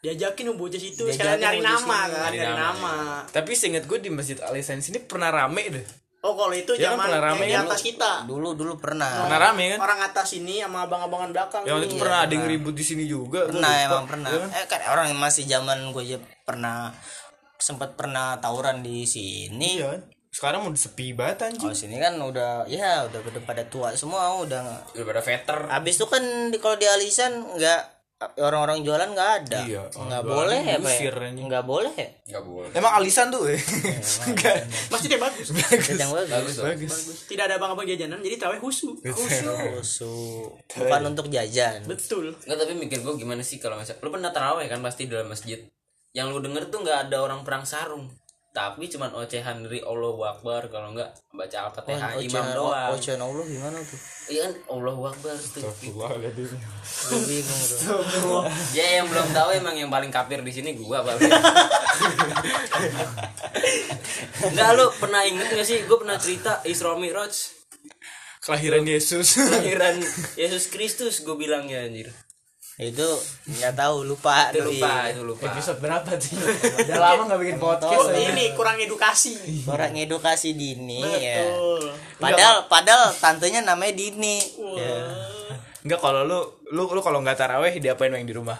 diajakin 0.00 0.54
mau 0.54 0.62
bocah 0.62 0.78
situ 0.78 1.02
sekalian 1.02 1.42
nyari 1.42 1.58
nama 1.58 1.82
sini. 1.82 2.14
kan 2.14 2.30
Nyari 2.30 2.38
nama, 2.38 2.62
nama 2.62 2.94
Tapi 3.26 3.50
seinget 3.52 3.84
gue 3.84 3.98
di 3.98 4.06
Masjid 4.06 4.38
Al 4.38 4.54
sini 4.56 5.02
pernah 5.02 5.28
rame 5.28 5.66
deh. 5.66 5.82
oh 6.22 6.32
kalau 6.32 6.54
itu 6.54 6.78
Ya 6.78 6.94
kan 6.94 6.96
zaman 6.96 7.06
pernah 7.10 7.20
rame 7.26 7.42
yang 7.42 7.50
di 7.50 7.56
kan? 7.58 7.66
atas 7.66 7.82
kita 7.82 8.12
dulu 8.22 8.54
dulu 8.54 8.78
pernah 8.78 9.10
Pernah 9.26 9.40
rame 9.42 9.64
kan? 9.74 9.78
orang 9.82 10.00
atas 10.06 10.28
ini 10.32 10.62
sama 10.62 10.86
abang-abangan 10.86 11.30
belakang 11.34 11.62
Yang 11.66 11.74
waktu 11.74 11.84
itu 11.84 11.92
nih. 11.92 12.00
pernah 12.00 12.18
ada 12.22 12.32
yang 12.32 12.46
ribut 12.46 12.74
di 12.76 12.84
sini 12.86 13.04
juga. 13.04 13.40
pernah 13.44 13.72
emang 13.82 14.04
pernah 14.06 14.28
Iya 14.30 14.38
kan? 14.38 14.48
eh 14.54 14.64
kan 14.64 14.80
orang 14.86 15.06
yang 15.10 15.18
masih 15.18 15.44
zaman 15.44 15.78
gue 15.90 16.02
aja 16.06 16.16
pernah 16.46 16.76
sempat 17.58 17.90
pernah 17.92 18.38
tawuran 18.38 18.80
di 18.80 19.02
sini 19.04 19.70
Iya 19.76 19.90
kan? 19.90 20.00
Sekarang 20.30 20.62
udah 20.62 20.78
sepi 20.78 21.10
banget 21.10 21.42
anjing. 21.44 21.58
kalau 21.60 21.74
sini 21.74 21.96
kan 21.96 22.14
udah 22.14 22.62
ya 22.64 23.02
udah 23.04 23.18
udah 23.20 23.42
pada 23.42 23.62
tua 23.64 23.90
semua 23.92 24.30
udah 24.38 24.58
nggak- 24.60 24.84
Udah 24.94 25.06
pada 25.06 25.20
veter. 25.20 25.58
habis 25.68 25.94
itu 25.94 26.06
kan 26.06 26.22
di 26.48 26.56
kalau 26.56 26.74
di 26.74 26.86
alisan 26.86 27.32
nggak 27.52 27.80
orang-orang 28.38 28.84
jualan 28.84 29.08
nggak 29.08 29.30
ada 29.42 29.60
Iya, 29.64 29.80
nggak 29.88 30.22
boleh 30.22 30.60
ya 30.60 30.76
pak 30.76 30.86
diusir, 30.86 31.14
ya? 31.14 31.24
anjing. 31.26 31.46
nggak 31.48 31.64
boleh 31.64 31.88
ya 31.90 32.08
Enggak 32.28 32.44
boleh. 32.44 32.68
Emang 32.70 32.92
alisan 32.94 33.26
tuh 33.26 33.42
eh. 33.48 33.56
Enggak. 34.28 34.56
masjidnya 34.86 35.18
bagus 35.18 35.48
yang 35.90 36.12
bagus 36.12 36.28
Bagus 36.28 36.54
dong. 36.54 36.66
Bagus. 36.68 36.92
tidak 37.26 37.44
ada 37.48 37.54
abang-abang 37.56 37.88
jajanan 37.88 38.20
jadi 38.20 38.36
terawih 38.36 38.60
husu 38.60 38.92
Khusus. 39.02 39.98
bukan 40.78 41.02
untuk 41.06 41.26
jajan 41.26 41.80
betul 41.84 42.36
Enggak 42.40 42.58
tapi 42.60 42.72
mikir 42.76 43.00
gue 43.00 43.14
gimana 43.16 43.40
sih 43.40 43.56
kalau 43.56 43.74
misalnya 43.74 43.98
lu 43.98 44.12
pernah 44.12 44.30
taraweh 44.30 44.68
kan 44.68 44.78
pasti 44.78 45.04
di 45.04 45.10
dalam 45.10 45.26
masjid. 45.26 45.58
Yang 46.10 46.26
lu 46.28 46.38
denger 46.40 46.68
tuh 46.68 46.82
nggak 46.82 46.98
ada 47.06 47.16
orang 47.20 47.40
perang 47.40 47.62
sarung. 47.62 48.10
Tapi 48.50 48.82
cuman 48.86 49.14
ocehan 49.14 49.62
dari 49.62 49.78
Allahu 49.78 50.18
Akbar 50.20 50.66
kalau 50.66 50.90
enggak 50.90 51.06
baca 51.30 51.58
Al-Fatihah 51.64 52.18
imam 52.18 52.26
Ocehan- 52.34 52.50
doang. 52.52 52.90
ocehan 52.90 53.20
Allah 53.20 53.44
gimana 53.46 53.78
tuh 53.78 54.00
Iya 54.26 54.40
kan 54.42 54.52
Allahu 54.68 55.02
Akbar 55.04 55.34
tuh. 55.34 55.62
Bingung 57.22 57.62
tuh 57.62 58.42
Ya 58.72 58.98
yang 58.98 59.06
belum 59.06 59.28
tahu 59.30 59.48
emang 59.54 59.74
yang 59.76 59.86
paling 59.86 60.10
kafir 60.10 60.38
di 60.40 60.50
sini 60.50 60.74
gua 60.74 60.98
paling. 61.00 61.30
Enggak 64.42 64.68
lu 64.72 64.86
pernah 64.94 65.22
inget 65.22 65.46
gak 65.48 65.62
sih 65.62 65.78
gue 65.80 65.96
pernah 65.96 66.16
cerita 66.16 66.58
Isra 66.64 66.94
Mi'raj 66.94 67.34
Kelahiran 68.40 68.82
Yesus. 68.82 69.36
kelahiran 69.36 70.00
Yesus 70.34 70.64
Kristus 70.68 71.20
gue 71.20 71.36
bilangnya 71.36 71.84
anjir. 71.84 72.08
Itu 72.80 73.08
nggak 73.44 73.76
tahu 73.76 74.08
lupa 74.08 74.48
Itu 74.48 74.64
doi. 74.64 74.80
lupa, 74.80 74.92
itu 75.12 75.20
lupa. 75.20 75.44
Episode 75.52 75.78
berapa 75.84 76.10
sih? 76.16 76.32
Udah 76.88 76.96
lama 76.96 77.28
gak 77.28 77.40
bikin 77.44 77.58
podcast. 77.60 77.92
oh, 77.92 78.08
ini 78.08 78.56
kurang 78.56 78.80
edukasi 78.80 79.36
orang 79.68 79.92
edukasi 79.94 80.56
dini 80.56 81.04
ya 81.20 81.44
betul 81.44 81.92
padahal 82.16 82.56
padahal 82.66 83.12
tantenya 83.20 83.60
namanya 83.60 83.92
Dini 83.92 84.40
ya. 84.80 84.96
Enggak 85.80 86.00
kalau 86.00 86.24
lu 86.24 86.40
lu 86.72 86.88
lu 86.88 87.00
kalau 87.00 87.20
nggak 87.20 87.36
taraweh 87.36 87.76
diapain 87.76 88.12
yang 88.12 88.24
di 88.24 88.32
rumah? 88.32 88.56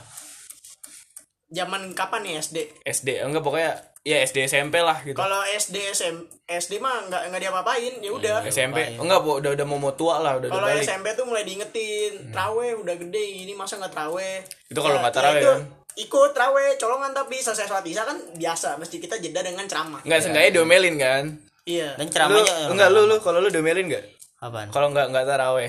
zaman 1.50 1.98
kapan 1.98 2.22
nih 2.22 2.34
SD 2.38 2.56
SD 2.86 3.08
enggak 3.26 3.42
pokoknya 3.42 3.89
ya 4.00 4.16
SD 4.18 4.48
SMP 4.48 4.80
lah 4.80 4.96
gitu. 5.00 5.12
kalau 5.12 5.44
SD 5.44 5.76
SM 5.90 6.16
SD 6.42 6.78
mah 6.78 7.04
nggak 7.06 7.22
nggak 7.28 7.40
diapa-apain 7.42 8.00
ya 8.00 8.10
udah 8.10 8.40
SMP 8.46 8.96
enggak 8.96 9.20
po, 9.20 9.36
udah 9.36 9.52
udah 9.52 9.66
mau 9.66 9.76
mau 9.76 9.92
tua 9.92 10.16
lah 10.18 10.36
udah 10.36 10.48
udah 10.48 10.56
kalau. 10.66 10.80
SMP 10.80 11.12
tuh 11.12 11.24
mulai 11.24 11.44
diingetin 11.44 12.30
traweh 12.30 12.72
udah 12.74 12.96
gede 12.96 13.20
ini 13.44 13.52
masa 13.52 13.76
nggak 13.76 13.92
traweh 13.92 14.40
Itu 14.66 14.78
kalau 14.78 14.98
nggak 14.98 15.12
taraweh, 15.12 15.36
itu 15.36 15.50
kan? 15.50 15.60
ikut 15.92 16.30
traweh 16.32 16.68
colongan 16.74 17.12
tapi 17.12 17.36
selesai 17.36 17.66
sholat 17.66 17.84
isya 17.84 18.02
kan 18.02 18.16
biasa 18.32 18.76
mesti 18.76 18.96
kita 18.96 19.18
jeda 19.18 19.40
dengan 19.42 19.64
ceramah 19.64 20.00
Enggak 20.00 20.20
seenggaknya 20.22 20.50
diomelin 20.50 20.96
kan? 20.96 21.24
iya 21.62 21.92
dan 21.94 22.06
Lu, 22.06 22.12
ceramahnya 22.12 22.56
enggak 22.72 22.88
lu 22.88 23.00
lu 23.04 23.16
kalau 23.20 23.38
lu 23.38 23.48
diomelin 23.48 23.84
enggak? 23.84 24.04
apaan 24.40 24.72
Kalau 24.72 24.88
enggak 24.88 25.12
enggak 25.12 25.28
taraweh. 25.28 25.68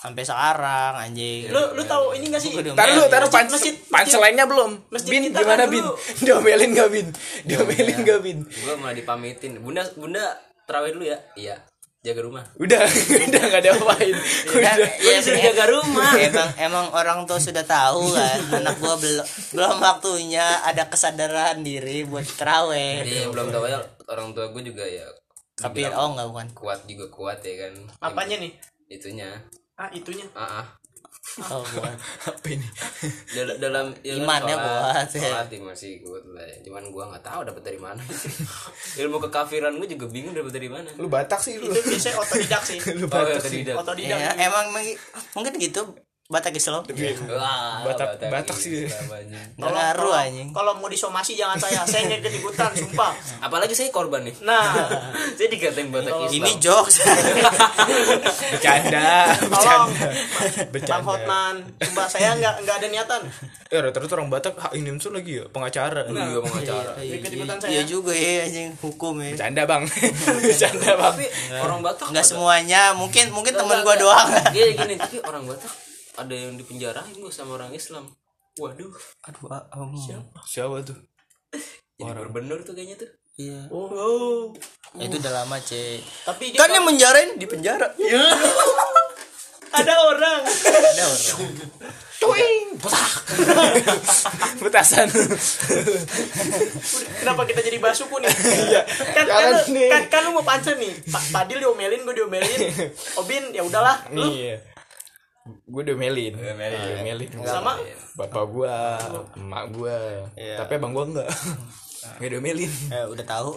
Sampai 0.00 0.24
sekarang 0.24 0.92
anjing 0.98 1.46
lu 1.46 1.76
lu 1.76 1.82
tahu 1.84 2.16
ini 2.16 2.26
gak 2.26 2.40
sih 2.40 2.50
Gua 2.50 2.64
Taruh 2.64 2.94
lu, 2.96 3.04
taruh 3.06 3.28
Masjid- 3.28 3.36
pan 3.36 3.46
masjid- 3.46 3.76
punchline-nya 3.84 4.44
belum. 4.44 4.70
masjid 4.88 5.10
Bin 5.12 5.22
gimana 5.28 5.44
kan 5.58 5.68
Bin? 5.68 5.84
Diomelin 6.24 6.70
enggak 6.70 6.88
Bin? 6.88 7.06
Diomelin 7.44 7.96
enggak 7.98 8.20
Bin? 8.20 8.38
Gue 8.42 8.74
malah 8.74 8.92
dipamitin. 8.92 9.60
Bunda, 9.60 9.84
bunda 9.92 10.24
terawih 10.64 10.92
dulu 10.92 11.04
ya. 11.04 11.18
Iya. 11.34 11.56
Jaga 12.00 12.20
rumah. 12.22 12.44
Udah, 12.56 12.80
udah 13.28 13.42
enggak 13.44 13.60
ada 13.60 13.70
apain. 13.74 14.16
Kan, 14.16 14.56
Udah. 14.56 14.72
ya, 14.96 15.12
disuruh 15.14 15.36
ya, 15.36 15.52
jaga 15.52 15.64
rumah. 15.68 16.10
emang 16.16 16.50
emang 16.56 16.86
orang 16.90 17.18
tua 17.24 17.36
sudah 17.36 17.60
tahu 17.62 18.10
kan 18.10 18.40
anak 18.54 18.80
gua 18.80 18.96
belum 18.96 19.26
belum 19.52 19.76
waktunya 19.78 20.64
ada 20.64 20.88
kesadaran 20.88 21.60
diri 21.60 22.02
buat 22.02 22.24
teraweh 22.30 23.04
Jadi 23.04 23.28
belum 23.28 23.52
tahu 23.52 23.64
ya 23.66 23.76
orang 24.08 24.32
tua 24.32 24.48
gue 24.48 24.62
juga 24.64 24.80
ya. 24.82 25.04
tapi 25.54 25.84
oh 25.84 26.08
enggak 26.10 26.24
bukan 26.26 26.48
kuat 26.54 26.80
juga 26.84 27.04
kuat 27.10 27.38
ya 27.40 27.54
kan. 27.60 27.72
apanya 28.00 28.40
nih 28.40 28.52
Itunya. 28.88 29.28
Ah 29.80 29.88
itunya 29.90 30.28
Ah, 30.32 30.60
ah. 30.60 30.66
oh 31.48 31.64
bukan 31.64 31.94
Apa 32.28 32.46
ini? 32.46 32.66
Dal- 33.30 33.56
dalam 33.58 33.86
ya 33.98 34.12
kan, 34.12 34.20
Imannya 34.20 34.56
sholat- 34.56 35.08
ya. 35.08 35.20
sholat 35.22 35.46
ya 35.48 35.58
masih 35.62 35.92
kuat 36.00 36.24
lah 36.28 36.44
ya. 36.44 36.56
cuman 36.60 36.82
gua 36.90 37.04
nggak 37.08 37.24
tahu 37.24 37.40
dapat 37.42 37.62
dari 37.62 37.78
mana 37.78 38.02
ilmu 39.00 39.16
kekafiran 39.20 39.72
gue 39.74 39.88
juga 39.88 40.06
bingung 40.06 40.32
dapat 40.32 40.52
dari 40.52 40.68
mana 40.68 40.88
Lu 40.94 41.06
Batak 41.06 41.40
sih 41.40 41.56
lu. 41.56 41.66
itu 41.66 41.80
biasanya 41.80 42.16
otodidak 42.18 42.62
sih 42.62 42.78
Lu 43.00 43.04
oh, 43.04 43.08
Batak 43.08 43.32
ya, 43.32 43.40
sih. 43.42 43.58
tidak. 43.62 43.74
otodidak 43.78 44.18
ya, 44.18 44.30
emang 44.42 44.66
mungkin 45.32 45.52
gitu 45.56 45.82
Batak 46.30 46.54
Islam 46.54 46.86
Wah, 47.26 47.82
Batak- 47.82 48.22
Batak 48.22 48.54
sih. 48.54 48.86
Anjing. 48.86 49.58
nggak 49.58 49.66
ngaruh 49.68 49.98
kalau- 50.06 50.14
anjing. 50.22 50.48
kalau 50.54 50.72
mau 50.74 50.86
disomasi 50.86 51.34
jangan 51.34 51.58
saya. 51.58 51.82
Saya 51.82 52.06
nggak 52.06 52.22
ikut 52.22 52.34
ikutan 52.38 52.70
sumpah. 52.72 53.10
Apalagi 53.40 53.74
saya 53.74 53.90
korban 53.90 54.22
nih. 54.22 54.34
Nah. 54.40 54.86
Saya 55.36 55.48
dikatain 55.48 55.90
Batak 55.90 56.14
Islam. 56.22 56.36
Ini 56.36 56.50
jokes. 56.58 57.02
Bercanda, 58.52 59.10
tolong. 59.42 59.88
bercanda. 59.90 60.08
bang 60.30 60.68
Bercanda. 60.70 61.02
Hotman 61.02 61.54
sumpah 61.80 62.06
saya 62.06 62.36
nggak 62.36 62.54
nggak 62.62 62.76
ada 62.76 62.86
niatan. 62.88 63.20
Ya 63.66 63.78
rata-rata 63.80 64.12
orang 64.14 64.28
Batak 64.28 64.54
hak 64.56 64.72
ini 64.72 64.88
unsur 64.88 65.10
lagi 65.10 65.32
ya 65.36 65.44
pengacara. 65.46 66.06
Lu 66.06 66.18
juga 66.20 66.40
pengacara. 66.46 66.90
Ikut 67.00 67.30
ikutan 67.32 67.56
saya. 67.58 67.70
Iya 67.72 67.82
juga 67.84 68.12
ya 68.12 68.44
anjing 68.44 68.68
hukum 68.78 69.14
ya. 69.18 69.30
Bercanda 69.32 69.62
bang, 69.64 69.82
bercanda 70.46 70.90
bang. 70.92 71.14
tapi 71.14 71.26
orang 71.56 71.80
Batak 71.80 72.06
nggak 72.08 72.20
ada- 72.20 72.30
semuanya 72.30 72.82
mungkin 72.92 73.24
mungkin 73.30 73.52
nggak, 73.74 73.82
gua 73.82 73.96
doang. 73.96 74.28
Iya 74.52 74.66
gini 74.76 74.94
tapi 74.94 75.16
orang 75.20 75.44
Batak 75.44 75.72
ada 76.18 76.34
yang 76.34 76.58
dipenjarain 76.58 77.14
gue 77.14 77.32
sama 77.32 77.60
orang 77.60 77.70
Islam. 77.74 78.10
Waduh. 78.58 78.92
Aduh 79.30 79.46
ah, 79.50 79.64
um, 79.78 79.94
Siapa? 80.46 80.82
Tuh? 80.82 80.98
jadi 82.00 82.10
gubernur 82.26 82.60
tuh 82.66 82.74
kayaknya 82.74 83.06
tuh. 83.06 83.10
Iya. 83.40 83.70
Oh. 83.72 84.52
Ya, 84.98 85.06
itu 85.06 85.16
udah 85.22 85.32
lama 85.44 85.56
cek. 85.62 86.02
Tapi 86.26 86.52
dia 86.52 86.58
kan 86.60 86.68
yang 86.68 86.84
menjarain 86.84 87.38
di 87.38 87.46
penjara. 87.46 87.88
Ada 89.78 89.94
orang. 90.02 90.42
Ada 90.44 91.04
orang. 91.06 91.38
Tuing, 92.20 92.76
Petasan. 94.60 95.08
kenapa 97.24 97.48
kita 97.48 97.64
jadi 97.64 97.80
bahas 97.80 97.96
suku 97.96 98.12
nih 98.20 98.28
kan, 99.16 99.24
kan, 99.24 99.44
lu- 99.56 99.68
nih. 99.72 99.88
kan, 99.88 100.02
kan 100.12 100.20
lu 100.28 100.36
mau 100.36 100.44
pancen 100.44 100.76
nih. 100.76 100.92
Pak 101.08 101.32
Padil 101.32 101.64
diomelin 101.64 102.04
gue 102.04 102.12
diomelin. 102.12 102.60
Obin 103.16 103.56
ya 103.56 103.64
udahlah 103.64 104.04
lu. 104.12 104.36
Iya. 104.36 104.60
Gue 105.64 105.82
diomelin. 105.82 106.34
Diomelin. 106.34 107.30
sama 107.40 107.76
Bapak 108.12 108.44
gua, 108.46 108.98
emak 109.34 109.64
gua. 109.70 109.96
Tapi 110.34 110.72
abang 110.74 110.90
gua 110.90 111.04
enggak. 111.06 111.28
Enggak 112.16 112.30
diomelin. 112.32 112.72
eh, 112.88 113.04
udah 113.06 113.24
tahu 113.24 113.52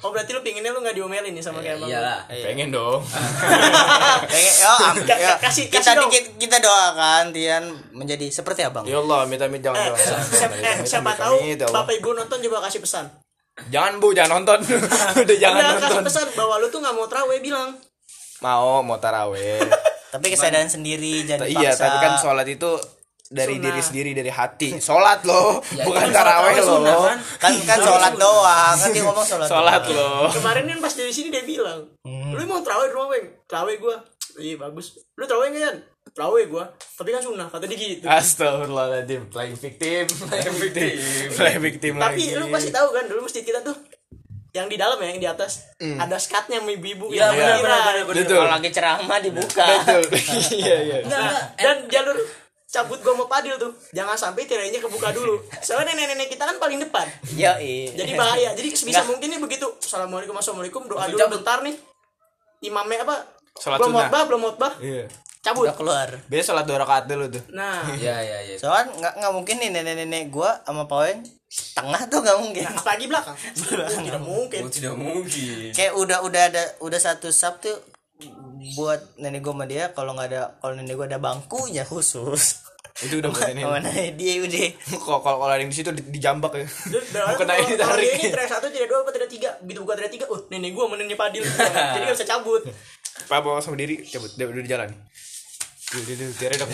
oh 0.00 0.08
berarti 0.08 0.32
lu 0.32 0.40
pinginnya 0.40 0.72
lu 0.72 0.80
nggak 0.80 0.94
diomelin 0.94 1.30
nih 1.30 1.40
sama 1.40 1.60
kayak 1.60 1.76
abang 1.76 1.84
lu? 1.84 1.92
iyalah 1.92 2.24
Pengen 2.26 2.68
dong. 2.70 3.04
Pengen, 4.32 4.54
oh, 4.62 4.78
am, 4.82 4.96
Ka- 4.98 5.20
ya, 5.20 5.36
kasih- 5.38 5.68
kita, 5.68 5.92
kasih 5.92 6.08
kita 6.08 6.28
kita 6.40 6.56
doakan 6.58 7.28
Tian 7.30 7.64
menjadi 7.90 8.24
seperti 8.30 8.62
abang 8.62 8.84
Ya 8.84 8.98
Allah, 8.98 9.24
minta 9.24 9.44
minta 9.46 9.68
jangan 9.68 9.84
eh, 9.86 10.00
jangan. 10.00 10.24
siapa, 10.26 10.54
eh, 10.56 10.76
siapa 10.82 11.10
tahu 11.12 11.36
ya 11.44 11.66
bapak 11.66 11.92
ibu 11.94 12.10
nonton 12.10 12.40
coba 12.40 12.64
kasih 12.64 12.80
pesan 12.80 13.04
Jangan 13.68 14.00
bu, 14.00 14.10
jangan 14.10 14.40
nonton. 14.40 14.58
Udah 15.20 15.36
jangan 15.36 15.60
Udah 15.60 15.76
kasih 15.76 15.88
nonton. 15.92 16.04
pesan 16.08 16.26
bahwa 16.34 16.54
lu 16.58 16.66
tuh 16.66 16.80
nggak 16.80 16.90
mau 16.90 17.04
terawih 17.04 17.38
bilang 17.38 17.70
Mau 18.40 18.80
mau 18.80 18.96
taraweh. 18.96 19.60
Tapi 20.14 20.30
kesadaran 20.30 20.70
sendiri 20.70 21.26
jangan 21.26 21.44
iya, 21.44 21.74
tapi 21.74 21.96
kan 21.98 22.12
sholat 22.16 22.46
itu 22.46 22.70
dari 23.24 23.56
Sunnah. 23.56 23.66
diri 23.66 23.80
sendiri 23.82 24.10
dari 24.12 24.28
hati. 24.28 24.76
Sholat 24.78 25.24
loh, 25.24 25.58
Ya, 25.74 25.82
bukan 25.82 26.06
kan 26.06 26.12
taraweh 26.12 26.54
loh. 26.60 27.02
kan? 27.02 27.18
kan 27.40 27.52
kan 27.66 27.78
sholat 27.80 28.14
doang 28.14 28.76
kan 28.76 28.88
dia 28.92 29.02
ngomong 29.02 29.26
sholat 29.26 29.48
Sholat 29.48 29.82
doang. 29.82 29.96
loh. 29.96 30.30
kemarin 30.30 30.64
kan 30.68 30.78
pas 30.78 30.92
dari 30.92 31.10
sini 31.10 31.28
dia 31.28 31.42
bilang 31.42 31.88
lu 32.04 32.42
mau 32.44 32.60
terawih 32.60 32.86
di 32.86 32.94
rumah 32.94 33.08
weng 33.10 33.26
terawih 33.44 33.76
gua 33.80 33.96
iya 34.36 34.54
bagus 34.54 34.86
lu 35.16 35.24
terawih 35.24 35.50
nggak 35.50 35.62
Yan 35.64 35.76
terawih 36.12 36.44
gua 36.46 36.64
tapi 36.94 37.08
kan 37.10 37.22
sunnah 37.22 37.46
kata 37.48 37.64
dia 37.64 37.74
gitu 37.74 38.04
Astagfirullahaladzim, 38.04 39.22
playing 39.26 39.56
victim, 39.56 40.04
playing 40.20 40.56
victim, 40.60 40.94
playing 41.32 41.62
victim 41.64 41.92
tapi 41.96 42.22
lu 42.34 42.46
pasti 42.52 42.70
tahu 42.70 42.88
kan 42.92 43.04
dulu 43.08 43.24
masjid 43.24 43.42
kita 43.42 43.62
tuh 43.62 43.74
yang 44.54 44.70
di 44.70 44.78
dalam 44.78 44.94
ya 45.02 45.06
yang 45.10 45.20
di 45.20 45.26
atas. 45.26 45.74
Ada 45.82 46.14
skatnya 46.16 46.62
ibu-ibu 46.62 47.10
Iya, 47.10 47.34
yang 47.34 47.58
benar. 47.58 48.06
Betul. 48.06 48.38
kalau 48.38 48.54
lagi 48.54 48.70
ceramah 48.70 49.18
dibuka. 49.18 49.66
Betul. 49.82 50.02
Iya 50.62 50.76
iya. 50.80 50.96
Nah, 51.10 51.50
dan 51.58 51.90
jalur 51.90 52.14
cabut 52.70 53.02
gua 53.02 53.14
mau 53.18 53.26
padil 53.26 53.58
tuh. 53.58 53.74
Jangan 53.90 54.14
sampai 54.14 54.46
tirainya 54.46 54.78
kebuka 54.78 55.10
dulu. 55.10 55.42
Soalnya 55.58 55.92
nenek-nenek 55.92 56.30
kita 56.30 56.46
kan 56.46 56.56
paling 56.62 56.78
depan. 56.78 57.02
Ya 57.34 57.58
iya 57.58 57.90
jadi 57.98 58.14
bahaya. 58.14 58.50
Jadi 58.54 58.68
sebisa 58.78 59.02
mungkin 59.02 59.26
nih 59.26 59.42
begitu. 59.42 59.66
Assalamualaikum 59.82 60.38
assalamualaikum. 60.38 60.86
Doa 60.86 61.10
dulu 61.10 61.34
bentar 61.34 61.58
nih. 61.66 61.74
Imamnya 62.62 63.02
apa? 63.02 63.26
Sholat 63.54 63.78
belum 63.78 63.92
khotbah 63.94 64.22
belum 64.26 64.40
khotbah 64.50 64.72
Iya. 64.82 65.06
Cabut. 65.44 65.68
Udah 65.68 65.76
keluar. 65.76 66.08
Biasa 66.24 66.56
sholat 66.56 66.64
dua 66.64 66.80
rakaat 66.80 67.04
dulu 67.04 67.28
tuh. 67.28 67.44
Nah. 67.52 67.84
Iya 68.00 68.16
iya 68.24 68.38
iya. 68.48 68.56
soalnya 68.56 68.96
nggak 68.96 69.12
nggak 69.20 69.32
mungkin 69.36 69.54
nih 69.60 69.70
nenek-nenek 69.70 70.32
gua 70.32 70.64
sama 70.64 70.88
Paweng 70.88 71.20
tengah 71.76 72.02
tuh 72.08 72.18
nggak 72.24 72.38
mungkin. 72.40 72.64
Nah, 72.64 72.80
apalagi 72.80 73.04
belakang. 73.12 73.36
Tidak 73.36 74.22
mungkin. 74.24 74.60
Oh, 74.64 74.72
tidak 74.72 74.94
mungkin. 74.96 75.70
kayak 75.76 75.92
udah 75.94 76.18
udah 76.24 76.42
ada 76.48 76.62
udah 76.80 76.96
satu 76.98 77.28
sub 77.28 77.60
tuh 77.60 77.76
buat 78.74 79.20
nenek 79.20 79.44
gua 79.44 79.52
sama 79.52 79.66
dia 79.68 79.92
kalau 79.92 80.16
nggak 80.16 80.28
ada 80.32 80.42
kalau 80.58 80.74
nenek 80.74 80.96
gua 80.96 81.06
ada 81.06 81.20
bangkunya 81.20 81.84
khusus. 81.84 82.64
Itu 82.94 83.18
udah 83.18 83.28
buat 83.28 83.50
ini. 83.52 83.62
nenek 83.66 84.14
dia 84.14 84.38
udah. 84.38 84.68
Kalau 85.04 85.18
kalau 85.18 85.38
kalau 85.42 85.50
ada 85.50 85.60
yang 85.60 85.68
di 85.68 85.76
situ 85.76 85.90
di- 85.90 86.08
dijambak 86.14 86.54
ya. 86.54 86.62
Bukan 86.64 87.42
aja 87.50 87.66
kalau 87.66 87.66
ditarik 87.66 88.06
ini 88.16 88.30
track 88.30 88.48
satu 88.48 88.70
tidak 88.70 88.86
dua 88.86 89.10
tidak 89.10 89.26
tiga. 89.28 89.50
Begitu 89.60 89.82
buka 89.82 89.98
tidak 89.98 90.12
tiga 90.14 90.24
oh 90.30 90.38
nenek 90.48 90.70
gua 90.72 90.86
sama 90.86 90.94
nenek 90.96 91.18
Padil 91.18 91.42
jadi 91.42 92.00
nggak 92.00 92.14
bisa 92.14 92.26
cabut. 92.26 92.62
Pak 93.26 93.38
bawa 93.42 93.58
sama 93.58 93.74
diri 93.74 93.98
cabut. 94.06 94.30
Dia 94.38 94.46
udah 94.46 94.62
di 94.62 94.70
jalan 94.70 94.88
kalau 96.64 96.66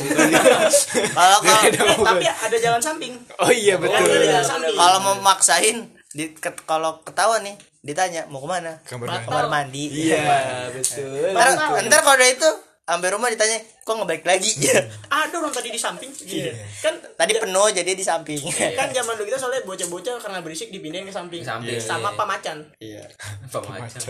kalau 1.44 1.60
Dia 1.62 1.70
udah 1.70 1.84
buka. 1.94 2.10
tapi 2.10 2.26
ada 2.26 2.56
jalan 2.58 2.80
samping. 2.80 3.12
Oh 3.36 3.50
iya 3.50 3.76
Ada 3.76 3.82
betul. 3.82 4.24
jalan 4.24 4.46
samping. 4.46 4.74
Kalau 4.74 4.98
mau 5.00 5.14
maksain 5.20 5.76
di 6.10 6.24
ket- 6.34 6.64
kalau 6.64 7.00
ketahuan 7.02 7.42
nih 7.42 7.54
ditanya 7.82 8.26
mau 8.26 8.40
ke 8.40 8.48
mana? 8.50 8.72
Kamar 8.82 9.06
Batal. 9.06 9.24
kamar 9.26 9.46
mandi. 9.48 9.84
Iya 9.88 10.24
betul. 10.70 11.32
Ntar, 11.32 11.48
ntar 11.82 12.00
kalau 12.00 12.16
udah 12.16 12.30
itu 12.30 12.50
sampai 12.82 13.14
rumah 13.14 13.30
ditanya 13.30 13.54
kok 13.80 13.92
nggak 13.92 14.08
balik 14.08 14.26
lagi 14.26 14.50
ada 15.14 15.30
orang 15.32 15.54
tadi 15.54 15.70
di 15.70 15.78
samping. 15.78 16.10
Gitu. 16.10 16.50
kan 16.82 16.98
tadi 17.14 17.38
penuh 17.38 17.66
jadi 17.70 17.92
di 17.92 18.02
samping. 18.02 18.40
Kan 18.50 18.90
zaman 18.90 19.14
dulu 19.14 19.26
kita 19.26 19.38
soalnya 19.38 19.62
bocah-bocah 19.62 20.18
karena 20.18 20.38
berisik 20.40 20.68
dipindahin 20.68 21.06
ke 21.06 21.12
samping, 21.12 21.40
Ke 21.40 21.46
samping. 21.46 21.78
sama 21.78 22.10
Pak 22.12 22.26
Macan 22.26 22.58
iya. 22.78 23.06
Apa 23.46 23.62
macam? 23.62 24.00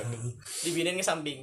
dipindahin 0.63 0.97
ke 0.97 1.05
samping 1.05 1.39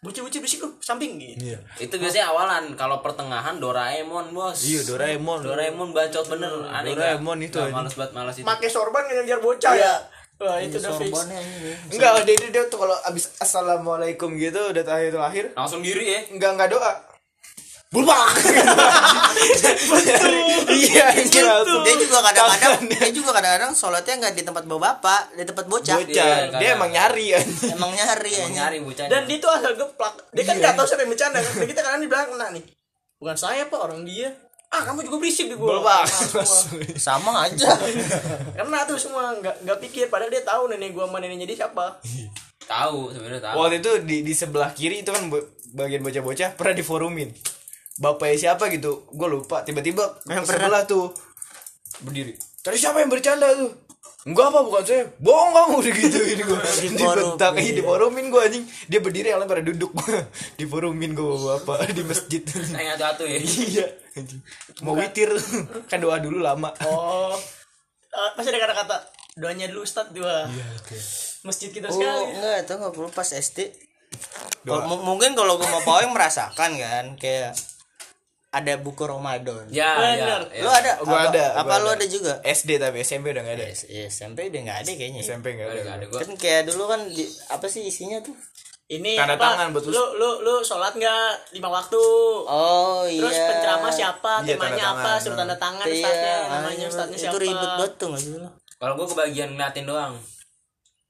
bocah-bocah 0.00 0.38
berisik 0.38 0.60
lu 0.60 0.70
samping 0.78 1.14
gitu 1.16 1.42
iya 1.44 1.58
Itu 1.76 1.94
biasanya 1.94 2.30
awalan. 2.30 2.74
Kalau 2.74 2.98
pertengahan 2.98 3.56
Doraemon 3.56 4.30
bos. 4.30 4.58
iya 4.60 4.82
Doraemon 4.82 5.40
Doraemon 5.40 5.90
bacot 5.90 6.26
bener. 6.26 6.50
Aneh 6.66 6.90
Doraemon 6.90 7.36
nggak? 7.36 7.48
itu 7.48 7.56
Nggak, 7.56 7.68
aja. 7.68 7.76
males 7.76 7.94
banget 7.94 8.12
males 8.12 8.36
itu. 8.36 8.44
pakai 8.44 8.68
sorban 8.68 9.02
ngejar 9.04 9.38
bocah 9.38 9.74
ya 9.74 9.94
wah 10.36 10.58
itu 10.58 10.74
udah 10.76 10.92
fix 10.96 11.14
enggak 11.88 12.10
dia, 12.22 12.34
dia, 12.34 12.48
dia 12.50 12.62
tuh 12.66 12.74
kalau 12.76 12.96
abis 13.04 13.30
assalamualaikum 13.38 14.34
gitu 14.34 14.58
udah 14.58 14.82
tahiyat 14.82 15.14
akhir 15.14 15.44
Langsung 15.54 15.78
diri 15.80 16.02
ya. 16.08 16.20
enggak 16.30 16.58
enggak 16.58 16.70
doa 16.72 16.92
bulbak. 17.92 18.32
Iya 20.72 21.06
ini 21.12 21.38
langsung 21.44 21.84
dia 21.84 21.94
juga 22.00 22.18
kadang-kadang 22.24 22.88
dia 22.88 23.08
juga 23.12 23.30
kadang-kadang 23.36 23.72
sholatnya 23.76 24.14
nggak 24.24 24.34
di 24.40 24.42
tempat 24.48 24.64
bawa 24.64 24.80
bapak 24.96 25.36
di 25.36 25.44
tempat 25.44 25.68
bocah. 25.68 25.96
Bocah. 26.00 26.08
Iya, 26.08 26.56
dia 26.56 26.72
kadang. 26.72 26.76
emang 26.80 26.90
nyari 26.90 27.26
kan 27.36 27.46
emang 27.76 27.92
nyari 27.92 28.32
ya. 28.32 28.44
Mau 28.48 28.56
nyari 28.56 28.78
bocahnya. 28.80 29.10
dan 29.12 29.22
dia 29.28 29.38
tuh 29.38 29.50
asal 29.52 29.72
geplak. 29.76 30.14
Dia 30.32 30.42
kan 30.48 30.54
nggak 30.56 30.74
tahu 30.80 30.86
siapa 30.88 31.02
yang 31.04 31.12
bercanda 31.12 31.38
kan. 31.44 31.52
Kita 31.68 31.80
kan 31.84 32.00
di 32.00 32.08
belakang 32.08 32.30
kena 32.32 32.46
nih. 32.56 32.64
Bukan 33.20 33.36
saya 33.36 33.62
pak 33.68 33.80
orang 33.80 34.02
dia. 34.08 34.32
Ah 34.72 34.88
kamu 34.88 35.04
juga 35.04 35.16
berisik 35.20 35.52
di 35.52 35.56
gua. 35.60 35.84
Bulbak. 35.84 36.08
Semua. 36.08 36.48
sama 37.12 37.32
aja. 37.44 37.76
Kena 38.56 38.88
tuh 38.88 38.96
semua 38.96 39.36
nggak 39.36 39.68
nggak 39.68 39.78
pikir. 39.84 40.08
Padahal 40.08 40.32
dia 40.32 40.40
tahu 40.40 40.72
nenek 40.72 40.96
gua 40.96 41.04
sama 41.04 41.20
neneknya 41.20 41.44
dia 41.44 41.68
siapa. 41.68 42.00
Tahu 42.64 43.12
sebenarnya 43.12 43.52
tahu. 43.52 43.54
waktu 43.60 43.84
itu 43.84 43.92
di 44.08 44.16
di 44.24 44.32
sebelah 44.32 44.72
kiri 44.72 45.04
itu 45.04 45.12
kan 45.12 45.28
bagian 45.76 46.00
bocah-bocah 46.00 46.56
pernah 46.56 46.72
diforumin 46.72 47.28
bapaknya 47.96 48.36
siapa 48.38 48.68
gitu 48.68 49.04
gue 49.08 49.28
lupa. 49.28 49.60
Tiba-tiba 49.62 50.22
yang 50.26 50.42
sebelah 50.42 50.84
tuh 50.84 51.12
berdiri. 52.00 52.32
Tadi 52.60 52.76
siapa 52.76 52.98
yang 52.98 53.10
bercanda 53.10 53.50
tuh? 53.52 53.72
Enggak 54.22 54.54
apa 54.54 54.58
bukan 54.62 54.82
saya. 54.86 55.02
Bohong 55.18 55.50
kamu 55.50 55.72
udah 55.82 55.92
gitu 55.92 56.18
ini 56.22 56.42
gue 56.42 56.54
Diforumin. 56.54 56.94
Dibentak 56.94 57.52
iya, 57.58 57.72
Diforumin 57.74 58.26
gue 58.30 58.40
anjing. 58.40 58.64
Dia 58.86 59.00
berdiri 59.02 59.28
yang 59.28 59.42
lain 59.42 59.50
pada 59.50 59.64
duduk. 59.66 59.90
Diforumin 60.58 61.10
gue 61.10 61.26
bapak 61.26 61.90
Di 61.96 62.06
masjid. 62.06 62.42
Kayak 62.46 62.96
satu 62.96 63.26
ya. 63.26 63.38
Iya 63.38 63.86
anjing. 64.14 64.40
Mau 64.80 64.94
witir. 64.94 65.26
Kan 65.90 65.98
doa 65.98 66.16
dulu 66.16 66.38
lama. 66.38 66.70
Oh. 66.86 67.34
Eh, 68.12 68.30
pasti 68.36 68.52
ada 68.52 68.62
kata-kata? 68.62 68.96
Doanya 69.34 69.66
dulu 69.66 69.82
Ustad 69.82 70.12
dua. 70.12 70.46
Masjid 71.42 71.74
kita 71.74 71.88
oh 71.88 71.96
sekali. 71.96 72.30
enggak 72.30 72.56
itu 72.62 72.72
nggak 72.76 72.92
perlu 72.94 73.10
pas 73.10 73.26
SD 73.26 73.58
Kalau- 74.62 74.86
mu- 74.86 75.02
mungkin 75.02 75.34
kalau 75.34 75.58
gue 75.58 75.66
mau 75.66 75.82
paweng 75.82 76.14
merasakan 76.14 76.78
kan 76.78 77.06
kayak 77.18 77.50
ada 78.52 78.72
buku 78.76 79.00
Ramadan 79.02 79.64
Ya, 79.66 79.96
Bener. 79.96 80.44
ya. 80.46 80.60
lu 80.60 80.70
ada 80.70 80.90
Gua 81.00 81.16
apa, 81.18 81.30
ada, 81.30 81.44
apa 81.56 81.64
gua 81.66 81.78
lu 81.78 81.88
ada. 81.88 81.96
ada 81.96 82.06
juga 82.06 82.32
SD 82.42 82.76
tapi 82.76 83.00
SMP 83.00 83.32
udah 83.32 83.42
gak 83.42 83.56
ada 83.56 83.66
S- 83.66 83.88
ya, 83.88 84.04
SMP 84.06 84.46
udah 84.46 84.60
nggak 84.62 84.78
ada 84.78 84.90
kayaknya 84.90 85.18
ya. 85.18 85.26
SMP 85.26 85.46
gak 85.52 85.58
Gak 85.58 85.66
ada, 85.66 85.72
ada 85.72 85.82
gak 85.82 85.96
ada 85.96 86.04
gua. 86.06 86.18
kan 86.20 86.30
kayak 86.36 86.62
dulu 86.66 86.84
kan 86.86 87.00
di, 87.06 87.24
apa 87.48 87.66
sih 87.66 87.82
isinya 87.82 88.20
tuh 88.20 88.36
ini 88.86 89.16
Tanda 89.16 89.34
apa, 89.34 89.44
tangan 89.48 89.66
buat 89.72 89.84
lu 89.86 90.04
lu 90.14 90.30
lu 90.40 90.54
sholat 90.60 90.92
nggak 90.92 91.28
lima 91.52 91.68
waktu 91.70 91.96
oh 92.44 93.02
iya 93.02 93.24
terus 93.24 93.38
penceramah 93.40 93.88
siapa 93.90 94.32
Iya, 94.38 94.52
temanya 94.52 94.68
tanda 94.68 94.84
apa 94.84 95.00
tangan. 95.02 95.18
suruh 95.18 95.36
tanda 95.38 95.56
tangan 95.56 95.86
Iya, 95.86 95.94
ustadznya 95.96 96.34
namanya 96.46 96.86
ustadznya 96.86 97.16
itu 97.16 97.24
siapa 97.24 97.38
ribet 97.40 97.70
banget 97.72 97.92
tuh 97.94 98.06
nggak 98.06 98.20
sih 98.20 98.30
lu? 98.34 98.50
Kalau 98.76 98.92
gua 98.92 99.06
kebagian 99.06 99.48
ngeliatin 99.50 99.84
doang. 99.86 100.14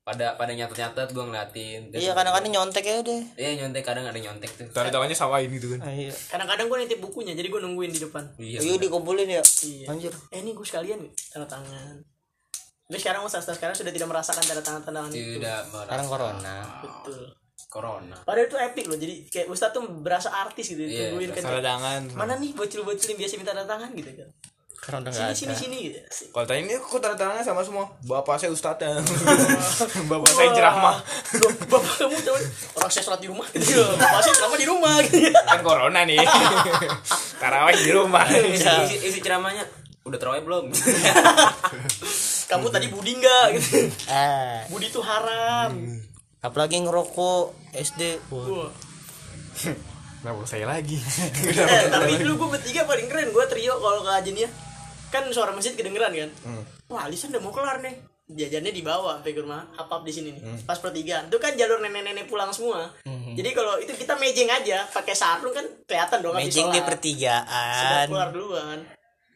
Pada 0.03 0.35
pada 0.35 0.51
nyatet-nyatet 0.51 1.15
gua 1.15 1.31
ngeliatin. 1.31 1.95
Terus- 1.95 2.03
iya 2.03 2.11
kadang-kadang 2.11 2.51
nyontek 2.51 2.83
ya 2.83 2.99
udah 3.07 3.23
Iya 3.39 3.51
nyontek 3.63 3.87
kadang 3.87 4.03
ada 4.03 4.19
nyontek 4.19 4.51
tuh. 4.51 4.67
Tanda 4.75 4.91
tangannya 4.91 5.15
samain 5.15 5.47
gitu 5.47 5.79
kan. 5.79 5.87
Ah, 5.87 5.95
iya. 5.95 6.11
Kadang-kadang 6.11 6.67
gue 6.67 6.79
nitip 6.83 6.99
bukunya 6.99 7.39
jadi 7.39 7.47
gue 7.47 7.61
nungguin 7.63 7.95
di 7.95 8.03
depan. 8.03 8.27
Iya. 8.35 8.59
iya 8.59 8.75
dikumpulin 8.83 9.31
ya? 9.31 9.43
Iya. 9.63 9.87
anjir. 9.95 10.11
Eh 10.35 10.43
ini 10.43 10.59
gue 10.59 10.67
sekalian 10.67 10.99
nih 10.99 11.13
tanda 11.31 11.47
tangan. 11.47 12.03
Tapi 12.83 12.99
sekarang 12.99 13.23
ustaz 13.23 13.47
sekarang 13.47 13.79
sudah 13.79 13.95
tidak 13.95 14.11
merasakan 14.11 14.43
tanda 14.43 14.59
tangan 14.61 14.83
tanda 14.83 14.99
tangan 15.01 15.11
itu. 15.15 15.39
Tidak 15.39 15.61
sekarang 15.71 16.07
corona. 16.11 16.57
Betul. 16.83 17.23
Corona. 17.73 18.21
padahal 18.29 18.53
itu 18.53 18.57
epic 18.61 18.85
loh 18.85 19.01
jadi 19.01 19.15
kayak 19.33 19.49
ustaz 19.49 19.73
tuh 19.73 19.81
berasa 19.81 20.29
artis 20.29 20.77
gitu 20.77 20.85
Iya, 20.85 21.09
ditungguin 21.09 21.33
kan 21.33 21.41
Tanda 21.41 21.63
tangan. 21.65 22.03
Mana 22.13 22.37
nih 22.37 22.53
bocil-bocil 22.53 23.17
yang 23.17 23.21
biasa 23.25 23.41
minta 23.41 23.57
tanda 23.57 23.65
tangan? 23.65 23.89
gitu 23.97 24.13
kan 24.13 24.29
karena 24.83 24.99
udah 25.07 25.13
sini 25.15 25.23
nggak 25.23 25.39
sini 25.39 25.47
ada. 25.47 25.61
sini. 25.63 25.79
Gitu 25.95 25.99
Kalau 26.35 26.43
tanya 26.43 26.61
ini 26.67 26.75
kok 26.75 26.99
tanda 26.99 27.15
tangannya 27.15 27.47
sama 27.47 27.63
semua. 27.63 27.87
Bapak 28.03 28.35
saya 28.35 28.51
ustadznya 28.51 28.99
Bapak 30.11 30.31
saya 30.35 30.51
ceramah. 30.59 30.99
Bapak 31.71 31.93
kamu 32.03 32.19
tahu 32.27 32.37
orang 32.83 32.91
saya 32.91 33.03
sholat 33.07 33.23
di 33.23 33.31
rumah. 33.31 33.47
Gitu 33.55 33.79
bapak 33.79 34.21
saya 34.27 34.35
ceramah 34.43 34.59
di 34.59 34.67
rumah. 34.67 34.95
Gitu 35.07 35.31
Kan 35.31 35.61
corona 35.63 36.03
nih. 36.03 36.19
Tarawih 37.43 37.79
di 37.79 37.93
rumah. 37.95 38.27
Iya. 38.27 38.83
Isi, 38.83 38.97
isi 39.07 39.19
ceramahnya. 39.23 39.63
Udah 40.03 40.19
terawih 40.19 40.43
belum? 40.43 40.75
kamu 42.51 42.67
tadi 42.75 42.91
budi 42.91 43.23
nggak? 43.23 43.47
Gitu 43.55 43.87
ah 44.11 44.67
budi 44.67 44.91
itu 44.91 44.99
haram. 44.99 45.79
Apalagi 46.43 46.83
ngerokok 46.83 47.71
SD 47.71 48.19
Wah. 48.35 48.67
Kenapa 50.23 50.43
saya 50.43 50.67
lagi? 50.67 50.99
Eh, 50.99 51.87
tapi 51.87 52.19
dulu 52.19 52.47
gue 52.47 52.59
bertiga 52.59 52.83
paling 52.83 53.07
keren. 53.07 53.31
Gue 53.31 53.47
trio 53.47 53.79
kalau 53.79 54.03
ke 54.03 54.11
Ajennya 54.11 54.51
kan 55.13 55.29
suara 55.29 55.53
masjid 55.53 55.77
kedengeran 55.77 56.17
kan? 56.17 56.31
Wah 56.89 57.05
Alisan 57.05 57.29
udah 57.37 57.43
mau 57.45 57.53
kelar 57.53 57.85
nih. 57.85 57.95
Jajannya 58.33 58.73
dibawa 58.73 59.21
sampai 59.21 59.37
ke 59.37 59.45
rumah 59.45 59.69
apap 59.77 60.09
di 60.09 60.13
sini 60.15 60.33
nih 60.33 60.65
pas 60.65 60.81
pertigaan. 60.81 61.29
Itu 61.29 61.37
kan 61.37 61.53
jalur 61.53 61.85
nenek-nenek 61.85 62.25
pulang 62.27 62.49
semua. 62.49 62.89
Jadi 63.05 63.51
kalau 63.53 63.77
itu 63.77 63.93
kita 63.93 64.17
mejeng 64.17 64.49
aja 64.49 64.89
pakai 64.89 65.13
sarung 65.13 65.53
kan 65.53 65.69
kelihatan 65.85 66.25
dong 66.25 66.33
Mejeng 66.33 66.49
di 66.49 66.57
sholat. 66.57 66.73
Sudah 66.73 66.87
pertigaan 66.89 68.07
keluar 68.09 68.29
duluan. 68.33 68.79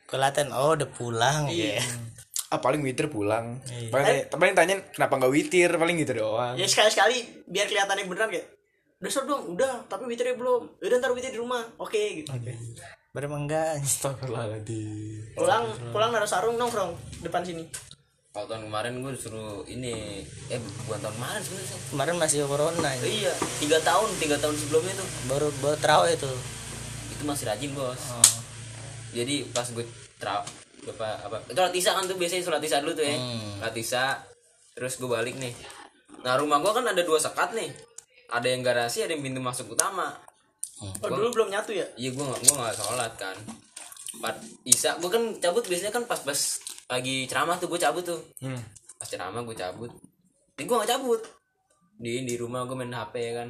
Kelihatan 0.06 0.46
oh 0.54 0.72
udah 0.72 0.88
pulang 0.88 1.50
Iya. 1.52 1.82
ya 1.82 1.84
Ah 2.46 2.62
paling 2.62 2.78
witir 2.86 3.10
pulang. 3.10 3.58
Paling 3.90 4.06
tanya, 4.06 4.22
paling 4.30 4.54
tanya 4.54 4.74
kenapa 4.94 5.18
gak 5.18 5.32
witir? 5.34 5.66
Paling 5.66 5.98
gitu 5.98 6.22
doang. 6.22 6.54
Ya 6.54 6.70
sekali-sekali 6.70 7.42
biar 7.50 7.66
kelihatannya 7.66 8.06
beneran 8.06 8.30
kayak 8.30 8.46
udah 9.02 9.12
dong. 9.26 9.42
Udah 9.58 9.72
tapi 9.90 10.06
witirnya 10.06 10.38
belum. 10.38 10.78
Udah 10.78 10.96
ntar 11.02 11.10
witir 11.10 11.34
di 11.34 11.40
rumah. 11.42 11.66
Oke 11.82 12.22
gitu. 12.22 12.30
Baru 12.32 12.46
enggak 13.18 13.80
Astagfirullahaladzim 13.82 15.32
pulang 15.32 15.64
pulang 15.90 16.10
naruh 16.10 16.28
sarung 16.28 16.56
nongkrong 16.56 16.92
depan 17.20 17.40
sini 17.40 17.64
Kalau 18.30 18.44
tahun 18.46 18.68
kemarin 18.68 19.00
gue 19.00 19.12
disuruh 19.12 19.64
ini 19.64 20.20
eh 20.46 20.60
bukan 20.84 21.00
tahun 21.00 21.14
kemarin 21.16 21.40
sebenarnya. 21.40 21.76
kemarin 21.88 22.14
masih 22.20 22.36
corona 22.44 22.90
ya. 22.92 23.00
Iya, 23.00 23.32
tiga 23.56 23.78
tahun, 23.80 24.08
tiga 24.20 24.36
tahun 24.36 24.52
sebelumnya 24.54 24.92
tuh 24.92 25.08
baru 25.24 25.48
baru 25.56 25.76
terawih 25.80 26.12
itu 26.12 26.28
itu 27.08 27.22
masih 27.24 27.48
rajin 27.48 27.72
bos. 27.72 27.96
oh. 28.12 28.32
Jadi 29.16 29.40
pas 29.48 29.64
gue 29.64 29.88
tra 30.20 30.44
apa 30.84 31.08
apa 31.24 31.36
itu 31.42 31.56
sholat 31.56 31.72
isya 31.72 31.96
kan 31.96 32.04
tuh 32.04 32.14
biasanya 32.14 32.44
sholat 32.44 32.60
isya 32.60 32.84
dulu 32.84 32.92
tuh 32.92 33.04
ya, 33.04 33.16
Hmm. 33.16 33.56
sholat 33.56 33.72
isya 33.74 34.04
terus 34.76 35.00
gue 35.00 35.08
balik 35.08 35.34
nih. 35.34 35.56
Nah 36.20 36.36
rumah 36.36 36.60
gue 36.60 36.72
kan 36.74 36.84
ada 36.84 37.00
dua 37.00 37.16
sekat 37.16 37.56
nih, 37.56 37.72
ada 38.28 38.44
yang 38.44 38.60
garasi, 38.60 39.00
ada 39.00 39.16
yang 39.16 39.24
pintu 39.24 39.40
masuk 39.40 39.72
utama. 39.72 40.12
Oh 40.82 41.08
dulu 41.08 41.28
belum 41.32 41.48
nyatu 41.48 41.72
ya 41.72 41.86
Iya 41.96 42.12
gue 42.12 42.24
nggak 42.24 42.40
gue 42.44 42.54
nggak 42.56 42.76
sholat 42.76 43.12
kan. 43.16 43.36
Pas 44.20 44.36
isya 44.64 44.96
gue 45.00 45.10
kan 45.12 45.22
cabut 45.40 45.64
biasanya 45.64 45.92
kan 45.92 46.04
pas 46.04 46.20
pas 46.20 46.40
lagi 46.92 47.24
ceramah 47.28 47.56
tuh 47.56 47.68
gue 47.72 47.80
cabut 47.80 48.04
tuh. 48.04 48.20
Hmm. 48.44 48.60
Pas 49.00 49.08
ceramah 49.08 49.40
gue 49.44 49.56
cabut. 49.56 49.92
Ini 50.56 50.64
gue 50.64 50.76
nggak 50.76 50.90
cabut. 50.96 51.20
Di 51.96 52.24
di 52.28 52.34
rumah 52.36 52.68
gue 52.68 52.76
main 52.76 52.92
HP 52.92 53.14
ya 53.20 53.32
kan. 53.44 53.48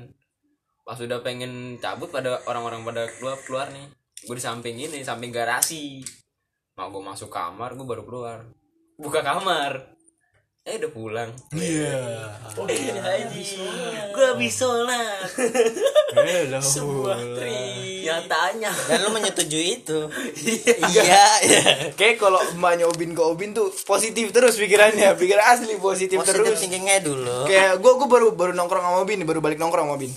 Pas 0.87 0.99
udah 1.03 1.19
pengen 1.23 1.83
cabut 1.83 2.11
pada 2.11 2.39
orang-orang 2.47 2.87
pada 2.87 3.03
keluar 3.19 3.39
keluar 3.43 3.67
nih. 3.75 3.91
Gue 4.27 4.39
di 4.39 4.43
samping 4.43 4.77
ini, 4.79 5.03
samping 5.03 5.35
garasi. 5.35 6.03
Mau 6.79 6.93
gue 6.93 7.03
masuk 7.03 7.31
kamar, 7.33 7.75
gue 7.75 7.87
baru 7.89 8.03
keluar. 8.07 8.39
Buka 8.97 9.21
kamar. 9.25 9.96
Eh 10.67 10.83
udah 10.83 10.91
pulang 10.91 11.31
Iya. 11.55 11.95
Oh, 12.59 12.67
iya, 12.67 12.99
gue 14.11 14.25
habis 14.27 14.51
sholat 14.51 15.31
Hello. 16.11 16.59
yang 18.07 18.27
tanya 18.27 18.75
dan 18.87 19.03
lu 19.03 19.11
menyetujui 19.11 19.79
itu 19.79 20.11
iya 20.91 21.27
iya 21.43 21.63
Kayak 21.99 22.19
kalau 22.19 22.43
emaknya 22.51 22.91
Obin 22.91 23.15
ke 23.15 23.23
Obin 23.23 23.51
tuh 23.51 23.71
positif 23.87 24.31
terus 24.31 24.59
pikirannya, 24.59 25.15
pikiran 25.15 25.55
asli 25.55 25.79
positif, 25.79 26.19
positif 26.19 26.35
terus. 26.35 26.59
thinkingnya 26.59 26.99
dulu 26.99 27.47
Kayak 27.47 27.79
gue 27.79 27.93
gue 28.03 28.09
baru 28.11 28.35
baru 28.35 28.53
nongkrong 28.55 28.83
sama 28.83 28.99
Obin, 29.03 29.23
baru 29.23 29.39
balik 29.39 29.59
nongkrong 29.59 29.87
sama 29.87 29.95
Obin. 29.95 30.11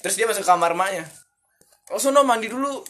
Terus 0.00 0.14
dia 0.14 0.24
masuk 0.24 0.44
kamar 0.44 0.72
emaknya. 0.72 1.04
Oh 1.88 1.98
sono 1.98 2.20
mandi 2.22 2.48
dulu. 2.48 2.84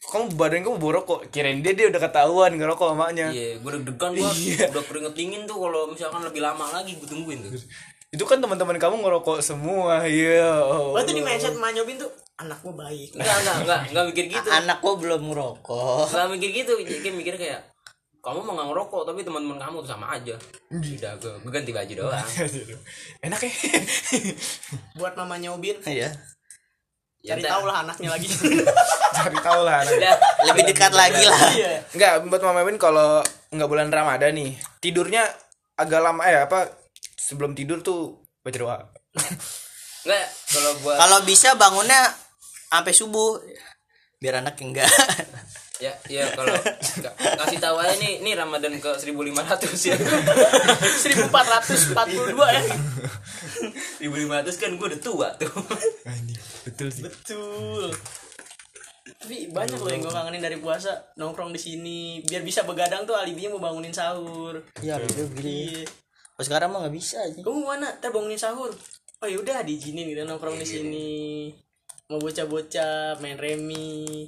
Kamu 0.00 0.32
badan 0.32 0.64
kamu 0.64 0.76
bau 0.76 0.92
rokok. 0.92 1.28
Kirain 1.28 1.60
dia 1.60 1.72
dia 1.72 1.86
udah 1.86 2.00
ketahuan 2.00 2.56
ngerokok 2.56 2.94
emaknya. 2.94 3.28
iya 3.28 3.56
gue 3.56 3.70
deg-degan 3.74 4.10
gue 4.12 4.24
Iya. 4.24 4.72
udah 4.72 4.82
keringet 4.82 5.14
dingin 5.14 5.42
tuh 5.44 5.60
kalau 5.60 5.86
misalkan 5.86 6.24
lebih 6.24 6.40
lama 6.40 6.64
lagi 6.70 6.96
gue 6.96 7.04
tungguin 7.04 7.40
tuh 7.42 7.52
Itu 8.10 8.24
kan 8.24 8.40
teman-teman 8.40 8.74
kamu 8.74 8.96
ngerokok 8.98 9.38
semua. 9.40 10.02
Iya. 10.02 10.50
Oh. 10.58 10.96
Berarti 10.96 11.12
di 11.12 11.20
mindset 11.20 11.54
Mak 11.54 11.70
Nyobin 11.72 11.94
tuh 11.96 12.10
anakmu 12.36 12.72
baik. 12.72 13.12
enggak 13.12 13.36
enggak 13.36 13.56
enggak 13.60 13.80
enggak 13.86 14.04
mikir 14.08 14.24
gitu 14.30 14.48
anak 14.48 14.80
gua 14.80 14.96
belum 14.96 15.20
ngerokok 15.22 16.08
enggak 16.08 16.28
mikir 16.32 16.50
gitu 16.56 16.72
jadi 16.80 17.08
mikir 17.12 17.34
kayak 17.36 17.60
kamu 18.18 18.40
mau 18.42 18.52
nggak 18.54 18.68
ngerokok 18.68 19.02
tapi 19.06 19.20
teman-teman 19.20 19.56
kamu 19.56 19.76
tuh 19.80 19.90
sama 19.90 20.06
aja 20.10 20.32
udah 20.70 21.12
gue, 21.16 21.32
gue 21.36 21.50
ganti 21.50 21.70
baju 21.70 21.92
doang 21.94 22.28
Enak 23.20 23.40
ya. 23.42 23.52
Buat 24.92 25.16
mamanya 25.16 25.52
Obin, 25.52 25.76
iya 25.84 26.08
ya 27.20 27.36
cari 27.36 27.44
udah. 27.44 27.52
tahu 27.52 27.64
lah 27.64 27.76
anaknya 27.84 28.08
lagi. 28.10 28.28
Cari 29.20 29.38
tahu 29.38 29.60
lah. 29.62 29.80
lebih 30.42 30.62
dekat 30.66 30.92
lagi 30.92 31.22
lah 31.22 31.40
Iya. 31.50 31.70
Enggak, 31.90 32.12
buat 32.26 32.42
Mama 32.42 32.60
Obin 32.60 32.76
kalau 32.76 33.20
nggak 33.48 33.66
bulan 33.66 33.88
Ramadan 33.88 34.32
nih, 34.32 34.50
tidurnya 34.78 35.26
agak 35.74 36.00
lama 36.00 36.22
eh 36.22 36.40
apa 36.40 36.70
sebelum 37.12 37.52
tidur 37.52 37.80
tuh 37.80 38.14
baca 38.40 38.56
doa. 38.56 38.78
enggak 40.00 40.24
kalau 40.48 40.70
buat 40.80 40.96
kalau 40.96 41.18
bisa 41.22 41.52
bangunnya 41.54 42.00
sampai 42.68 42.90
subuh 42.90 43.36
biar 44.16 44.38
anak 44.38 44.56
enggak 44.56 44.88
ya 45.78 45.92
ya 46.06 46.28
kalau 46.30 46.52
nggak- 46.52 47.16
kasih 47.38 47.56
tahu 47.58 47.76
aja 47.76 47.96
nih 47.96 48.20
nih 48.20 48.32
Ramadan 48.34 48.76
ke 48.76 48.90
1500 48.94 49.32
ya 49.82 49.96
1442 51.00 52.36
ya. 52.36 52.62
1500 53.98 54.00
kan 54.56 54.70
gue 54.72 54.86
udah 54.86 55.00
tua 55.00 55.28
tuh 55.34 55.48
Betul 56.62 56.88
sih. 56.90 57.02
Betul. 57.02 57.88
Tapi 59.16 59.48
banyak 59.48 59.76
loh 59.76 59.88
yang 59.88 60.00
gue 60.00 60.10
kangenin 60.10 60.38
dari 60.40 60.56
puasa 60.56 60.90
nongkrong 61.14 61.50
di 61.50 61.58
sini 61.58 61.98
biar 62.20 62.40
bisa 62.40 62.62
begadang 62.62 63.02
tuh 63.02 63.14
alibinya 63.14 63.50
mau 63.50 63.62
bangunin 63.64 63.90
sahur. 63.90 64.60
iya 64.78 64.96
betul 64.96 65.26
Iya. 65.36 65.88
oh, 66.36 66.42
sekarang 66.42 66.70
mah 66.70 66.80
nggak 66.80 66.94
bisa 66.94 67.18
aja 67.18 67.38
Kamu 67.38 67.60
mana? 67.60 67.90
Ntar 67.94 68.10
bangunin 68.10 68.36
sahur. 68.36 68.70
Oh 69.18 69.26
yaudah 69.26 69.60
diizinin 69.60 70.06
gitu 70.06 70.22
nongkrong 70.22 70.54
di 70.54 70.64
sini. 70.64 71.10
Mau 72.06 72.18
bocah-bocah 72.18 73.18
main 73.18 73.36
remi. 73.36 74.26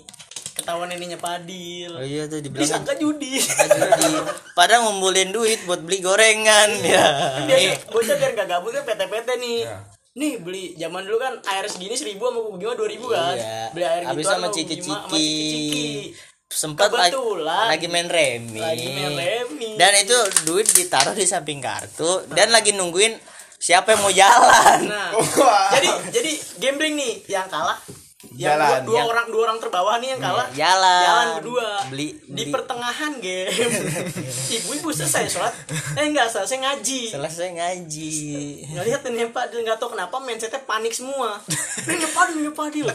Ketahuan 0.52 0.90
ininya 0.90 1.16
Padil. 1.16 1.88
oh 1.90 2.04
iya 2.04 2.28
tuh 2.28 2.38
dibilang 2.38 2.60
Disangka 2.62 2.92
judi. 2.94 3.40
judi 3.40 4.12
padahal 4.52 4.84
ngumpulin 4.84 5.32
duit 5.32 5.64
buat 5.64 5.80
beli 5.80 5.98
gorengan 5.98 6.68
ya 6.84 7.08
biar 7.42 7.80
bocah 7.88 8.14
biar 8.14 8.32
gak 8.34 8.48
gabut 8.50 8.70
kan 8.70 8.84
PT-PT 8.84 9.28
nih. 9.38 9.64
Nih 10.12 10.36
beli 10.44 10.76
zaman 10.76 11.08
dulu 11.08 11.16
kan 11.16 11.40
air 11.48 11.64
segini 11.72 11.96
seribu 11.96 12.28
sama 12.28 12.44
kuku 12.44 12.56
gimana 12.60 12.76
dua 12.76 12.88
ribu 12.92 13.06
kan. 13.08 13.32
Iya. 13.32 13.72
Beli 13.72 13.84
air 13.88 14.02
Habis 14.04 14.24
gitu 14.24 14.32
sama 14.36 14.46
ciki-ciki. 14.52 16.12
sempat 16.52 16.92
lagi, 16.92 17.16
lagi 17.40 17.86
main 17.88 18.12
remi. 18.12 18.60
Lagi 18.60 18.84
main 18.92 19.16
remi. 19.16 19.72
dan 19.80 19.96
itu 19.96 20.12
duit 20.44 20.68
ditaruh 20.68 21.16
di 21.16 21.24
samping 21.24 21.64
kartu 21.64 22.28
dan 22.36 22.52
lagi 22.52 22.76
nungguin 22.76 23.16
siapa 23.56 23.96
yang 23.96 24.04
mau 24.04 24.12
jalan 24.12 24.84
Nah, 24.84 25.16
jadi 25.80 25.88
jadi 26.12 26.32
gambling 26.60 26.92
nih 27.00 27.14
yang 27.32 27.48
kalah. 27.48 27.80
Yang 28.32 28.48
Jalan, 28.50 28.64
dua, 28.64 28.78
dua 28.82 28.96
yang- 28.96 29.08
orang 29.08 29.26
dua 29.28 29.42
orang 29.44 29.58
terbawah 29.58 29.94
nih 29.96 30.08
yang 30.08 30.20
kalah. 30.20 30.48
jalan 30.52 31.02
Jalan 31.02 31.26
berdua. 31.36 31.68
beli, 31.88 32.08
di 32.16 32.42
beli. 32.42 32.50
pertengahan 32.50 33.12
game. 33.18 33.52
Ibu-ibu 34.56 34.88
selesai 34.90 35.24
sholat. 35.28 35.52
Eh 35.94 36.04
enggak 36.06 36.26
selesai 36.26 36.58
ngaji. 36.58 37.02
selesai 37.10 37.48
ngaji 37.52 38.12
Nggak 38.68 38.84
lihat 38.84 39.00
nih 39.06 39.28
Pak, 39.28 39.44
dia 39.48 39.60
nggak 39.62 39.76
tahu 39.76 39.92
kenapa 39.92 40.16
mindsetnya 40.18 40.60
panik 40.62 40.90
semua. 40.90 41.36
Ini 41.92 42.06
padil, 42.08 42.40
ini. 42.40 42.92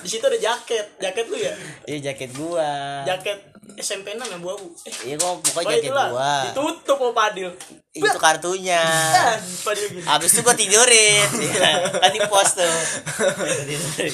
Di 0.00 0.08
situ 0.08 0.22
ada 0.22 0.38
jaket, 0.38 0.96
jaket 0.96 1.24
lu 1.26 1.36
ya, 1.36 1.52
iya 1.84 1.98
jaket 2.06 2.30
gua 2.32 3.02
jaket 3.04 3.38
SMP 3.76 4.14
6 4.14 4.22
yang 4.24 4.40
buah 4.40 4.56
bu. 4.56 4.66
Eh, 4.84 4.94
iya 5.04 5.14
kok 5.16 5.42
pokoknya 5.42 5.68
oh 5.68 5.76
jaket 5.76 5.92
gua 5.92 6.32
ditutup 6.46 6.96
mau 6.98 7.12
padil. 7.12 7.50
itu 7.90 8.18
kartunya 8.18 8.80
Ah, 8.80 9.36
padil 9.62 9.84
gini. 9.90 10.02
Habis 10.02 10.30
itu 10.32 10.40
gua 10.40 10.54
tidurin 10.54 11.28
ya, 11.56 11.70
Kan 11.92 12.10
di 12.10 12.20
pos 12.24 12.50
tuh 12.54 12.76
Tidurin. 13.66 14.12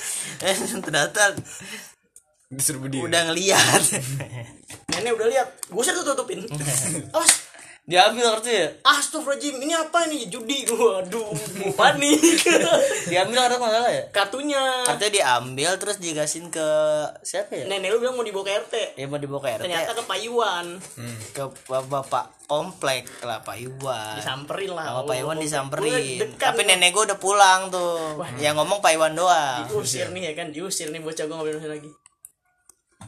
Eh, 0.46 0.54
Ternyata 0.56 1.36
Disuruh 2.50 2.82
berdiri. 2.82 3.06
udah 3.06 3.20
ngeliat 3.30 3.82
Nenek 4.90 5.12
udah 5.14 5.28
lihat, 5.30 5.48
gue 5.70 5.82
tuh 5.86 6.02
tutupin. 6.02 6.42
Awas, 7.14 7.32
Diambil 7.90 8.38
kartunya 8.38 8.70
Astagfirullahaladzim, 8.86 9.56
ini 9.66 9.74
apa 9.74 10.06
nih? 10.06 10.30
Judi. 10.30 10.62
Waduh, 10.70 11.34
panik. 11.74 12.22
Diambil 13.10 13.36
kartu 13.42 13.56
nggak 13.58 13.72
salah 13.74 13.90
ya 13.90 14.04
Kartunya. 14.14 14.62
Kartunya 14.86 15.10
diambil 15.10 15.70
terus 15.82 15.98
dikasihin 15.98 16.54
ke 16.54 16.68
Siapa 17.26 17.50
ya? 17.50 17.64
Nenek 17.66 17.90
lu 17.90 17.98
bilang 17.98 18.14
mau 18.14 18.22
dibawa 18.22 18.46
ke 18.46 18.52
RT. 18.62 18.74
Ya 18.94 19.10
mau 19.10 19.18
dibawa 19.18 19.42
ke 19.42 19.48
RT 19.58 19.62
Ternyata 19.66 19.92
ke 19.98 20.02
Pak 20.06 20.18
Iwan. 20.22 20.66
Ke 21.34 21.42
bapak 21.74 22.46
komplek 22.46 23.10
lah 23.26 23.42
Pak 23.42 23.58
Iwan 23.58 24.18
Disamperin 24.18 24.70
lah. 24.74 24.86
Sama 24.90 25.02
Pak 25.06 25.16
Iwan 25.22 25.36
Gua 25.38 25.44
disamperin 25.46 26.18
Tapi 26.34 26.62
nenek 26.66 26.90
gua 26.90 27.06
udah 27.06 27.18
pulang 27.18 27.70
tuh 27.70 28.18
Yang 28.42 28.54
ngomong 28.58 28.78
Pak 28.82 28.90
Iwan 28.94 29.14
doang 29.14 29.66
diusir 29.80 30.06
nih 30.12 30.22
ya 30.30 30.32
kan 30.36 30.52
diusir 30.52 30.88
nih 30.92 31.00
bocah 31.00 31.24
gue 31.24 31.34
nggak 31.34 31.46
boleh 31.46 31.60
main 31.62 31.72
lagi 31.80 31.90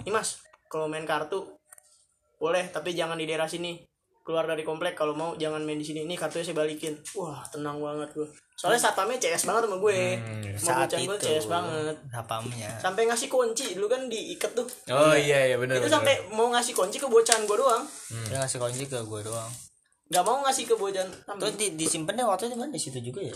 ini 0.03 0.11
mas 0.11 0.41
kalau 0.67 0.89
main 0.89 1.05
kartu 1.05 1.45
boleh 2.41 2.73
tapi 2.73 2.97
jangan 2.97 3.21
di 3.21 3.29
daerah 3.29 3.47
sini 3.47 3.79
keluar 4.23 4.47
dari 4.47 4.63
komplek 4.63 4.95
kalau 4.95 5.13
mau 5.13 5.35
jangan 5.35 5.63
main 5.63 5.79
di 5.79 5.87
sini. 5.87 6.07
Ini 6.07 6.15
kartunya 6.15 6.47
saya 6.47 6.57
balikin. 6.59 6.95
Wah 7.19 7.43
tenang 7.51 7.79
banget 7.83 8.11
gue 8.15 8.29
soalnya 8.63 8.79
satpamnya 8.79 9.19
CS 9.19 9.43
banget 9.51 9.67
sama 9.67 9.77
gue. 9.83 9.99
Sama 10.55 10.87
Saat 10.87 10.87
bocah 10.87 10.99
gue 11.03 11.17
itu 11.19 11.27
CS 11.27 11.47
banget. 11.51 11.97
Sapamnya 12.15 12.71
sampai 12.79 13.03
ngasih 13.11 13.27
kunci 13.27 13.75
dulu 13.75 13.91
kan 13.91 14.07
diikat 14.07 14.55
tuh. 14.55 14.67
Oh 14.95 15.11
iya. 15.19 15.51
iya 15.51 15.57
benar. 15.59 15.83
itu 15.83 15.91
sampai 15.91 16.15
mau 16.31 16.47
ngasih 16.55 16.71
kunci 16.71 17.03
ke 17.03 17.11
bocahan 17.11 17.43
gue 17.43 17.57
doang. 17.59 17.83
Dia 18.31 18.39
ngasih 18.39 18.63
kunci 18.63 18.87
ke 18.87 19.03
gue 19.03 19.21
doang. 19.27 19.51
Nggak 20.15 20.23
mau 20.23 20.39
ngasih 20.47 20.65
ke 20.71 20.75
bocahan 20.79 21.11
Terus 21.43 21.55
di, 21.59 21.67
disimpannya 21.75 22.23
waktu 22.23 22.55
itu 22.55 22.57
kan 22.61 22.71
di 22.71 22.79
situ 22.79 22.99
juga 23.03 23.27
ya? 23.27 23.35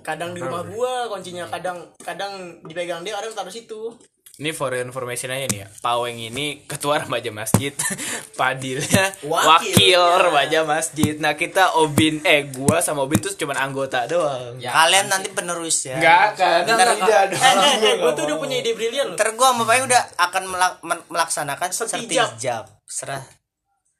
Kadang 0.00 0.32
di 0.32 0.40
rumah 0.40 0.64
gua 0.68 1.06
kuncinya 1.06 1.44
kadang 1.48 1.80
kadang 2.00 2.60
dipegang 2.64 3.04
dia 3.04 3.14
kadang 3.20 3.32
taruh 3.32 3.52
situ 3.52 3.92
Ini 4.34 4.50
for 4.50 4.74
information 4.74 5.30
aja 5.30 5.46
nih 5.46 5.62
ya. 5.62 5.68
Paweng 5.78 6.18
ini 6.18 6.62
ketua 6.64 6.98
remaja 6.98 7.30
masjid, 7.30 7.70
Padilnya 8.34 9.14
Wakil. 9.22 9.46
wakil, 9.70 10.02
Ya. 10.02 10.18
remaja 10.20 10.60
masjid. 10.64 11.14
Nah, 11.14 11.32
kita 11.32 11.78
Obin 11.78 12.18
eh 12.20 12.42
gua 12.48 12.78
sama 12.78 13.02
Obin 13.02 13.16
tuh 13.16 13.30
cuman 13.32 13.54
anggota 13.56 14.02
doang. 14.04 14.58
ya 14.58 14.74
Kalian 14.74 15.06
nanti 15.06 15.30
penerus 15.30 15.86
ya 15.86 15.94
Enggak 15.94 16.34
kan? 16.34 16.60
Enggak, 16.60 16.74
Ntar 16.74 16.88
enggak, 16.88 16.98
tidak 16.98 17.22
eh 17.22 17.54
dong. 17.54 17.62
eh, 17.62 17.74
eh 17.80 17.94
gue 17.96 18.10
tuh 18.12 18.22
udah 18.24 18.36
punya 18.36 18.56
ide 18.56 18.70
brilian 18.72 19.06
loh 19.06 19.14
Ntar 19.14 19.28
gue 19.30 19.46
sama 19.46 19.62
Pak 19.62 19.76
udah 19.84 20.02
akan 20.18 20.42
melak- 20.44 20.78
melaksanakan 21.06 21.68
Sertijab. 21.70 22.26
sertijab 22.28 22.64
Serah 22.84 23.22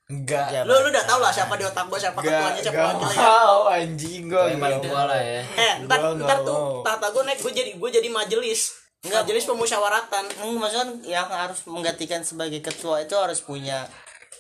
Enggak. 0.05 0.51
Sertijab. 0.51 0.65
lu 0.67 0.75
lu 0.77 0.89
udah 0.91 1.05
tau 1.05 1.19
lah 1.19 1.31
siapa 1.31 1.55
di 1.55 1.65
otak 1.65 1.85
gua 1.85 1.97
siapa 1.97 2.19
ketuanya 2.19 2.43
Enggak, 2.51 2.61
siapa 2.61 2.75
enggak 2.75 2.91
wakilnya 2.93 3.23
mau 3.23 3.61
anjing 3.67 4.23
gua. 4.27 4.43
yang 4.45 4.61
paling 4.61 4.81
tua 4.83 5.03
lah 5.07 5.17
ya 5.17 5.41
eh 5.47 5.73
ntar 5.81 5.99
Gua 6.03 6.11
ntar 6.21 6.39
tuh 6.43 6.59
tata 6.83 7.07
gua 7.09 7.23
naik 7.23 7.39
gua 7.39 7.53
jadi 7.53 7.71
gua 7.75 7.89
jadi 7.89 8.09
majelis 8.09 8.61
majelis 9.05 9.45
pemusyawaratan 9.45 10.25
Enggak, 10.41 10.61
maksudnya 10.61 10.87
yang 11.05 11.29
harus 11.29 11.61
menggantikan 11.69 12.25
sebagai 12.25 12.65
ketua 12.65 13.05
itu 13.05 13.13
harus 13.17 13.45
punya 13.45 13.85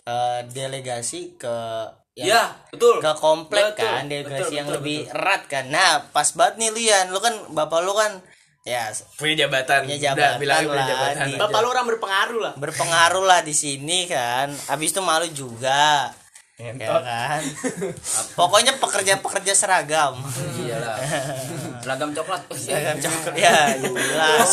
eh, 0.08 0.40
delegasi 0.48 1.36
ke 1.36 1.56
yang 2.14 2.30
ya 2.30 2.42
betul. 2.70 3.02
ke 3.02 3.12
komplek 3.18 3.74
Betul, 3.74 3.90
kan 3.90 4.02
delegasi 4.06 4.38
betul, 4.46 4.54
yang 4.54 4.66
betul, 4.70 4.76
lebih 4.80 4.98
erat 5.10 5.42
kan. 5.50 5.64
Nah 5.66 6.06
pas 6.14 6.28
banget 6.30 6.54
nih 6.62 6.70
Lian 6.70 7.06
lu 7.10 7.18
kan 7.18 7.34
bapak 7.50 7.82
lu 7.82 7.92
kan 7.92 8.22
ya 8.64 8.88
Punya 9.18 9.44
jabatan. 9.44 9.84
Punya 9.84 9.98
Udah, 9.98 10.06
jabatan 10.08 10.38
bilangnya 10.40 10.68
punya 10.70 10.78
lah, 10.78 10.86
jabatan. 10.88 11.24
di- 11.28 11.40
bapak 11.42 11.58
lu 11.60 11.68
orang 11.68 11.86
berpengaruh 11.90 12.40
lah. 12.40 12.52
Berpengaruh 12.56 13.24
lah 13.26 13.40
di 13.42 13.52
sini 13.52 14.06
kan. 14.06 14.48
Habis 14.70 14.94
itu 14.94 15.00
malu 15.02 15.26
juga. 15.34 16.08
Ya 16.54 16.70
kan? 16.78 17.42
Pokoknya 18.38 18.78
pekerja-pekerja 18.78 19.52
seragam. 19.58 20.14
Iyalah 20.54 20.96
seragam 21.84 22.10
coklat. 22.16 22.40
Seragam 22.64 22.96
coklat. 22.96 23.34
ya 23.36 23.56
jelas. 23.76 24.52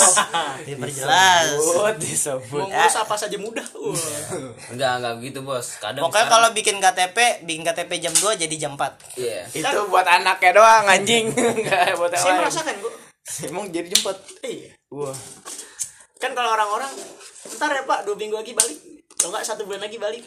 Diperjelas. 0.68 1.48
Sebut, 1.56 1.96
disebut. 2.04 2.60
mau 2.60 2.68
ngurus 2.68 2.96
apa 3.00 3.16
saja 3.16 3.38
mudah. 3.40 3.64
Wah. 3.72 3.96
enggak 4.76 4.92
enggak 5.00 5.14
begitu 5.24 5.40
bos. 5.40 5.80
Kadang 5.80 6.04
pokoknya 6.04 6.28
kalau 6.28 6.50
bikin 6.52 6.78
KTP 6.84 7.18
bikin 7.48 7.64
KTP 7.64 7.92
jam 8.04 8.14
2 8.14 8.36
jadi 8.36 8.56
jam 8.60 8.76
4 8.76 9.16
iya. 9.16 9.48
Itu 9.48 9.88
buat 9.88 10.04
anaknya 10.04 10.52
doang 10.60 10.86
anjing. 10.92 11.32
Enggak 11.56 11.96
buat 11.96 12.12
yang 12.12 12.24
saya 12.24 12.34
merasakan 12.44 12.76
gua 12.84 12.94
Emang 13.48 13.72
jadi 13.72 13.88
jemput. 13.88 14.18
iya. 14.44 14.76
Wah. 14.92 15.16
kan 16.22 16.38
kalau 16.38 16.54
orang-orang 16.54 16.92
ntar 17.58 17.74
ya 17.74 17.82
pak 17.82 18.06
dua 18.06 18.14
minggu 18.14 18.38
lagi 18.38 18.54
balik. 18.54 18.78
Kalau 19.18 19.34
nggak 19.34 19.46
satu 19.48 19.66
bulan 19.66 19.82
lagi 19.82 19.98
balik 19.98 20.22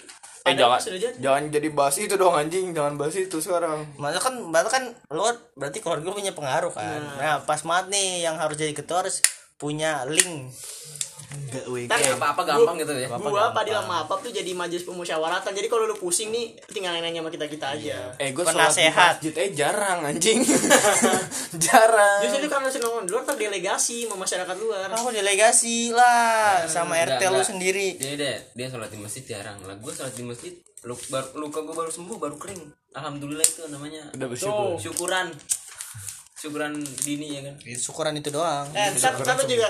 Eh 0.45 0.53
Padahal 0.53 0.77
jangan 0.77 0.81
sudah 0.85 1.01
jadi. 1.01 1.17
jangan 1.25 1.43
jadi 1.49 1.69
bahas 1.73 1.97
itu 1.97 2.15
dong 2.21 2.37
anjing, 2.37 2.77
jangan 2.77 3.01
bahas 3.01 3.17
itu 3.17 3.41
sekarang. 3.41 3.81
Masa 3.97 4.21
kan 4.21 4.37
berarti 4.53 4.71
kan 4.77 4.85
lo 5.09 5.33
berarti 5.57 5.81
keluarga 5.81 6.05
lu 6.05 6.13
punya 6.13 6.37
pengaruh 6.37 6.69
kan. 6.69 7.01
Nah, 7.17 7.41
pas 7.49 7.65
banget 7.65 7.97
nih 7.97 8.29
yang 8.29 8.37
harus 8.37 8.61
jadi 8.61 8.77
ketua 8.77 9.09
harus 9.09 9.25
punya 9.57 10.05
link. 10.05 10.53
Enggak 11.35 11.67
weh. 11.67 11.85
Apa-apa 11.91 12.43
gampang 12.47 12.77
gitu 12.79 12.93
ya 12.95 13.09
gua 13.11 13.51
Padil 13.51 13.75
sama 13.75 14.07
Apap 14.07 14.23
tuh 14.23 14.31
jadi 14.31 14.51
majelis 14.55 14.87
pemusyawaratan 14.87 15.51
jadi 15.51 15.67
kalau 15.67 15.91
lu 15.91 15.97
pusing 15.99 16.31
nih 16.31 16.55
tinggal 16.71 16.95
nanya 16.95 17.21
sama 17.21 17.31
kita 17.35 17.47
kita 17.51 17.67
aja 17.75 18.15
Eh 18.23 18.31
gue 18.31 18.45
Penasehat. 18.47 19.19
masjid 19.19 19.35
eh 19.35 19.51
jarang 19.53 20.07
anjing. 20.07 20.41
jarang. 21.67 22.21
justru 22.27 22.47
karena 22.47 22.69
di 23.05 23.11
luar 23.11 23.25
terdelegasi 23.27 24.07
sama 24.07 24.17
masyarakat 24.25 24.57
luar 24.61 24.89
Kamu 24.93 25.11
delegasi 25.11 25.91
lah 25.91 26.65
sama 26.67 26.99
RT 27.03 27.23
lu 27.31 27.43
sendiri. 27.43 27.99
Jadi 27.99 28.15
deh, 28.17 28.37
dia 28.55 28.67
sholat 28.71 28.91
di 28.91 28.99
masjid 29.01 29.25
jarang. 29.25 29.59
Lah 29.65 29.77
gue 29.77 29.93
sholat 29.93 30.15
di 30.15 30.25
masjid, 30.25 30.53
luka 31.35 31.59
gue 31.63 31.75
baru 31.75 31.91
sembuh, 31.91 32.17
baru 32.21 32.37
kering. 32.39 32.63
Alhamdulillah 32.95 33.45
itu 33.45 33.67
namanya. 33.69 34.11
Udah 34.15 34.29
bersyukur. 34.31 34.79
Syukuran. 34.79 35.27
Syukuran 36.39 36.73
dini 37.03 37.27
ya 37.35 37.41
kan. 37.51 37.55
Syukuran 37.63 38.15
itu 38.21 38.29
doang. 38.29 38.69
eh 38.77 38.93
lu 38.93 39.45
juga 39.49 39.69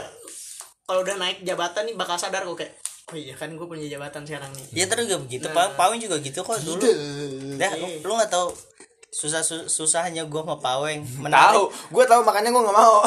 kalau 0.84 1.00
udah 1.00 1.16
naik 1.16 1.40
jabatan 1.42 1.84
nih 1.84 1.96
bakal 1.96 2.16
sadar 2.16 2.44
kok 2.44 2.56
kayak 2.56 2.72
oh 3.04 3.16
iya 3.16 3.32
kan 3.32 3.52
gue 3.52 3.64
punya 3.64 3.84
jabatan 3.86 4.24
sekarang 4.24 4.48
nih. 4.50 4.66
Iya 4.74 4.84
terus 4.86 5.04
juga 5.06 5.20
begitu. 5.20 5.46
Pa 5.50 5.72
Paweng 5.72 5.98
juga 5.98 6.16
gitu 6.18 6.40
kok 6.40 6.56
dulu. 6.58 6.80
Dah, 7.56 7.72
lu, 7.76 7.86
lu 8.00 8.12
gak 8.14 8.28
tahu 8.28 8.48
susah 9.08 9.40
su- 9.40 9.70
susahnya 9.70 10.26
gua 10.26 10.42
sama 10.42 10.56
Paweng 10.58 11.06
Tahu, 11.06 11.62
gue 11.70 12.04
tahu 12.04 12.20
makanya 12.20 12.50
gue 12.50 12.62
nggak 12.62 12.74
mau. 12.76 12.98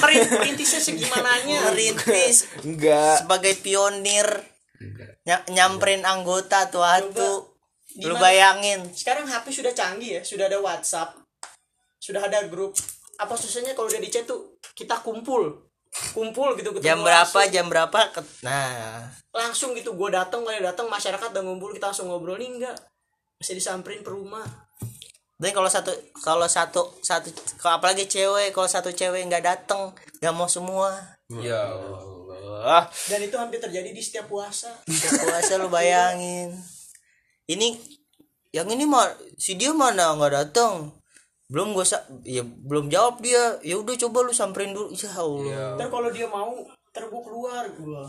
Perintisnya 0.00 0.80
segimananya? 0.80 1.68
Merintis. 1.68 2.48
Enggak. 2.62 3.22
sebagai 3.22 3.52
pionir. 3.58 4.24
Ny- 5.24 5.46
nyamperin 5.50 6.04
anggota 6.04 6.68
tuh 6.68 6.80
atu 6.80 7.52
lu 8.00 8.14
bayangin. 8.16 8.82
Sekarang 8.90 9.24
HP 9.24 9.54
sudah 9.54 9.70
canggih 9.70 10.18
ya 10.18 10.22
sudah 10.22 10.48
ada 10.48 10.58
WhatsApp 10.58 11.14
sudah 11.96 12.20
ada 12.20 12.44
grup. 12.48 12.74
Apa 13.16 13.32
susahnya 13.32 13.72
kalau 13.72 13.86
udah 13.86 14.00
di 14.00 14.10
chat 14.10 14.24
tuh 14.24 14.58
kita 14.74 14.98
kumpul 15.00 15.63
kumpul 16.14 16.58
gitu 16.58 16.74
ketemu 16.74 16.84
jam 16.84 16.98
berapa 17.00 17.22
langsung. 17.38 17.54
jam 17.54 17.66
berapa? 17.70 17.98
Ket- 18.10 18.34
nah. 18.42 19.06
Langsung 19.30 19.70
gitu 19.78 19.94
gue 19.94 20.08
datang 20.10 20.42
kali 20.42 20.58
datang 20.58 20.90
masyarakat 20.90 21.28
udah 21.30 21.42
ngumpul 21.42 21.70
kita 21.70 21.90
langsung 21.90 22.10
ngobrol 22.10 22.38
nih 22.38 22.50
enggak. 22.50 22.76
Masih 23.38 23.54
disamperin 23.58 24.02
per 24.02 24.14
rumah. 24.14 24.46
Dan 25.34 25.50
kalau 25.50 25.66
satu 25.66 25.90
kalau 26.22 26.46
satu 26.46 26.82
satu 27.02 27.30
kalau 27.58 27.82
apalagi 27.82 28.06
cewek 28.06 28.54
kalau 28.54 28.70
satu 28.70 28.94
cewek 28.94 29.26
nggak 29.26 29.42
datang 29.42 29.90
nggak 30.22 30.34
mau 30.34 30.46
semua. 30.46 30.94
Ya 31.42 31.62
Ah, 32.64 32.88
dan 33.12 33.20
itu 33.20 33.36
hampir 33.36 33.60
terjadi 33.60 33.92
di 33.92 34.00
setiap 34.00 34.24
puasa. 34.24 34.72
Setiap 34.88 35.28
puasa 35.28 35.60
lu 35.60 35.68
bayangin. 35.68 36.48
Ini 37.44 37.76
yang 38.56 38.70
ini 38.72 38.88
mah 38.88 39.04
si 39.36 39.58
dia 39.58 39.74
mana 39.74 40.16
nggak 40.16 40.32
datang 40.32 40.88
belum 41.46 41.72
gua 41.72 41.84
sa 41.84 42.00
ya 42.22 42.40
belum 42.42 42.88
jawab 42.88 43.20
dia. 43.20 43.58
Ya 43.60 43.76
udah 43.76 43.94
coba 43.98 44.22
lu 44.22 44.32
samperin 44.32 44.72
dulu. 44.72 44.90
Ya 44.92 45.10
Allah. 45.12 45.76
Ntar 45.76 45.88
kalau 45.88 46.08
dia 46.08 46.26
mau 46.26 46.52
ntar 46.88 47.04
gue 47.04 47.22
keluar 47.22 47.64
gue 47.68 48.02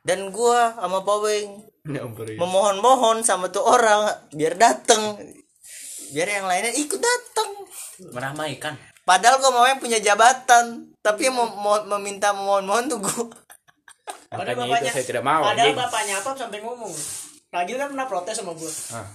dan 0.00 0.32
gua 0.32 0.72
sama 0.72 1.04
Paweng 1.04 1.60
nyamperin. 1.84 2.36
memohon-mohon 2.36 3.20
sama 3.20 3.48
tuh 3.48 3.60
orang 3.60 4.08
biar 4.32 4.56
datang 4.56 5.20
biar 6.08 6.28
yang 6.30 6.48
lainnya 6.48 6.72
ikut 6.72 6.96
datang 6.96 7.50
meramaikan. 8.08 8.72
padahal 9.02 9.36
gua 9.38 9.52
mau 9.52 9.64
yang 9.64 9.76
punya 9.76 9.98
jabatan. 9.98 10.88
Tapi 10.98 11.28
yang 11.28 11.36
mau, 11.36 11.48
mau- 11.52 11.86
meminta 11.94 12.32
memohon-mohon 12.32 12.88
tuh 12.88 12.98
gua. 12.98 13.28
Makanya 14.28 14.64
itu 14.78 14.88
saya 14.90 15.06
tidak 15.06 15.24
mau, 15.24 15.40
padahal 15.40 15.68
anjing. 15.68 15.76
bapaknya 15.76 16.14
apa 16.20 16.30
sampai 16.32 16.58
ngomong? 16.60 16.92
Ragil 17.48 17.76
kan 17.76 17.88
pernah 17.88 18.04
protes 18.04 18.36
sama 18.36 18.52
gue 18.52 18.72
Ah. 18.92 19.08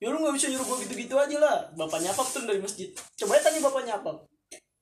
Ya 0.00 0.08
lu 0.08 0.18
gak 0.24 0.34
bisa 0.34 0.48
nyuruh 0.48 0.66
gue 0.66 0.78
gitu-gitu 0.88 1.14
aja 1.14 1.36
lah. 1.36 1.56
Bapaknya 1.76 2.10
apa 2.10 2.24
tuh 2.24 2.48
dari 2.48 2.58
masjid. 2.58 2.88
Coba 3.20 3.36
aja 3.36 3.52
tanya 3.52 3.60
bapaknya 3.60 3.94
apa 4.00 4.24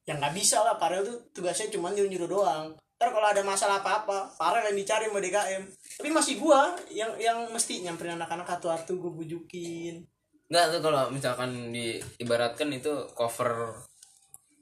ya 0.08 0.16
nggak 0.16 0.32
bisa 0.32 0.64
lah 0.64 0.80
Farel 0.80 1.04
tuh 1.04 1.20
tugasnya 1.36 1.68
cuma 1.68 1.92
nyuruh 1.92 2.08
nyuruh 2.08 2.30
doang. 2.32 2.66
Ntar 2.96 3.12
kalau 3.12 3.28
ada 3.28 3.44
masalah 3.44 3.84
apa 3.84 4.02
apa 4.02 4.18
Farel 4.32 4.72
yang 4.72 4.80
dicari 4.80 5.12
sama 5.12 5.20
DKM 5.20 5.62
tapi 6.00 6.08
masih 6.08 6.34
gua 6.40 6.72
yang 6.88 7.12
yang 7.20 7.44
mesti 7.52 7.84
nyamperin 7.84 8.16
anak-anak 8.16 8.48
atu-atu 8.48 8.96
gue 8.96 9.12
bujukin. 9.12 10.00
Enggak 10.48 10.66
tuh 10.72 10.80
kalau 10.80 11.12
misalkan 11.12 11.68
diibaratkan 11.68 12.72
itu 12.72 13.04
cover 13.12 13.76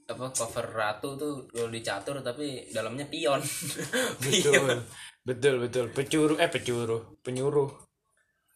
apa 0.06 0.30
cover 0.34 0.66
ratu 0.66 1.14
tuh 1.14 1.46
kalau 1.46 1.70
dicatur 1.70 2.18
tapi 2.26 2.66
dalamnya 2.74 3.06
pion. 3.06 3.38
Betul. 4.22 4.82
betul, 5.26 5.54
betul. 5.58 5.86
Pecuru 5.90 6.34
eh 6.38 6.46
pecuru, 6.46 7.18
penyuruh, 7.18 7.85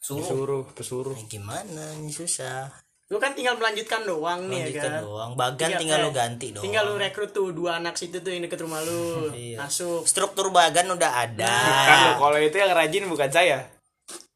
Suruh. 0.00 0.24
pesuruh, 0.24 0.64
pesuruh. 0.72 1.16
gimana 1.28 1.94
nih 2.00 2.10
susah 2.10 2.72
lu 3.10 3.18
kan 3.18 3.34
tinggal 3.34 3.58
melanjutkan 3.58 4.06
doang 4.06 4.46
nih 4.46 4.70
ya 4.70 4.86
kan 4.86 5.02
doang 5.02 5.32
bagan 5.34 5.74
tinggal 5.76 5.98
eh, 5.98 6.04
lu 6.06 6.10
ganti 6.14 6.46
doang 6.54 6.62
tinggal 6.62 6.82
lu 6.86 6.94
rekrut 6.94 7.34
tuh 7.34 7.50
dua 7.50 7.82
anak 7.82 7.98
situ 7.98 8.22
tuh 8.22 8.30
yang 8.30 8.46
deket 8.46 8.62
rumah 8.62 8.80
lu 8.86 9.02
Iya. 9.34 9.58
masuk 9.66 10.06
struktur 10.06 10.54
bagan 10.54 10.86
udah 10.88 11.26
ada 11.26 11.50
Kan 11.90 11.98
kalau 12.16 12.38
itu 12.38 12.54
yang 12.54 12.70
rajin 12.70 13.10
bukan 13.10 13.26
saya. 13.28 13.66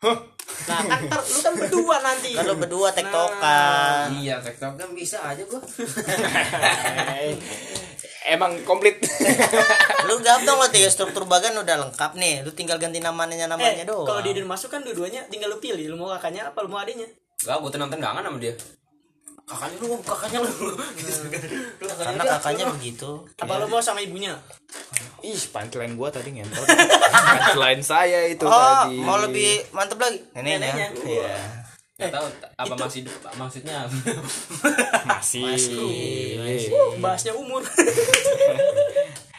Huh. 0.03 0.34
Nah 0.65 0.81
kan 0.81 1.01
ntar 1.07 1.21
lu 1.21 1.39
kan 1.45 1.55
berdua 1.59 1.97
nanti. 2.01 2.31
Kan 2.33 2.45
lu 2.49 2.57
berdua 2.57 2.89
tektokan. 2.95 4.09
Iya, 4.17 4.41
TikTok 4.41 4.75
kan 4.81 4.91
bisa 4.97 5.19
aja 5.21 5.43
gua. 5.45 5.61
Emang 8.35 8.57
komplit. 8.65 9.05
lu 10.09 10.15
gampang 10.25 10.57
lo 10.57 10.67
tiga 10.73 10.89
struktur 10.89 11.29
bagan 11.29 11.61
udah 11.61 11.77
lengkap 11.89 12.17
nih. 12.17 12.41
Lu 12.41 12.57
tinggal 12.57 12.81
ganti 12.81 12.99
namanya 12.99 13.45
namanya 13.45 13.85
eh, 13.85 13.89
doang. 13.89 14.09
kalau 14.09 14.21
dia 14.25 14.33
udah 14.41 14.49
masuk 14.49 14.73
kan 14.73 14.81
dua-duanya 14.81 15.29
tinggal 15.29 15.53
lu 15.53 15.61
pilih. 15.61 15.93
Lu 15.93 16.01
mau 16.01 16.09
kakaknya 16.17 16.49
apa 16.49 16.59
lu 16.65 16.73
mau 16.73 16.81
adiknya? 16.81 17.05
Enggak, 17.45 17.57
gua 17.61 17.71
tenang-tenangan 17.71 18.25
sama 18.25 18.39
dia. 18.41 18.55
Kakaknya 19.45 19.77
lu, 19.79 20.01
kakaknya 20.01 20.39
lu. 20.41 20.73
karena 21.95 22.23
kakaknya 22.27 22.65
begitu 22.71 23.11
apa 23.37 23.61
lu 23.61 23.69
mau 23.69 23.79
sama 23.79 24.01
ibunya 24.01 24.33
Ih, 25.21 25.37
punchline 25.49 25.95
gua 25.95 26.09
tadi 26.09 26.33
ngentot. 26.33 26.65
punchline 26.65 27.81
saya 27.81 28.25
itu 28.25 28.41
oh 28.43 28.53
tadi. 28.85 28.97
mau 28.99 29.17
lebih 29.17 29.69
mantep 29.71 29.97
lagi 29.97 30.21
neneknya 30.35 30.89
iya 31.05 31.37
Enggak 31.95 32.11
tahu 32.11 32.27
apa 32.59 32.75
masih 32.75 33.07
maksudnya. 33.39 33.87
masih. 35.07 35.47
bahasnya 36.99 37.33
umur 37.35 37.63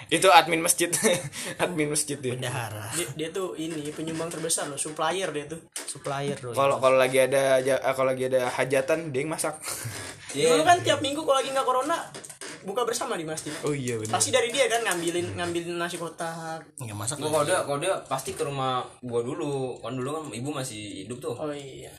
itu 0.08 0.28
admin 0.28 0.60
masjid. 0.60 0.90
admin 1.64 1.88
masjid 1.88 2.16
dia. 2.16 2.34
bendahara 2.34 2.90
dia, 2.92 3.08
dia 3.16 3.30
tuh 3.30 3.54
ini 3.56 3.90
penyumbang 3.90 4.28
terbesar 4.28 4.66
loh 4.66 4.76
supplier 4.76 5.30
dia 5.30 5.46
tuh 5.46 5.60
supplier 5.80 6.36
dulu 6.36 6.54
Kalau 6.54 6.78
kalau 6.78 6.96
lagi 6.96 7.18
ada 7.20 7.58
aja- 7.58 7.80
eh, 7.80 7.94
kalau 7.94 8.10
lagi 8.10 8.28
ada 8.28 8.48
hajatan 8.48 9.10
dia 9.10 9.20
yang 9.20 9.32
masak. 9.32 9.58
dulu 10.32 10.62
kan 10.62 10.78
tiap 10.80 11.00
minggu 11.00 11.20
kalau 11.20 11.38
lagi 11.38 11.50
nggak 11.50 11.64
corona 11.64 11.98
buka 12.62 12.82
bersama 12.82 13.14
di 13.14 13.24
masjid 13.24 13.54
Oh 13.62 13.72
iya 13.72 13.96
benar. 13.96 14.18
pasti 14.18 14.30
dari 14.30 14.50
dia 14.50 14.66
kan 14.66 14.82
ngambilin 14.84 15.34
ngambilin 15.34 15.76
nasi 15.76 15.96
kotak 15.96 16.66
nggak 16.76 16.94
masak 16.94 17.16
Gua 17.18 17.30
kalau 17.32 17.46
dia 17.46 17.60
kalau 17.62 17.80
dia 17.80 17.94
pasti 18.04 18.34
ke 18.34 18.42
rumah 18.42 18.82
gua 19.00 19.22
dulu. 19.22 19.78
Kan 19.80 19.94
dulu 19.94 20.10
kan 20.12 20.24
ibu 20.32 20.50
masih 20.50 21.06
hidup 21.06 21.18
tuh. 21.20 21.36
oh 21.36 21.50
iya 21.50 21.94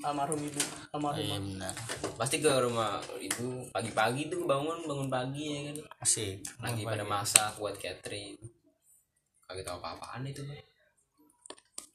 almarhum 0.00 0.40
ibu 0.40 0.60
almarhum 0.90 1.20
iya 1.20 1.38
benar 1.38 1.74
Pasti 2.12 2.38
ke 2.38 2.50
rumah 2.50 2.90
ibu 3.16 3.66
pagi-pagi 3.70 4.26
tuh 4.26 4.44
bangun 4.44 4.84
bangun 4.84 5.08
pagi 5.08 5.42
ya 5.44 5.60
kan. 5.64 5.76
asik 5.98 6.38
Lagi 6.60 6.82
pada 6.82 7.02
masak 7.02 7.50
buat 7.56 7.74
catering. 7.74 8.36
Kagak 9.42 9.64
tahu 9.64 9.76
apa-apaan 9.76 10.22
itu. 10.24 10.42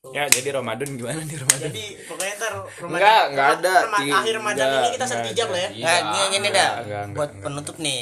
Ya, 0.07 0.23
jadi 0.25 0.53
Ramadan 0.53 0.95
gimana 0.95 1.19
nih 1.21 1.37
Ramadan? 1.37 1.67
jadi 1.67 1.85
pokoknya 2.01 2.33
ntar 2.37 2.53
Ramadan- 2.55 2.91
Enggak, 2.93 3.23
enggak 3.27 3.49
ada. 3.53 3.75
Rama- 3.83 3.99
akhir 3.99 4.33
Ramadan 4.35 4.55
enggak, 4.57 4.71
ini 4.77 4.89
kita 4.89 5.05
enggak 5.05 5.19
ada. 5.27 5.45
lah 5.45 5.59
ya 5.59 5.69
Iya. 5.69 5.83
Nah, 5.83 5.97
gini, 6.07 6.25
gini 6.29 6.47
dah. 6.47 6.71
enggak, 6.71 6.83
enggak, 6.83 7.03
Buat 7.13 7.29
enggak. 7.29 7.43
penutup 7.45 7.75
nih. 7.77 8.01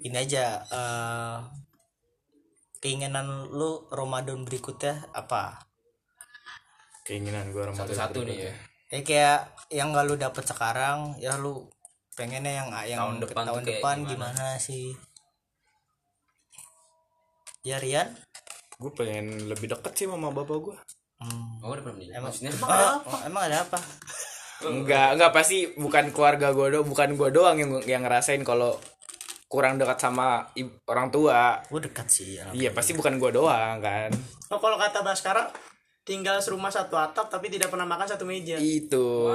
Ini 0.00 0.16
aja 0.18 0.44
eh 0.62 1.36
keinginan 2.80 3.26
lu 3.50 3.70
Ramadan 3.88 4.38
berikutnya 4.42 4.94
apa? 5.12 5.60
Keinginan 7.02 7.50
gua 7.50 7.68
Ramadan. 7.68 7.86
Satu-satu 7.86 8.18
nih 8.22 8.38
ya. 8.40 8.54
Ya 8.90 9.00
kayak 9.06 9.40
yang 9.70 9.94
gak 9.94 10.06
lu 10.10 10.18
dapet 10.18 10.42
sekarang, 10.42 11.14
ya 11.22 11.38
lu 11.38 11.70
pengennya 12.18 12.58
yang 12.58 12.68
yang 12.90 13.00
Tahun 13.06 13.16
depan 13.22 13.44
tahun 13.46 13.62
depan 13.62 13.96
gimana? 14.02 14.34
gimana? 14.34 14.46
sih? 14.58 14.98
Ya 17.62 17.78
Rian? 17.78 18.10
Gue 18.82 18.90
pengen 18.90 19.46
lebih 19.46 19.70
deket 19.70 19.92
sih 19.94 20.06
sama 20.10 20.34
bapak 20.34 20.58
gua. 20.58 20.76
Hmm. 21.20 21.60
Oh, 21.62 21.70
udah 21.70 21.84
pernah 21.84 21.96
menjadi. 22.00 22.18
Maksudnya 22.18 22.52
Oh, 22.64 22.96
oh, 23.12 23.20
emang 23.28 23.46
ada 23.46 23.62
apa? 23.62 23.78
Enggak, 24.64 25.08
enggak 25.16 25.32
pasti 25.36 25.70
bukan 25.76 26.10
keluarga 26.10 26.50
gua 26.50 26.72
doang, 26.72 26.88
bukan 26.88 27.14
gua 27.14 27.28
doang 27.28 27.56
yang 27.60 27.70
yang 27.84 28.02
ngerasain 28.02 28.40
kalau 28.42 28.74
kurang 29.46 29.76
dekat 29.76 30.00
sama 30.00 30.48
orang 30.88 31.12
tua. 31.12 31.60
Gue 31.68 31.80
dekat 31.84 32.08
sih. 32.08 32.40
Ya. 32.40 32.48
Iya, 32.56 32.70
pasti 32.72 32.96
bukan 32.96 33.20
gua 33.20 33.30
doang 33.30 33.78
kan. 33.78 34.10
oh 34.50 34.58
kalau 34.58 34.80
kata 34.80 35.04
Baskara 35.04 35.46
tinggal 36.10 36.42
serumah 36.42 36.74
satu 36.74 36.98
atap 36.98 37.30
tapi 37.30 37.46
tidak 37.46 37.70
pernah 37.70 37.86
makan 37.86 38.10
satu 38.10 38.26
meja 38.26 38.58
Itu. 38.58 39.30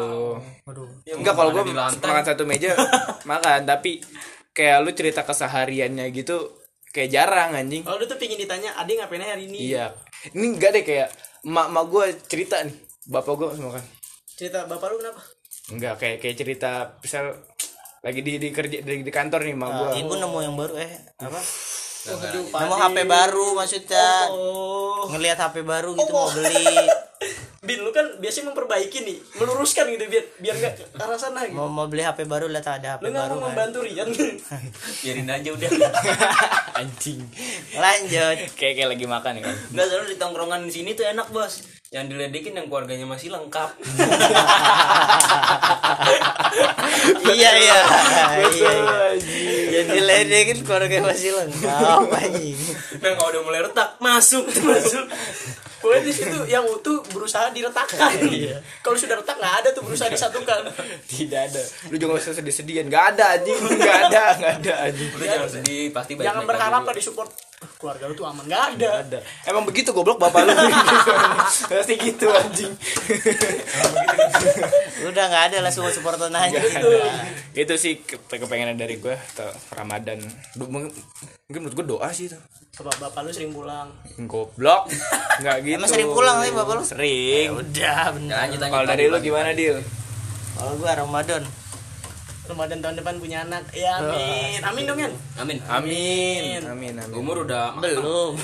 Waduh. 0.67 0.91
Enggak 1.07 1.39
kalau 1.39 1.55
gua 1.55 1.63
Makan 1.63 2.25
satu 2.27 2.43
meja 2.43 2.75
makan, 3.31 3.63
tapi 3.63 4.03
kayak 4.51 4.83
lu 4.83 4.91
cerita 4.91 5.23
kesehariannya 5.23 6.11
gitu 6.11 6.59
kayak 6.91 7.11
jarang 7.11 7.55
anjing. 7.55 7.83
kalau 7.87 7.99
lu 7.99 8.07
tuh 8.07 8.19
pingin 8.19 8.35
ditanya 8.35 8.75
adik 8.75 8.99
ngapain 8.99 9.23
aja 9.23 9.39
hari 9.39 9.47
ini 9.47 9.71
Iya. 9.71 9.95
Ini 10.35 10.45
enggak 10.51 10.75
deh 10.75 10.83
kayak 10.83 11.07
emak 11.47 11.71
emak 11.71 11.85
gue 11.87 12.05
cerita 12.27 12.59
nih. 12.59 12.75
Bapak 13.07 13.33
gue 13.39 13.47
makan. 13.55 13.83
cerita 14.35 14.67
bapak 14.67 14.91
lu 14.91 14.99
kenapa 14.99 15.21
enggak 15.71 15.95
kayak 15.95 16.17
kayak 16.19 16.35
cerita 16.35 16.71
misal 16.99 17.31
lagi 18.03 18.19
di 18.21 18.37
di 18.37 18.53
kerja 18.53 18.83
di, 18.85 19.01
di 19.01 19.11
kantor 19.15 19.41
nih 19.47 19.55
mak 19.57 19.69
gua 19.71 19.89
ibu 19.97 20.13
nemu 20.13 20.39
yang 20.43 20.55
baru 20.59 20.75
eh 20.77 20.91
apa 21.17 21.39
nemu 22.05 22.75
HP 22.77 22.97
baru 23.09 23.47
maksudnya. 23.57 24.29
Oh 24.29 25.09
ngelihat 25.09 25.37
HP 25.41 25.65
baru 25.65 25.93
gitu 25.97 26.11
mau 26.13 26.29
beli 26.29 26.85
bin 27.65 27.81
lu 27.81 27.89
kan 27.89 28.05
biasanya 28.21 28.53
memperbaiki 28.53 29.01
nih 29.01 29.17
meluruskan 29.41 29.89
gitu 29.89 30.05
biar 30.05 30.25
biar 30.37 30.55
nggak 30.61 30.73
ke 30.77 30.83
arah 31.01 31.17
sana 31.17 31.43
gitu. 31.49 31.57
Mau 31.57 31.67
mau 31.67 31.89
beli 31.89 32.05
HP 32.05 32.29
baru 32.29 32.45
lihat 32.45 32.69
ada 32.69 32.95
HP 32.95 33.09
lu 33.09 33.17
baru 33.17 33.33
mau 33.41 33.49
kan. 33.49 33.51
membantu 33.51 33.77
Rian 33.81 34.09
biarin 35.03 35.29
aja 35.29 35.49
udah. 35.49 35.69
Anjing. 36.79 37.21
Lanjut. 37.73 38.37
Kayak 38.59 38.73
kayak 38.77 38.89
lagi 38.95 39.05
makan 39.09 39.31
ya. 39.41 39.41
Kan 39.49 39.55
nggak 39.73 39.85
selalu 39.89 40.05
di 40.13 40.17
tongkrongan 40.21 40.61
di 40.69 40.71
sini 40.71 40.89
tuh 40.93 41.05
enak 41.09 41.27
bos. 41.33 41.65
Yang 41.93 42.05
diledekin 42.11 42.53
yang 42.57 42.67
keluarganya 42.67 43.07
masih 43.07 43.31
lengkap. 43.31 43.69
Iya 47.23 47.51
iya. 47.55 47.79
Iya 48.51 48.71
yang 49.75 49.87
diledekin 49.91 50.57
keluarga 50.63 50.97
masih 51.03 51.31
lengkap 51.35 51.99
anjing. 52.11 52.59
Nah 52.99 53.11
kalau 53.15 53.29
udah 53.31 53.41
mulai 53.43 53.61
retak 53.65 53.89
masuk 53.99 54.45
masuk 54.63 55.05
Pokoknya 55.85 56.01
di 56.01 56.13
situ 56.17 56.39
yang 56.49 56.65
utuh 56.65 57.05
berusaha 57.13 57.53
diletakkan. 57.53 58.09
Kalau 58.83 58.97
sudah 58.97 59.21
retak 59.21 59.37
nggak 59.37 59.55
ada 59.61 59.69
tuh 59.69 59.85
berusaha 59.85 60.09
disatukan. 60.09 60.65
tidak 61.05 61.53
ada 61.53 61.61
lu 61.93 61.95
juga 62.01 62.17
gak 62.17 62.25
usah 62.25 62.35
sedih-sedihan 62.41 62.89
nggak 62.89 63.05
ada 63.15 63.37
anjing 63.37 63.57
nggak 63.61 63.97
ada 64.09 64.23
nggak 64.41 64.53
ada 64.61 64.73
anjing 64.89 65.09
jangan 65.21 65.49
sedih 65.49 65.83
pasti 65.93 66.11
Jangan 66.17 66.43
berharap 66.49 66.79
nggak 66.81 66.97
disupport. 66.97 67.29
"Ah, 67.55 67.69
Keluarga 67.75 68.03
lu 68.05 68.13
tuh 68.13 68.23
aman 68.23 68.43
nggak 68.43 68.63
ada. 68.69 68.75
Nggak 68.75 69.03
ada. 69.07 69.19
Emang 69.45 69.63
begitu 69.63 69.89
goblok 69.89 70.17
bapak 70.17 70.43
lu. 70.43 70.53
Pasti 71.71 71.95
gitu 71.95 72.27
anjing. 72.27 72.73
Udah 75.05 75.23
nggak 75.25 75.43
ada 75.49 75.57
lah 75.59 75.71
semua 75.71 75.89
aja 75.89 76.01
Nggak 76.51 76.81
ada. 76.81 77.15
itu 77.53 77.73
sih 77.75 77.93
ke- 77.99 78.19
kepengenan 78.19 78.75
dari 78.75 78.97
gue 78.97 79.15
atau 79.33 79.47
Ramadan. 79.71 80.19
Mungkin 80.57 80.91
menurut 81.53 81.73
gue 81.73 81.85
doa 81.87 82.09
sih 82.11 82.27
itu. 82.27 82.37
Bapak, 82.75 82.95
bapak 83.01 83.19
lu 83.23 83.31
sering 83.31 83.51
pulang. 83.51 83.87
goblok. 84.21 84.91
Nggak 85.39 85.55
gitu. 85.63 85.75
Emang 85.77 85.89
sering 85.89 86.09
pulang 86.09 86.35
sih 86.41 86.51
bapak 86.51 86.73
lu? 86.73 86.83
sering. 86.83 87.47
Udah 87.53 88.01
bener. 88.11 88.35
Lanjut 88.35 88.59
lanjut 88.59 88.73
kalau 88.73 88.85
dari 88.85 89.03
lu 89.07 89.17
gimana 89.21 89.49
Dil? 89.51 89.79
Kalau 90.55 90.73
gua 90.75 90.91
Ramadan 90.93 91.43
Ramadan 92.45 92.77
tahun 92.79 92.95
depan 92.97 93.15
punya 93.17 93.37
anak. 93.41 93.63
Ya 93.71 93.97
amin. 93.97 94.59
Amin 94.61 94.83
dong 94.85 94.99
Yan. 94.99 95.13
amin. 95.35 95.57
Amin. 95.65 96.61
Amin. 96.61 96.93
Amin 96.93 97.11
umur 97.11 97.43
udah 97.43 97.73
belum. 97.75 98.37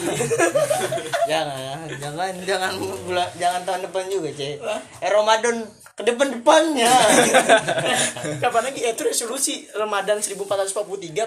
Jangan 1.29 1.87
jangan. 1.93 2.33
Jangan 2.41 2.71
bulan 3.03 3.27
jangan 3.37 3.61
tahun 3.63 3.81
depan 3.85 4.03
juga 4.07 4.29
cek 4.31 4.55
eh 4.99 5.09
Ramadan 5.09 5.55
ke 5.91 6.07
depan 6.07 6.27
depannya. 6.31 6.87
Kapan 8.41 8.61
lagi? 8.63 8.79
Eh, 8.81 8.91
itu 8.91 9.03
resolusi 9.03 9.53
Ramadan 9.71 10.17
1443 10.17 10.71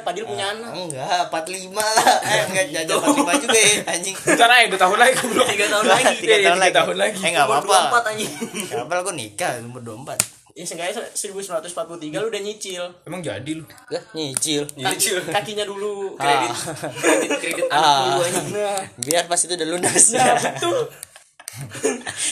Padil 0.01 0.25
punya 0.25 0.51
anak. 0.51 0.73
enggak 0.73 1.29
45 1.29 1.69
lah. 1.71 2.17
Eh 2.25 2.43
enggak 2.49 2.67
jajan 2.73 2.97
45 2.99 3.45
juga 3.45 3.59
ya 3.61 3.73
anjing. 3.87 4.17
Ntar 4.17 4.51
aja 4.51 4.67
dua 4.67 4.81
tahun 4.81 4.99
lagi 4.99 5.13
goblok 5.17 5.47
tiga 5.47 5.67
tahun 5.69 5.87
lagi. 5.87 6.15
Iya, 6.19 6.37
iya, 6.43 6.51
tiga 6.57 6.73
tahun 6.75 6.97
lagi. 6.97 7.19
eh 7.21 7.29
enggak 7.31 7.47
apa-apa. 7.47 7.77
24 7.93 8.11
anjing. 8.11 8.31
Nggak 8.65 8.83
apa-apa 8.83 9.03
gua 9.05 9.15
nikah 9.15 9.51
umur 9.63 9.83
24 9.85 10.44
Ya 10.55 10.63
seenggaknya 10.63 11.03
1943 11.11 11.99
lu 12.15 12.31
udah 12.31 12.39
nyicil. 12.41 12.85
emang 13.03 13.19
jadi 13.19 13.59
lu 13.59 13.67
Gak 13.91 14.15
nyicil 14.15 14.63
Kaki, 14.71 15.11
kakinya 15.27 15.67
dulu. 15.67 16.15
Ah. 16.15 16.47
kredit 16.95 17.31
kredit 17.43 17.67
anak 17.67 17.75
Ah. 17.75 18.23
Nah, 18.49 18.79
biar 18.97 19.27
pas 19.27 19.35
itu 19.37 19.51
udah 19.51 19.67
lunas 19.67 20.15
nah 20.15 20.39
betul. 20.39 20.87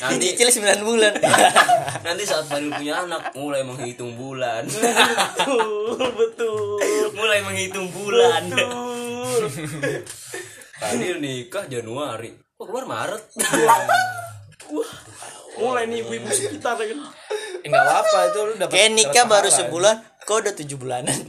nanti 0.01 0.25
nyicil 0.31 0.49
9 0.53 0.83
bulan 0.83 1.15
nanti 2.07 2.23
saat 2.23 2.43
Fadil 2.45 2.71
punya 2.73 3.03
anak 3.03 3.31
mulai 3.33 3.63
menghitung 3.63 4.15
bulan 4.15 4.67
betul, 4.67 5.99
betul. 6.15 6.79
mulai 7.13 7.39
menghitung 7.41 7.91
bulan 7.91 8.43
Betul. 8.47 9.43
Fadil 10.77 11.19
nikah 11.19 11.67
Januari 11.67 12.31
oh 12.57 12.67
keluar 12.67 12.87
Maret 12.87 13.23
Wah, 14.69 14.91
mulai 15.57 15.85
nih 15.85 16.01
ibu-ibu 16.01 16.27
sekitar 16.29 16.79
ya 16.79 16.91
kan. 16.91 16.99
Eh, 17.63 17.69
nggak 17.71 17.87
apa 17.87 18.19
itu 18.31 18.41
lu 18.43 18.53
dapat 18.59 18.75
kayak 18.75 18.91
nikah 18.99 19.25
baru 19.31 19.49
sebulan 19.49 19.95
kok 20.23 20.37
udah 20.43 20.55
7 20.55 20.67
bulanan? 20.79 21.15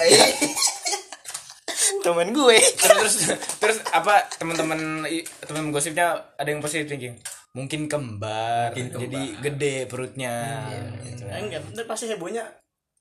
Temen 2.04 2.30
gue. 2.36 2.58
Terus 2.60 3.16
terus 3.62 3.78
apa 3.94 4.28
teman-teman 4.36 5.08
teman 5.46 5.72
gosipnya 5.72 6.20
ada 6.36 6.50
yang 6.50 6.60
positif 6.60 6.90
thinking? 6.90 7.16
Mungkin 7.54 7.86
kembar, 7.86 8.74
jadi 8.74 9.22
gede 9.38 9.86
perutnya. 9.86 10.66
Gitu. 11.06 11.22
Ya, 11.22 11.38
enggak, 11.38 11.62
bener 11.70 11.86
pasti 11.86 12.10
hebohnya 12.10 12.50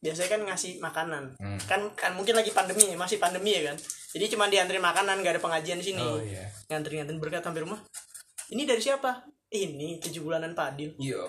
biasanya 0.05 0.28
kan 0.28 0.41
ngasih 0.45 0.72
makanan. 0.78 1.24
Kan 1.64 1.89
kan 1.97 2.12
mungkin 2.12 2.37
lagi 2.37 2.53
pandemi 2.53 2.93
masih 2.93 3.16
pandemi 3.16 3.57
ya 3.57 3.72
kan? 3.72 3.76
Jadi 4.12 4.24
cuma 4.37 4.53
diantri 4.53 4.76
makanan 4.76 5.24
gak 5.24 5.41
ada 5.41 5.43
pengajian 5.43 5.80
di 5.80 5.87
sini. 5.89 6.05
Oh, 6.05 6.20
iya. 6.20 6.45
ngantri 6.68 7.01
ngantri 7.01 7.16
berkat 7.16 7.41
sampai 7.41 7.64
rumah. 7.64 7.80
Ini 8.53 8.68
dari 8.68 8.83
siapa? 8.85 9.24
Ini 9.49 10.01
tujuh 10.05 10.20
bulanan 10.24 10.53
Padil 10.53 10.97
iya 10.97 11.20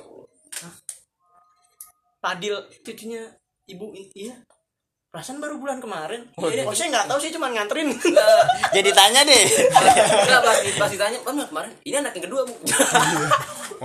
Padil 2.23 2.55
cucunya 2.87 3.27
ibu 3.67 3.91
iya 4.15 4.39
perasaan 5.13 5.37
baru 5.37 5.61
bulan 5.61 5.77
kemarin 5.77 6.25
oh, 6.39 6.49
oh 6.49 6.73
saya 6.73 6.89
nggak 6.89 7.05
tahu 7.05 7.19
sih 7.21 7.29
cuma 7.29 7.51
nganterin 7.53 7.91
jadi 8.73 8.89
tanya 8.97 9.21
deh 9.21 9.45
Enggak 10.25 10.41
pasti 10.41 10.69
pasti 10.73 10.97
tanya 10.97 11.21
kan 11.21 11.37
kemarin 11.37 11.69
ini 11.85 11.95
anak 12.01 12.17
yang 12.17 12.25
kedua 12.25 12.41
bu 12.49 12.55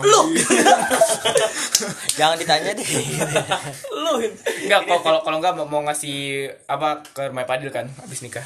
lu 0.08 0.20
jangan 2.16 2.40
ditanya 2.40 2.72
deh 2.72 2.88
lu 3.92 4.12
Enggak 4.64 4.80
kalau 4.88 5.00
kalau 5.04 5.20
kalau 5.20 5.36
enggak 5.42 5.54
mau, 5.58 5.68
mau 5.68 5.82
ngasih 5.84 6.48
apa 6.64 7.04
ke 7.12 7.28
rumah 7.28 7.44
Padil 7.44 7.68
kan 7.68 7.84
habis 8.00 8.24
nikah. 8.24 8.44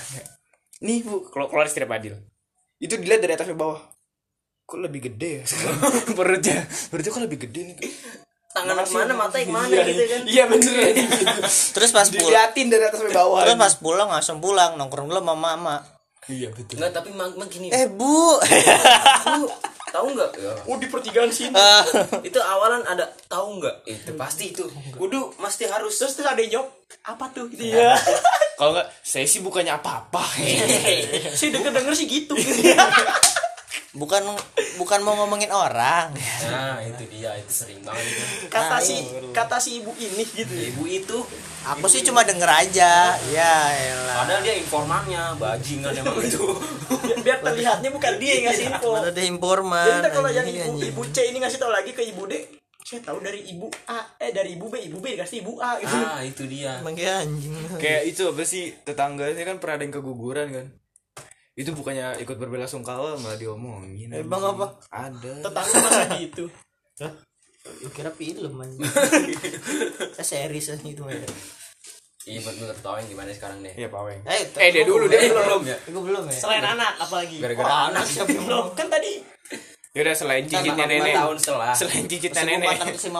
Nih 0.82 1.06
Bu, 1.06 1.30
kalau 1.30 1.46
keluar 1.46 1.70
istri 1.70 1.86
Padil. 1.86 2.18
Itu 2.82 2.98
dilihat 2.98 3.22
dari 3.22 3.38
atas 3.38 3.46
ke 3.46 3.54
bawah. 3.54 3.78
Kok 4.66 4.82
lebih 4.82 5.06
gede 5.06 5.42
ya? 5.42 5.44
perutnya. 6.18 6.66
Perutnya 6.90 7.10
kok 7.14 7.22
lebih 7.22 7.38
gede 7.46 7.60
nih. 7.70 7.78
Tangan 8.52 8.76
ke 8.78 8.92
mana 8.92 9.12
mata 9.12 9.36
yang 9.36 9.50
mana 9.50 9.72
Iya, 9.72 9.82
gitu 9.88 10.02
kan? 10.04 10.20
Iya 10.32 10.44
bener. 10.44 10.72
terus 11.72 11.90
pas 11.90 12.04
pulang 12.06 12.20
Diliatin 12.22 12.66
dari 12.68 12.84
atas 12.84 13.00
ke 13.00 13.10
bawah. 13.10 13.40
terus 13.42 13.56
pas 13.56 13.74
pulang 13.74 14.08
langsung 14.08 14.38
pulang 14.38 14.76
nongkrong 14.76 15.08
dulu 15.08 15.18
sama 15.18 15.34
mama. 15.34 15.76
Iya 16.24 16.52
betul. 16.52 16.78
Enggak 16.78 16.92
tapi 16.94 17.10
mang, 17.10 17.34
mang 17.34 17.48
gini. 17.48 17.66
Eh 17.68 17.88
bu. 17.88 18.38
Lu 19.34 19.50
tahu 19.90 20.06
nggak 20.14 20.30
ya. 20.36 20.52
Oh 20.64 20.76
di 20.76 20.86
pertigaan 20.86 21.28
sini. 21.28 21.50
Ah, 21.52 21.82
itu 22.20 22.38
awalan 22.38 22.86
ada 22.86 23.10
tahu 23.26 23.58
nggak 23.58 23.82
itu 23.84 24.14
pasti 24.14 24.54
itu. 24.54 24.64
Kudu 24.94 25.34
mesti 25.36 25.66
harus. 25.66 25.98
Terus 25.98 26.14
terus 26.14 26.28
ada 26.28 26.38
yang 26.38 26.62
jawab 26.62 26.68
apa 27.02 27.24
tuh? 27.32 27.50
Gitu 27.50 27.74
ya. 27.74 27.98
Kalau 28.54 28.70
enggak 28.70 28.88
saya 29.00 29.26
sih 29.26 29.40
bukannya 29.40 29.74
apa-apa. 29.74 30.22
sih 31.40 31.50
denger 31.50 31.72
denger 31.72 31.92
sih 31.92 32.06
gitu 32.06 32.38
bukan 33.92 34.24
bukan 34.80 35.00
mau 35.04 35.12
ngomongin 35.20 35.52
orang. 35.52 36.16
Nah 36.48 36.80
itu 36.80 37.04
dia 37.12 37.36
itu 37.36 37.52
sering 37.52 37.84
banget 37.84 38.08
itu. 38.08 38.48
Kata 38.48 38.76
si 38.80 38.96
kata 39.36 39.56
si 39.60 39.84
ibu 39.84 39.92
ini 40.00 40.24
gitu 40.24 40.54
ibu 40.56 40.84
itu 40.88 41.18
aku 41.68 41.86
sih 41.92 42.00
cuma 42.00 42.24
denger 42.24 42.48
aja. 42.48 43.20
Ya 43.28 43.54
elah. 43.76 44.24
Padahal 44.24 44.40
dia 44.40 44.54
informannya 44.56 45.36
bajingan 45.36 45.92
emang 45.92 46.24
itu. 46.24 46.40
Biar, 47.04 47.18
biar 47.20 47.38
terlihatnya 47.44 47.90
bukan 47.92 48.12
dia 48.16 48.32
yang 48.40 48.44
ngasih 48.48 48.64
info. 48.72 48.88
mana 48.96 49.08
ada 49.12 49.22
informan. 49.22 49.86
Jadi 50.00 50.08
kalau 50.08 50.30
yang 50.32 50.46
anjing, 50.48 50.64
ibu 50.64 50.72
ibu 50.88 51.02
C 51.12 51.16
ini 51.28 51.38
ngasih 51.44 51.58
tahu 51.60 51.72
lagi 51.72 51.92
ke 51.92 52.02
ibu 52.08 52.24
D 52.24 52.34
saya 52.82 53.08
tahu 53.08 53.24
dari 53.24 53.40
ibu 53.48 53.72
A 53.88 54.04
eh 54.20 54.34
dari 54.34 54.58
ibu 54.58 54.68
B 54.68 54.76
ibu 54.84 55.00
B 55.00 55.16
dikasih 55.16 55.40
ibu 55.44 55.60
A 55.60 55.80
gitu. 55.80 55.96
Ah 55.96 56.20
itu 56.24 56.44
dia. 56.48 56.80
Anjing. 56.80 57.76
Kayak 57.76 58.02
itu 58.08 58.24
apa 58.28 58.42
sih? 58.48 58.72
Tetangga 58.84 59.28
ini 59.32 59.44
kan 59.44 59.60
pernah 59.60 59.80
ada 59.80 59.84
yang 59.84 59.94
keguguran 59.96 60.48
kan. 60.48 60.66
Itu 61.52 61.76
bukannya 61.76 62.16
ikut 62.24 62.36
berbela 62.40 62.64
sungkawa 62.64 63.20
malah 63.20 63.36
diomongin. 63.36 64.08
Emang 64.08 64.40
apa? 64.56 64.72
Ada. 64.88 65.44
tetangga 65.44 65.76
masa 65.84 66.04
gitu. 66.16 66.48
Lu 67.84 67.88
kira 67.92 68.10
film 68.10 68.56
anjing. 68.56 68.80
Saya 70.16 70.48
serius 70.48 70.72
anjing 70.72 70.96
itu 70.96 71.02
ya. 71.04 71.20
Iya 72.22 72.38
buat 72.46 72.54
menurut 72.54 72.78
tau 72.80 72.94
yang 73.02 73.10
gimana 73.10 73.34
sekarang 73.34 73.58
deh? 73.66 73.74
Iya 73.74 73.90
Pak 73.90 74.00
Weng. 74.06 74.22
eh 74.30 74.46
Eh 74.54 74.70
dia 74.70 74.86
dulu 74.86 75.10
dia 75.10 75.26
belum 75.26 75.62
ya? 75.66 75.74
gue 75.74 76.02
belum 76.06 76.24
ya. 76.30 76.38
Selain 76.38 76.62
anak 76.62 76.94
apalagi. 77.02 77.42
Gara-gara 77.42 77.90
anak. 77.90 78.06
siapa 78.06 78.30
yang 78.30 78.46
belum. 78.46 78.64
Kan 78.78 78.86
tadi. 78.88 79.12
Yaudah 79.92 80.14
selain 80.16 80.48
cicitnya 80.48 80.86
Lima 80.88 81.04
nenek. 81.04 81.14
tahun 81.18 81.36
setelah. 81.36 81.74
Selain 81.76 82.06
cicitnya 82.08 82.42
nenek. 82.48 82.78
1450 82.80 83.12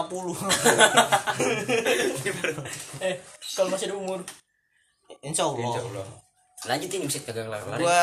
eh 3.05 3.15
kalau 3.59 3.69
masih 3.75 3.87
ada 3.93 3.97
umur. 3.99 4.21
Insya 5.21 5.45
Allah. 5.51 5.67
Insya 5.69 5.83
Allah 5.85 6.22
lanjutin 6.69 7.07
bisa 7.07 7.19
kagak 7.27 7.47
kelar 7.49 7.61
kelar 7.65 7.79
Gua 7.79 8.03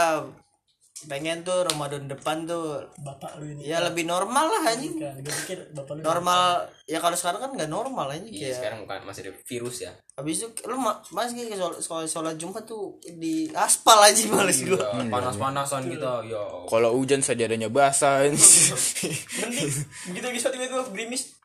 pengen 1.08 1.48
tuh 1.48 1.64
Ramadan 1.64 2.12
depan 2.12 2.44
tuh. 2.44 2.84
Bapak 3.00 3.40
lu 3.40 3.48
ini. 3.56 3.72
Ya 3.72 3.80
lebih 3.80 4.04
normal 4.04 4.52
lah 4.52 4.76
anjing. 4.76 5.00
Kan. 5.00 5.16
Pikir 5.24 5.72
bapak 5.72 5.96
lu 5.96 6.04
normal. 6.04 6.68
ya 6.84 7.00
kalau 7.00 7.16
sekarang 7.16 7.40
kan 7.40 7.50
nggak 7.56 7.72
normal 7.72 8.12
anjing 8.12 8.36
iya 8.36 8.52
kayak 8.52 8.58
sekarang 8.60 8.78
bukan 8.84 9.08
masih 9.08 9.22
ada 9.24 9.32
virus 9.48 9.78
ya. 9.88 9.92
Habis 10.20 10.44
itu 10.44 10.48
lu 10.68 10.76
ma- 10.76 11.00
mas 11.16 11.32
kayak 11.32 11.56
sholat, 11.56 11.80
sholat, 11.80 12.08
sholat 12.12 12.36
jumat 12.36 12.68
tuh 12.68 13.00
di 13.16 13.48
aspal 13.56 13.96
aja 14.04 14.28
males 14.28 14.60
gua. 14.68 14.76
Iya, 14.76 15.08
panas-panasan 15.08 15.88
gitu 15.88 16.04
ya. 16.28 16.44
Kalau 16.68 16.90
hujan 17.00 17.24
sajadahnya 17.24 17.72
basah. 17.72 18.28
mending 18.28 19.72
begitu 20.12 20.26
lagi 20.28 20.40
tiba-tiba 20.52 20.84
gerimis. 20.92 21.40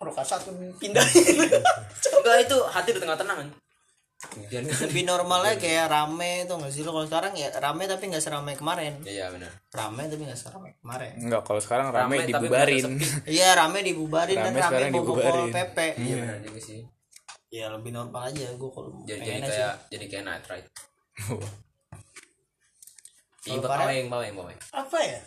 Rokat 0.00 0.26
satu 0.26 0.52
pindahin 0.76 1.48
enggak 1.48 2.36
itu 2.44 2.56
hati 2.68 2.92
di 2.92 3.00
tengah-tengah 3.00 3.40
kan 3.40 3.48
hujan 4.24 4.64
kan 4.64 4.76
lebih 4.88 5.02
normalnya 5.04 5.54
kayak 5.60 5.86
rame 5.92 6.48
tuh 6.48 6.56
nggak 6.56 6.72
sih? 6.72 6.80
Lo 6.82 6.96
kalau 6.96 7.06
sekarang 7.06 7.32
ya 7.36 7.52
rame 7.60 7.84
tapi 7.84 8.08
nggak 8.08 8.24
seramai 8.24 8.54
kemarin. 8.56 8.96
Iya 9.04 9.28
benar. 9.28 9.52
Rame 9.70 10.02
tapi 10.08 10.22
nggak 10.24 10.40
seramai 10.40 10.72
kemarin. 10.80 11.12
Enggak, 11.20 11.42
kalau 11.44 11.60
sekarang 11.60 11.86
rame, 11.92 12.00
Rame, 12.00 12.16
tapi 12.24 12.32
dibubarin. 12.32 12.84
iya 13.28 13.48
rame 13.52 13.78
dibubarin 13.84 14.38
dan 14.40 14.52
Rame 14.52 14.60
rame 14.60 14.68
sekarang 14.70 14.90
bawa 14.90 14.98
dibubarin. 14.98 15.46
PP 15.52 15.78
iya 16.00 16.14
benar 16.24 16.38
juga 16.40 16.60
sih. 16.60 16.80
Ya 17.54 17.66
lebih 17.70 17.90
normal 17.94 18.22
aja 18.34 18.46
gue 18.50 18.70
kalau 18.72 18.90
jadi 19.04 19.20
jadi 19.20 19.20
pengennya 19.20 19.46
sih. 19.46 19.54
kayak 19.60 19.74
jadi 19.92 20.04
kayak 20.10 20.24
night 20.24 20.44
ride. 20.50 20.68
Iya, 23.44 23.60
paweng, 23.60 24.08
paweng, 24.08 24.32
paweng. 24.40 24.58
apa 24.72 24.98
ya? 25.04 25.20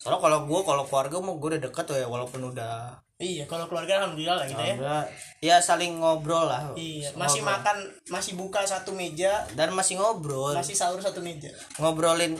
Soalnya 0.00 0.24
kalau 0.24 0.38
gue 0.48 0.60
kalau 0.64 0.84
keluarga 0.88 1.16
mau 1.20 1.36
gue 1.36 1.48
udah 1.52 1.62
dekat 1.68 1.84
tuh 1.84 1.96
ya 2.00 2.08
walaupun 2.08 2.40
udah 2.48 2.96
iya 3.16 3.48
kalau 3.48 3.64
keluarga 3.64 4.04
alhamdulillah 4.04 4.36
lah 4.36 4.46
kita 4.46 4.60
ya. 4.60 4.66
Alhamdulillah, 4.76 5.04
ya 5.40 5.56
saling 5.58 5.92
ngobrol 5.96 6.44
lah. 6.44 6.72
Iya 6.76 7.16
masih 7.16 7.40
Ngobrol. 7.40 7.52
makan 7.56 7.76
masih 8.12 8.32
buka 8.36 8.60
satu 8.68 8.92
meja. 8.92 9.44
Dan 9.56 9.72
masih 9.72 9.96
ngobrol. 9.96 10.52
Masih 10.52 10.76
sahur 10.76 11.00
satu 11.00 11.24
meja. 11.24 11.48
Ngobrolin 11.80 12.36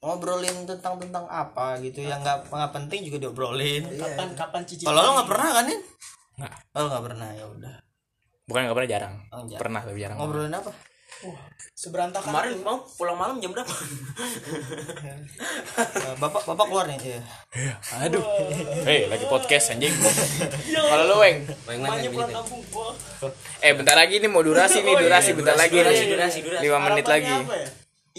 ngobrolin 0.00 0.66
tentang 0.66 0.98
tentang 0.98 1.24
apa 1.30 1.78
gitu 1.80 2.02
yang 2.02 2.20
nggak 2.20 2.48
nggak 2.50 2.72
penting 2.72 3.00
juga 3.08 3.28
diobrolin. 3.28 3.82
Kapan 3.84 4.28
kapan 4.32 4.62
cicit 4.64 4.84
kalau 4.88 5.00
lo 5.04 5.10
nggak 5.20 5.28
pernah 5.30 5.48
kan 5.54 5.64
nih 5.68 5.80
Nggak. 6.38 6.52
oh 6.78 6.84
nggak 6.88 7.04
pernah 7.04 7.28
ya 7.34 7.44
udah. 7.46 7.74
Bukan 8.48 8.60
nggak 8.64 8.76
pernah 8.80 8.90
jarang. 8.90 9.14
Oh, 9.28 9.42
jarang. 9.44 9.60
Pernah 9.60 9.80
tapi 9.84 9.98
jarang. 10.00 10.16
ngobrolin 10.16 10.54
apa 10.54 10.72
seberantakan 11.74 12.26
Kemarin 12.26 12.54
tuh. 12.54 12.64
mau 12.64 12.76
pulang 12.94 13.14
malam 13.14 13.36
jam 13.38 13.50
berapa? 13.50 13.70
Eh, 15.78 16.14
bapak 16.18 16.42
bapak 16.44 16.64
keluar 16.66 16.86
nih 16.86 16.98
iya. 17.04 17.20
Aduh. 18.02 18.22
Hei, 18.82 19.06
lagi 19.06 19.26
podcast 19.26 19.70
anjing. 19.70 19.94
Kalau 20.68 21.04
lu, 21.06 21.16
Weng. 21.18 21.46
Kampung 21.46 22.62
gua. 22.70 22.90
Eh, 23.62 23.72
bentar 23.72 23.94
lagi 23.94 24.18
nih 24.18 24.26
mau 24.26 24.42
durasi 24.42 24.82
nih, 24.82 24.90
Oh, 24.90 24.98
iya, 24.98 25.04
durasi 25.06 25.30
bentar 25.34 25.54
lagi 25.54 25.76
durasi, 25.76 26.02
nih. 26.02 26.10
durasi, 26.10 26.38
durasi. 26.42 26.66
5 26.66 26.86
menit 26.86 27.06
lagi. 27.06 27.34
apa 27.36 27.56
ya? 27.56 27.68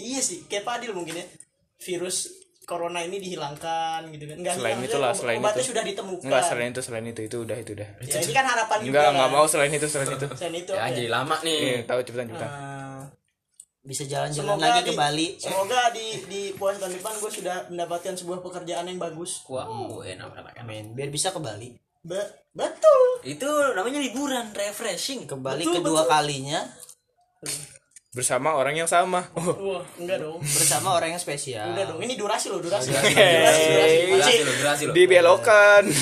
iya 0.00 0.20
sih 0.24 0.48
kayak 0.48 0.64
Padil 0.64 0.96
mungkin 0.96 1.20
ya 1.20 1.26
virus 1.84 2.39
corona 2.70 3.02
ini 3.02 3.18
dihilangkan 3.18 4.06
gitu 4.08 4.24
kan 4.24 4.36
enggak 4.38 4.54
Selain 4.54 4.78
itu 4.78 4.96
lah, 4.96 5.10
selain 5.10 5.42
obatnya 5.42 5.58
itu. 5.58 5.70
sudah 5.74 5.82
ditemukan 5.82 6.26
Enggak, 6.30 6.42
selain 6.46 6.68
itu, 6.70 6.80
selain 6.80 7.04
itu, 7.04 7.20
itu 7.26 7.36
udah, 7.36 7.56
itu 7.58 7.70
udah. 7.74 7.88
ya, 8.00 8.18
ini 8.20 8.30
kan 8.30 8.46
harapan 8.46 8.76
juga 8.78 8.86
Enggak, 8.88 9.06
enggak 9.10 9.26
kan. 9.26 9.34
mau 9.34 9.44
selain 9.44 9.72
itu, 9.72 9.86
selain 9.86 10.10
itu. 10.14 10.26
selain 10.30 10.54
itu 10.56 10.72
Ya 10.72 10.84
jadi 10.88 11.08
lama 11.10 11.36
nih. 11.42 11.58
Iya, 11.58 11.78
tahu 11.84 11.98
cepetan 12.00 12.26
cepetan. 12.30 12.48
Eh, 12.48 13.02
bisa 13.80 14.02
jalan-jalan 14.04 14.46
semoga 14.46 14.66
lagi 14.68 14.78
di, 14.78 14.86
ke 14.86 14.92
Bali 14.94 15.26
semoga 15.36 15.80
di 15.90 16.06
di 16.28 16.42
puasa 16.52 16.76
tahun 16.78 16.94
depan 16.94 17.12
gue 17.16 17.30
sudah 17.32 17.56
mendapatkan 17.66 18.14
sebuah 18.14 18.38
pekerjaan 18.38 18.84
yang 18.84 19.00
bagus 19.00 19.40
Wah, 19.48 19.64
oh, 19.64 20.00
enak 20.00 20.30
enak 20.30 20.52
enak. 20.52 20.54
Amin. 20.60 20.84
biar 20.92 21.08
bisa 21.08 21.32
ke 21.32 21.40
Bali 21.40 21.72
Be- 21.98 22.30
betul 22.52 23.00
Itu 23.22 23.48
namanya 23.72 23.98
liburan, 23.98 24.52
refreshing. 24.52 25.24
ke 25.24 25.32
Bali 25.34 25.64
Betul, 25.64 25.80
kedua 25.80 26.04
betul. 26.04 26.12
kalinya 26.12 26.60
Bersama 28.10 28.58
orang 28.58 28.74
yang 28.74 28.90
sama. 28.90 29.22
Oh. 29.38 29.54
wah 29.54 29.84
enggak 29.94 30.18
dong 30.18 30.42
bersama 30.42 30.98
orang 30.98 31.14
yang 31.14 31.22
spesial 31.22 31.70
enggak 31.70 31.94
dong 31.94 32.02
ini 32.02 32.18
durasi 32.18 32.50
loh 32.50 32.58
durasi 32.58 32.90
Hey. 32.90 34.10
Durasi 34.10 34.42
lo, 34.42 34.52
durasi 34.58 34.82
lo. 34.90 34.92
Dibelokan. 34.92 35.84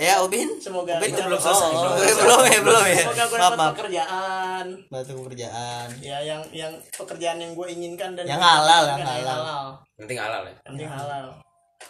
ya 0.00 0.24
Ubin 0.24 0.48
semoga 0.56 0.96
Ubin 0.96 1.12
belum 1.12 1.36
selesai 1.36 1.76
oh, 1.76 1.92
belum 2.24 2.40
ya 2.48 2.60
belum 2.64 2.84
ya 2.88 2.96
semoga 3.04 3.24
gue 3.28 3.38
dapat 3.38 3.68
pekerjaan 3.76 4.64
batu 4.88 5.12
pekerjaan 5.12 5.86
ya 6.00 6.18
yang 6.24 6.40
yang 6.56 6.72
pekerjaan 6.96 7.36
yang 7.36 7.52
gue 7.52 7.66
inginkan 7.68 8.16
dan 8.16 8.24
Yang 8.24 8.40
halal, 8.40 8.82
yang 8.88 8.98
yang 9.04 9.10
halal. 9.28 9.64
Penting 10.00 10.16
halal 10.16 10.42
ya. 10.48 10.54
Yang 10.64 10.72
penting 10.72 10.88
halal 10.88 11.24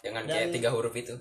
Jangan 0.01 0.23
kayak 0.25 0.49
tiga 0.57 0.69
huruf 0.73 0.95
itu. 0.97 1.15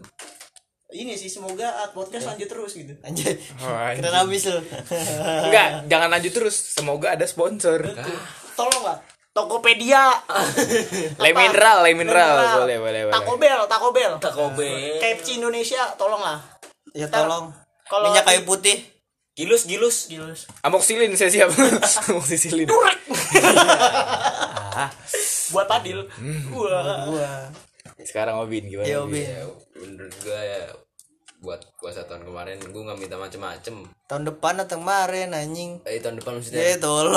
Ini 0.89 1.13
sih 1.13 1.29
semoga 1.29 1.69
ah, 1.69 1.89
podcast 1.93 2.25
lanjut 2.33 2.49
terus 2.49 2.73
gitu. 2.73 2.97
Anjir 3.05 3.37
Oh, 3.61 3.69
keren 3.69 4.09
habis 4.09 4.49
lu 4.49 4.57
Enggak, 5.45 5.85
jangan 5.85 6.09
lanjut 6.09 6.33
terus. 6.33 6.55
Semoga 6.57 7.13
ada 7.13 7.29
sponsor. 7.29 7.77
tolong 8.57 8.81
lah. 8.81 8.97
Tokopedia. 9.29 10.09
Le 11.23 11.29
mineral, 11.31 11.85
le 11.85 11.93
mineral. 11.93 12.65
Boleh, 12.65 12.81
boleh, 12.81 13.01
boleh. 13.05 13.13
Taco 13.13 13.33
Bell 13.37 13.61
Taco 13.69 13.89
Bell. 13.93 14.13
Taco 14.17 14.45
Bell. 14.57 14.97
KFC 14.97 15.37
Indonesia 15.37 15.93
tolong 15.93 16.19
lah. 16.19 16.41
Ya 16.97 17.05
tolong. 17.05 17.53
Kalau- 17.85 18.09
minyak 18.09 18.25
kayu 18.25 18.41
putih. 18.43 18.81
Gilus, 19.37 19.63
gilus. 19.69 20.09
Gilus. 20.11 20.49
Amoxicillin 20.65 21.13
saya 21.15 21.31
siap. 21.31 21.53
Amoxicillin. 22.09 22.67
buat 25.49 25.65
Padil 25.65 26.05
wah. 26.53 27.05
Gua 27.09 27.29
Sekarang 28.01 28.39
Obin 28.39 28.65
gimana? 28.65 28.87
ya 28.87 29.03
Obin? 29.03 29.23
Ya, 29.23 29.43
menurut 29.75 30.15
gue 30.19 30.39
ya 30.39 30.63
buat 31.39 31.63
puasa 31.79 32.03
tahun 32.03 32.27
kemarin 32.27 32.59
gue 32.59 32.81
nggak 32.83 32.99
minta 32.99 33.15
macem-macem 33.15 33.87
tahun 34.11 34.23
depan 34.27 34.59
atau 34.59 34.75
kemarin 34.75 35.31
anjing 35.31 35.79
eh 35.87 36.03
tahun 36.03 36.19
depan 36.19 36.35
maksudnya 36.35 36.59
ya 36.59 36.75
tolong 36.75 37.15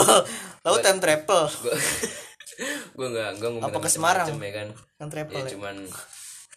lalu 0.63 0.79
time 0.79 1.03
travel 1.03 1.43
gue 1.67 1.75
gue 2.95 3.09
nggak 3.11 3.31
gue 3.43 3.49
nggak 3.51 3.67
Apa 3.67 3.79
ke 3.83 3.91
Semarang? 3.91 4.27
macem-macem 4.31 4.47
ya 4.47 4.53
kan 4.55 4.69
kan 4.97 5.09
travel 5.11 5.35
ya 5.35 5.43
ya. 5.43 5.51
cuman 5.59 5.77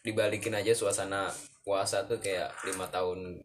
dibalikin 0.06 0.54
aja 0.54 0.78
suasana 0.78 1.34
puasa 1.66 2.06
tuh 2.06 2.22
kayak 2.22 2.54
lima 2.70 2.86
tahun 2.86 3.42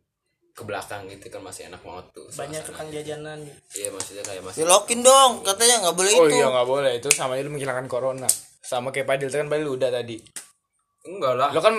ke 0.52 0.62
belakang 0.68 1.08
gitu 1.08 1.32
kan 1.32 1.40
masih 1.40 1.72
enak 1.72 1.80
banget 1.80 2.06
tuh 2.12 2.26
banyak 2.28 2.60
tukang 2.60 2.88
jajanan 2.92 3.38
iya 3.72 3.88
maksudnya 3.88 4.20
kayak 4.20 4.44
masih 4.44 4.60
dilokin 4.60 5.00
dong 5.00 5.40
katanya 5.40 5.88
nggak 5.88 5.96
boleh 5.96 6.12
Oh 6.12 6.28
itu 6.28 6.36
iya 6.36 6.46
nggak 6.52 6.68
boleh 6.68 6.92
itu 6.92 7.08
sama 7.08 7.40
aja 7.40 7.48
lu 7.48 7.56
menghilangkan 7.56 7.88
corona. 7.88 8.28
Sama 8.60 8.92
kayak 8.92 9.08
Padil 9.08 9.32
itu 9.32 9.40
kan 9.40 9.48
Padil 9.48 9.72
udah 9.72 9.88
tadi. 9.88 10.20
Enggak 11.02 11.34
lah. 11.36 11.48
Lo 11.50 11.60
kan 11.60 11.76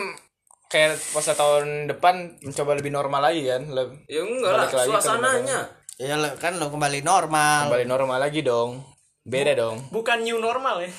kayak 0.67 0.95
puasa 1.11 1.34
tahun 1.34 1.86
depan 1.88 2.39
mencoba 2.41 2.72
lebih 2.74 2.89
normal 2.89 3.22
lagi 3.22 3.43
kan, 3.43 3.67
Leb- 3.67 4.07
ya 4.07 4.22
enggak 4.22 4.51
lah 4.51 4.67
suasananya. 4.67 5.59
ya 5.99 6.15
lo- 6.15 6.38
kan 6.38 6.55
lo 6.55 6.72
kembali 6.72 7.01
normal. 7.01 7.67
Kembali 7.67 7.86
normal 7.86 8.17
lagi 8.19 8.41
dong. 8.41 8.82
Beda 9.22 9.53
dong, 9.53 9.86
bukan 9.93 10.26
new 10.26 10.41
normal 10.41 10.82
ya? 10.82 10.89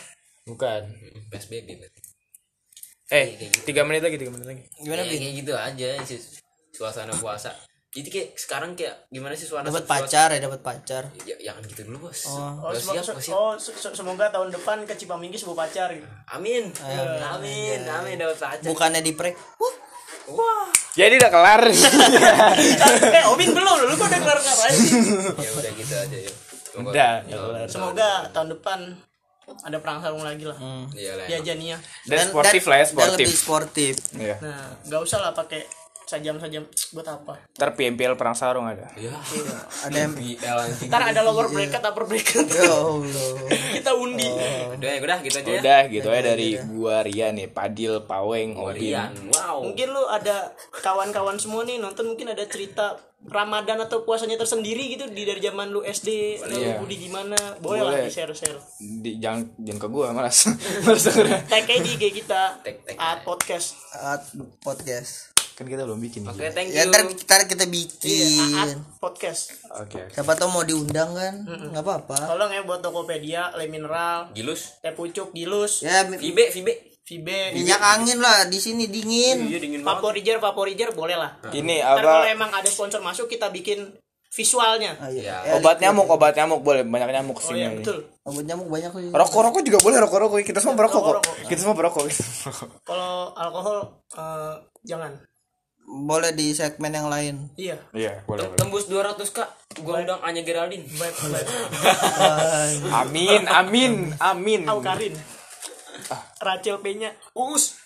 Bukan. 0.46 0.94
PSBB 1.26 1.74
berarti. 1.74 2.00
Eh, 3.10 3.26
tiga 3.66 3.82
menit 3.82 4.00
lagi, 4.00 4.16
tiga 4.16 4.30
menit 4.30 4.46
lagi. 4.46 4.62
gimana 4.78 5.02
Ya, 5.02 5.10
kayak 5.10 5.34
gitu 5.36 5.52
aja 5.52 5.88
sih 6.06 6.20
suasana 6.70 7.12
puasa 7.12 7.50
jadi 7.92 8.08
kayak 8.08 8.28
sekarang 8.34 8.72
kayak 8.72 9.04
gimana 9.06 9.32
sih 9.32 9.44
suasana 9.44 9.68
dapat 9.68 9.84
pacar 9.84 10.28
ya 10.28 10.40
dapat 10.40 10.60
pacar 10.60 11.02
ya 11.22 11.36
jangan 11.42 11.62
gitu 11.62 11.80
dulu 11.84 12.08
bos 12.08 12.24
Oh, 12.24 12.72
semo- 12.72 12.96
siap 12.96 13.04
se- 13.04 13.12
gak 13.12 13.22
siap 13.22 13.36
oh 13.36 13.52
se- 13.54 13.76
se- 13.76 13.92
semoga 13.94 14.26
tahun 14.26 14.48
depan 14.50 14.80
ke 14.82 14.96
Cipaminggis 14.96 15.44
bawa 15.44 15.62
pacar 15.62 15.88
gitu. 15.90 16.08
amin 16.30 16.72
amin 17.20 17.80
amin 17.84 18.14
dapat 18.16 18.36
pacar 18.38 18.64
bukannya 18.64 19.00
di 19.00 19.12
prank 19.12 19.36
Wah, 19.58 19.74
Wah. 20.32 20.64
Jadi 20.92 21.16
udah 21.16 21.30
kelar. 21.30 21.62
eh, 23.10 23.24
Obin 23.26 23.50
belum 23.50 23.64
lu 23.82 23.92
kok 23.92 24.06
udah 24.06 24.20
kelar 24.20 24.38
ngapain 24.38 24.70
sih? 24.72 24.92
ya 25.34 25.50
udah 25.52 25.72
gitu 25.74 25.94
aja 25.94 26.18
ya 26.20 26.32
Semoga- 26.64 26.90
Udah, 26.90 27.12
ya, 27.22 27.36
kelar. 27.36 27.66
Semoga 27.66 28.10
tahun 28.30 28.48
depan 28.50 28.78
ada 29.60 29.76
perang 29.76 29.98
sarung 29.98 30.22
lagi 30.22 30.44
lah. 30.44 30.56
iya 30.92 31.12
lah 31.14 31.26
Ya 31.26 31.38
Jania. 31.40 31.76
Dan 32.04 32.30
sportif 32.30 32.64
lah 32.64 32.78
ya, 32.78 32.84
dan 32.84 32.92
sportif. 32.94 33.18
lebih 33.20 33.36
sportif 33.36 33.94
Iya. 34.14 34.36
Nah, 34.38 34.68
nggak 34.82 35.00
usah 35.02 35.18
lah 35.20 35.32
pakai 35.32 35.66
sajam-sajam 36.12 36.62
buat 36.92 37.06
apa? 37.06 37.40
Ntar 37.52 37.72
PMPL 37.72 38.14
perang 38.14 38.32
sarung 38.32 38.64
ada. 38.64 38.84
ya 38.94 39.08
ada 39.82 39.98
anjing 40.04 40.36
Ntar 40.86 41.02
ada 41.08 41.20
lower 41.22 41.48
bracket, 41.48 41.80
upper 41.80 42.04
bracket. 42.04 42.46
ya 42.46 42.68
Allah 42.68 43.32
Kita 43.76 43.90
undi. 43.94 44.28
udah 44.72 44.90
ya 44.92 45.00
udah 45.00 45.18
gitu 45.20 45.36
aja 45.38 45.48
ya 45.48 45.58
Udah 45.58 45.80
gitu 45.88 46.08
aja 46.08 46.22
dari 46.26 46.48
gua 46.68 47.00
Rian 47.00 47.32
nih, 47.32 47.48
Padil, 47.48 48.04
Paweng, 48.04 48.54
Obin. 48.54 48.76
Rian 48.92 49.10
wow 49.32 49.64
Mungkin 49.64 49.88
lu 49.88 50.04
ada 50.06 50.52
kawan-kawan 50.74 51.36
semua 51.36 51.62
nih 51.62 51.76
nonton 51.76 52.04
mungkin 52.06 52.28
ada 52.28 52.44
cerita 52.44 52.94
Ramadan 53.22 53.78
atau 53.78 54.02
puasanya 54.02 54.34
tersendiri 54.34 54.90
gitu 54.90 55.06
di 55.06 55.22
dari 55.22 55.38
zaman 55.38 55.70
lu 55.70 55.78
SD 55.80 56.10
atau 56.36 56.52
Iya. 56.52 56.74
lu 56.74 56.82
Budi 56.82 56.96
gimana 57.00 57.38
boleh, 57.56 57.80
lah 57.80 57.94
Boleh. 57.94 58.04
di 58.04 58.10
share 58.10 58.34
share 58.34 58.58
Di, 58.98 59.16
jangan 59.16 59.46
jangan 59.56 59.78
ke 59.78 59.88
gua 59.88 60.10
malas. 60.10 60.50
malas 60.84 61.06
tag 61.46 61.62
aja 61.62 61.78
di 61.78 61.90
IG 61.92 62.04
kita 62.18 62.58
Tag- 62.60 62.82
tag 62.82 62.96
at 62.98 63.22
podcast 63.22 63.78
At 63.94 64.26
podcast 64.58 65.31
Kan 65.62 65.70
kita 65.70 65.86
belum 65.86 66.02
bikin. 66.02 66.26
oke 66.26 66.34
Oke. 66.34 66.50
thank 66.50 66.74
ya 66.74 66.82
you. 66.82 66.90
ntar, 66.90 67.06
ntar 67.06 67.40
kita 67.46 67.62
iya 67.62 67.70
bikin 67.70 68.58
at 68.58 68.70
podcast. 68.98 69.54
Oke. 69.78 70.10
siapa 70.10 70.34
tau 70.34 70.50
mau 70.50 70.66
diundang 70.66 71.14
kan? 71.14 71.46
Nggak 71.46 71.82
apa-apa. 71.86 72.18
Tolong 72.26 72.50
ya 72.50 72.66
buat 72.66 72.82
Tokopedia 72.82 73.54
Le 73.54 73.70
Mineral. 73.70 74.34
Gilus. 74.34 74.82
Teh 74.82 74.90
pucuk 74.90 75.30
Gilus. 75.30 75.86
Ya 75.86 76.02
Vibe 76.02 76.50
Vibe. 76.50 76.74
Vibe. 77.02 77.54
Minyak 77.54 77.78
angin 77.78 78.18
lah 78.18 78.50
di 78.50 78.58
sini 78.58 78.90
dingin. 78.90 79.46
Iya 79.46 79.62
dingin 79.62 79.86
banget. 79.86 80.02
Vaporizer 80.02 80.36
Vaporizer 80.42 80.90
boleh 80.90 81.14
lah. 81.14 81.38
Ini 81.46 81.78
Ntar 81.78 82.02
kalau 82.02 82.22
apa? 82.22 82.26
emang 82.26 82.50
ada 82.50 82.66
sponsor 82.66 82.98
masuk 82.98 83.30
kita 83.30 83.46
bikin 83.54 83.86
visualnya. 84.32 84.98
Ah, 84.98 85.14
iya. 85.14 85.46
Ya. 85.46 85.54
Eh, 85.54 85.62
Obat 85.62 85.78
nyamuk, 85.78 86.10
obat 86.10 86.34
nyamuk 86.34 86.64
boleh 86.66 86.82
banyak 86.82 87.06
nyamuk 87.06 87.38
oh 87.38 87.44
sini. 87.44 87.62
iya 87.62 87.70
betul. 87.70 88.02
Obat 88.26 88.44
nyamuk 88.50 88.66
banyak 88.66 88.90
sih. 88.90 89.10
Rokok 89.14 89.40
rokok 89.46 89.62
juga 89.62 89.78
boleh 89.78 89.98
rokok 90.02 90.18
rokok 90.26 90.36
kita 90.42 90.58
semua 90.58 90.74
berokok 90.74 90.98
kok. 90.98 91.14
Rokok-rokok. 91.22 91.46
Kita 91.46 91.60
semua 91.62 91.76
berokok. 91.78 92.02
kita 92.10 92.24
kalau 92.82 93.30
alkohol 93.38 93.78
eh, 94.18 94.54
jangan 94.82 95.12
boleh 95.92 96.32
di 96.32 96.56
segmen 96.56 96.88
yang 96.88 97.12
lain. 97.12 97.52
Iya. 97.60 97.76
Iya 97.92 98.24
boleh 98.24 98.48
boleh. 98.48 98.58
tembus 98.58 98.88
200 98.88 99.20
kak. 99.28 99.48
Gua 99.84 100.00
undang 100.00 100.24
Anya 100.24 100.40
Geraldine. 100.40 100.88
Baik 100.88 101.14
baik. 101.28 101.48
Amin 103.04 103.44
amin 103.44 103.92
amin. 104.16 104.64
Au 104.64 104.80
Karin. 104.80 105.12
Rachel 106.40 106.80
P 106.80 106.96
nya 106.96 107.12
Uus. 107.36 107.76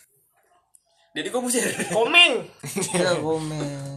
Jadi 1.16 1.32
gue 1.32 1.40
musir. 1.42 1.64
komeng. 1.90 2.44
Ya 2.92 3.16
komen 3.18 3.96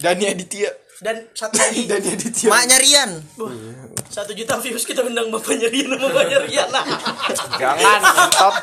Dani 0.00 0.24
Aditya 0.32 0.68
dan 1.00 1.16
satu 1.32 1.56
lagi. 1.56 1.84
Dani 1.90 2.08
Aditya 2.12 2.48
maknya 2.52 2.76
Rian. 2.76 3.10
Satu 4.10 4.36
juta 4.36 4.60
views 4.60 4.84
kita 4.84 5.00
undang 5.00 5.32
bapaknya 5.32 5.72
Rian 5.72 5.88
sama 5.96 6.12
bapaknya 6.12 6.38
Rian. 6.44 6.68
Nah 6.68 6.84
jangan 7.56 8.00
entot 8.04 8.54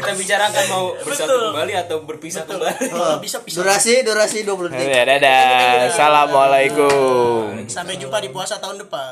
Kita 0.00 0.12
bicarakan 0.16 0.64
mau 0.72 0.84
bersatu 1.04 1.28
Betul. 1.28 1.44
kembali 1.52 1.72
atau 1.76 1.96
berpisah 2.08 2.42
kembali. 2.48 2.88
kalau 2.88 3.20
bisa 3.20 3.44
pisah. 3.44 3.60
Durasi 3.60 3.92
durasi 4.04 4.38
20 4.48 4.72
detik. 4.72 4.88
Dadah 4.88 5.04
dadah. 5.20 5.92
Assalamualaikum. 5.92 7.68
Sampai 7.68 8.00
jumpa 8.00 8.18
di 8.24 8.32
puasa 8.32 8.56
tahun 8.56 8.80
depan 8.80 9.08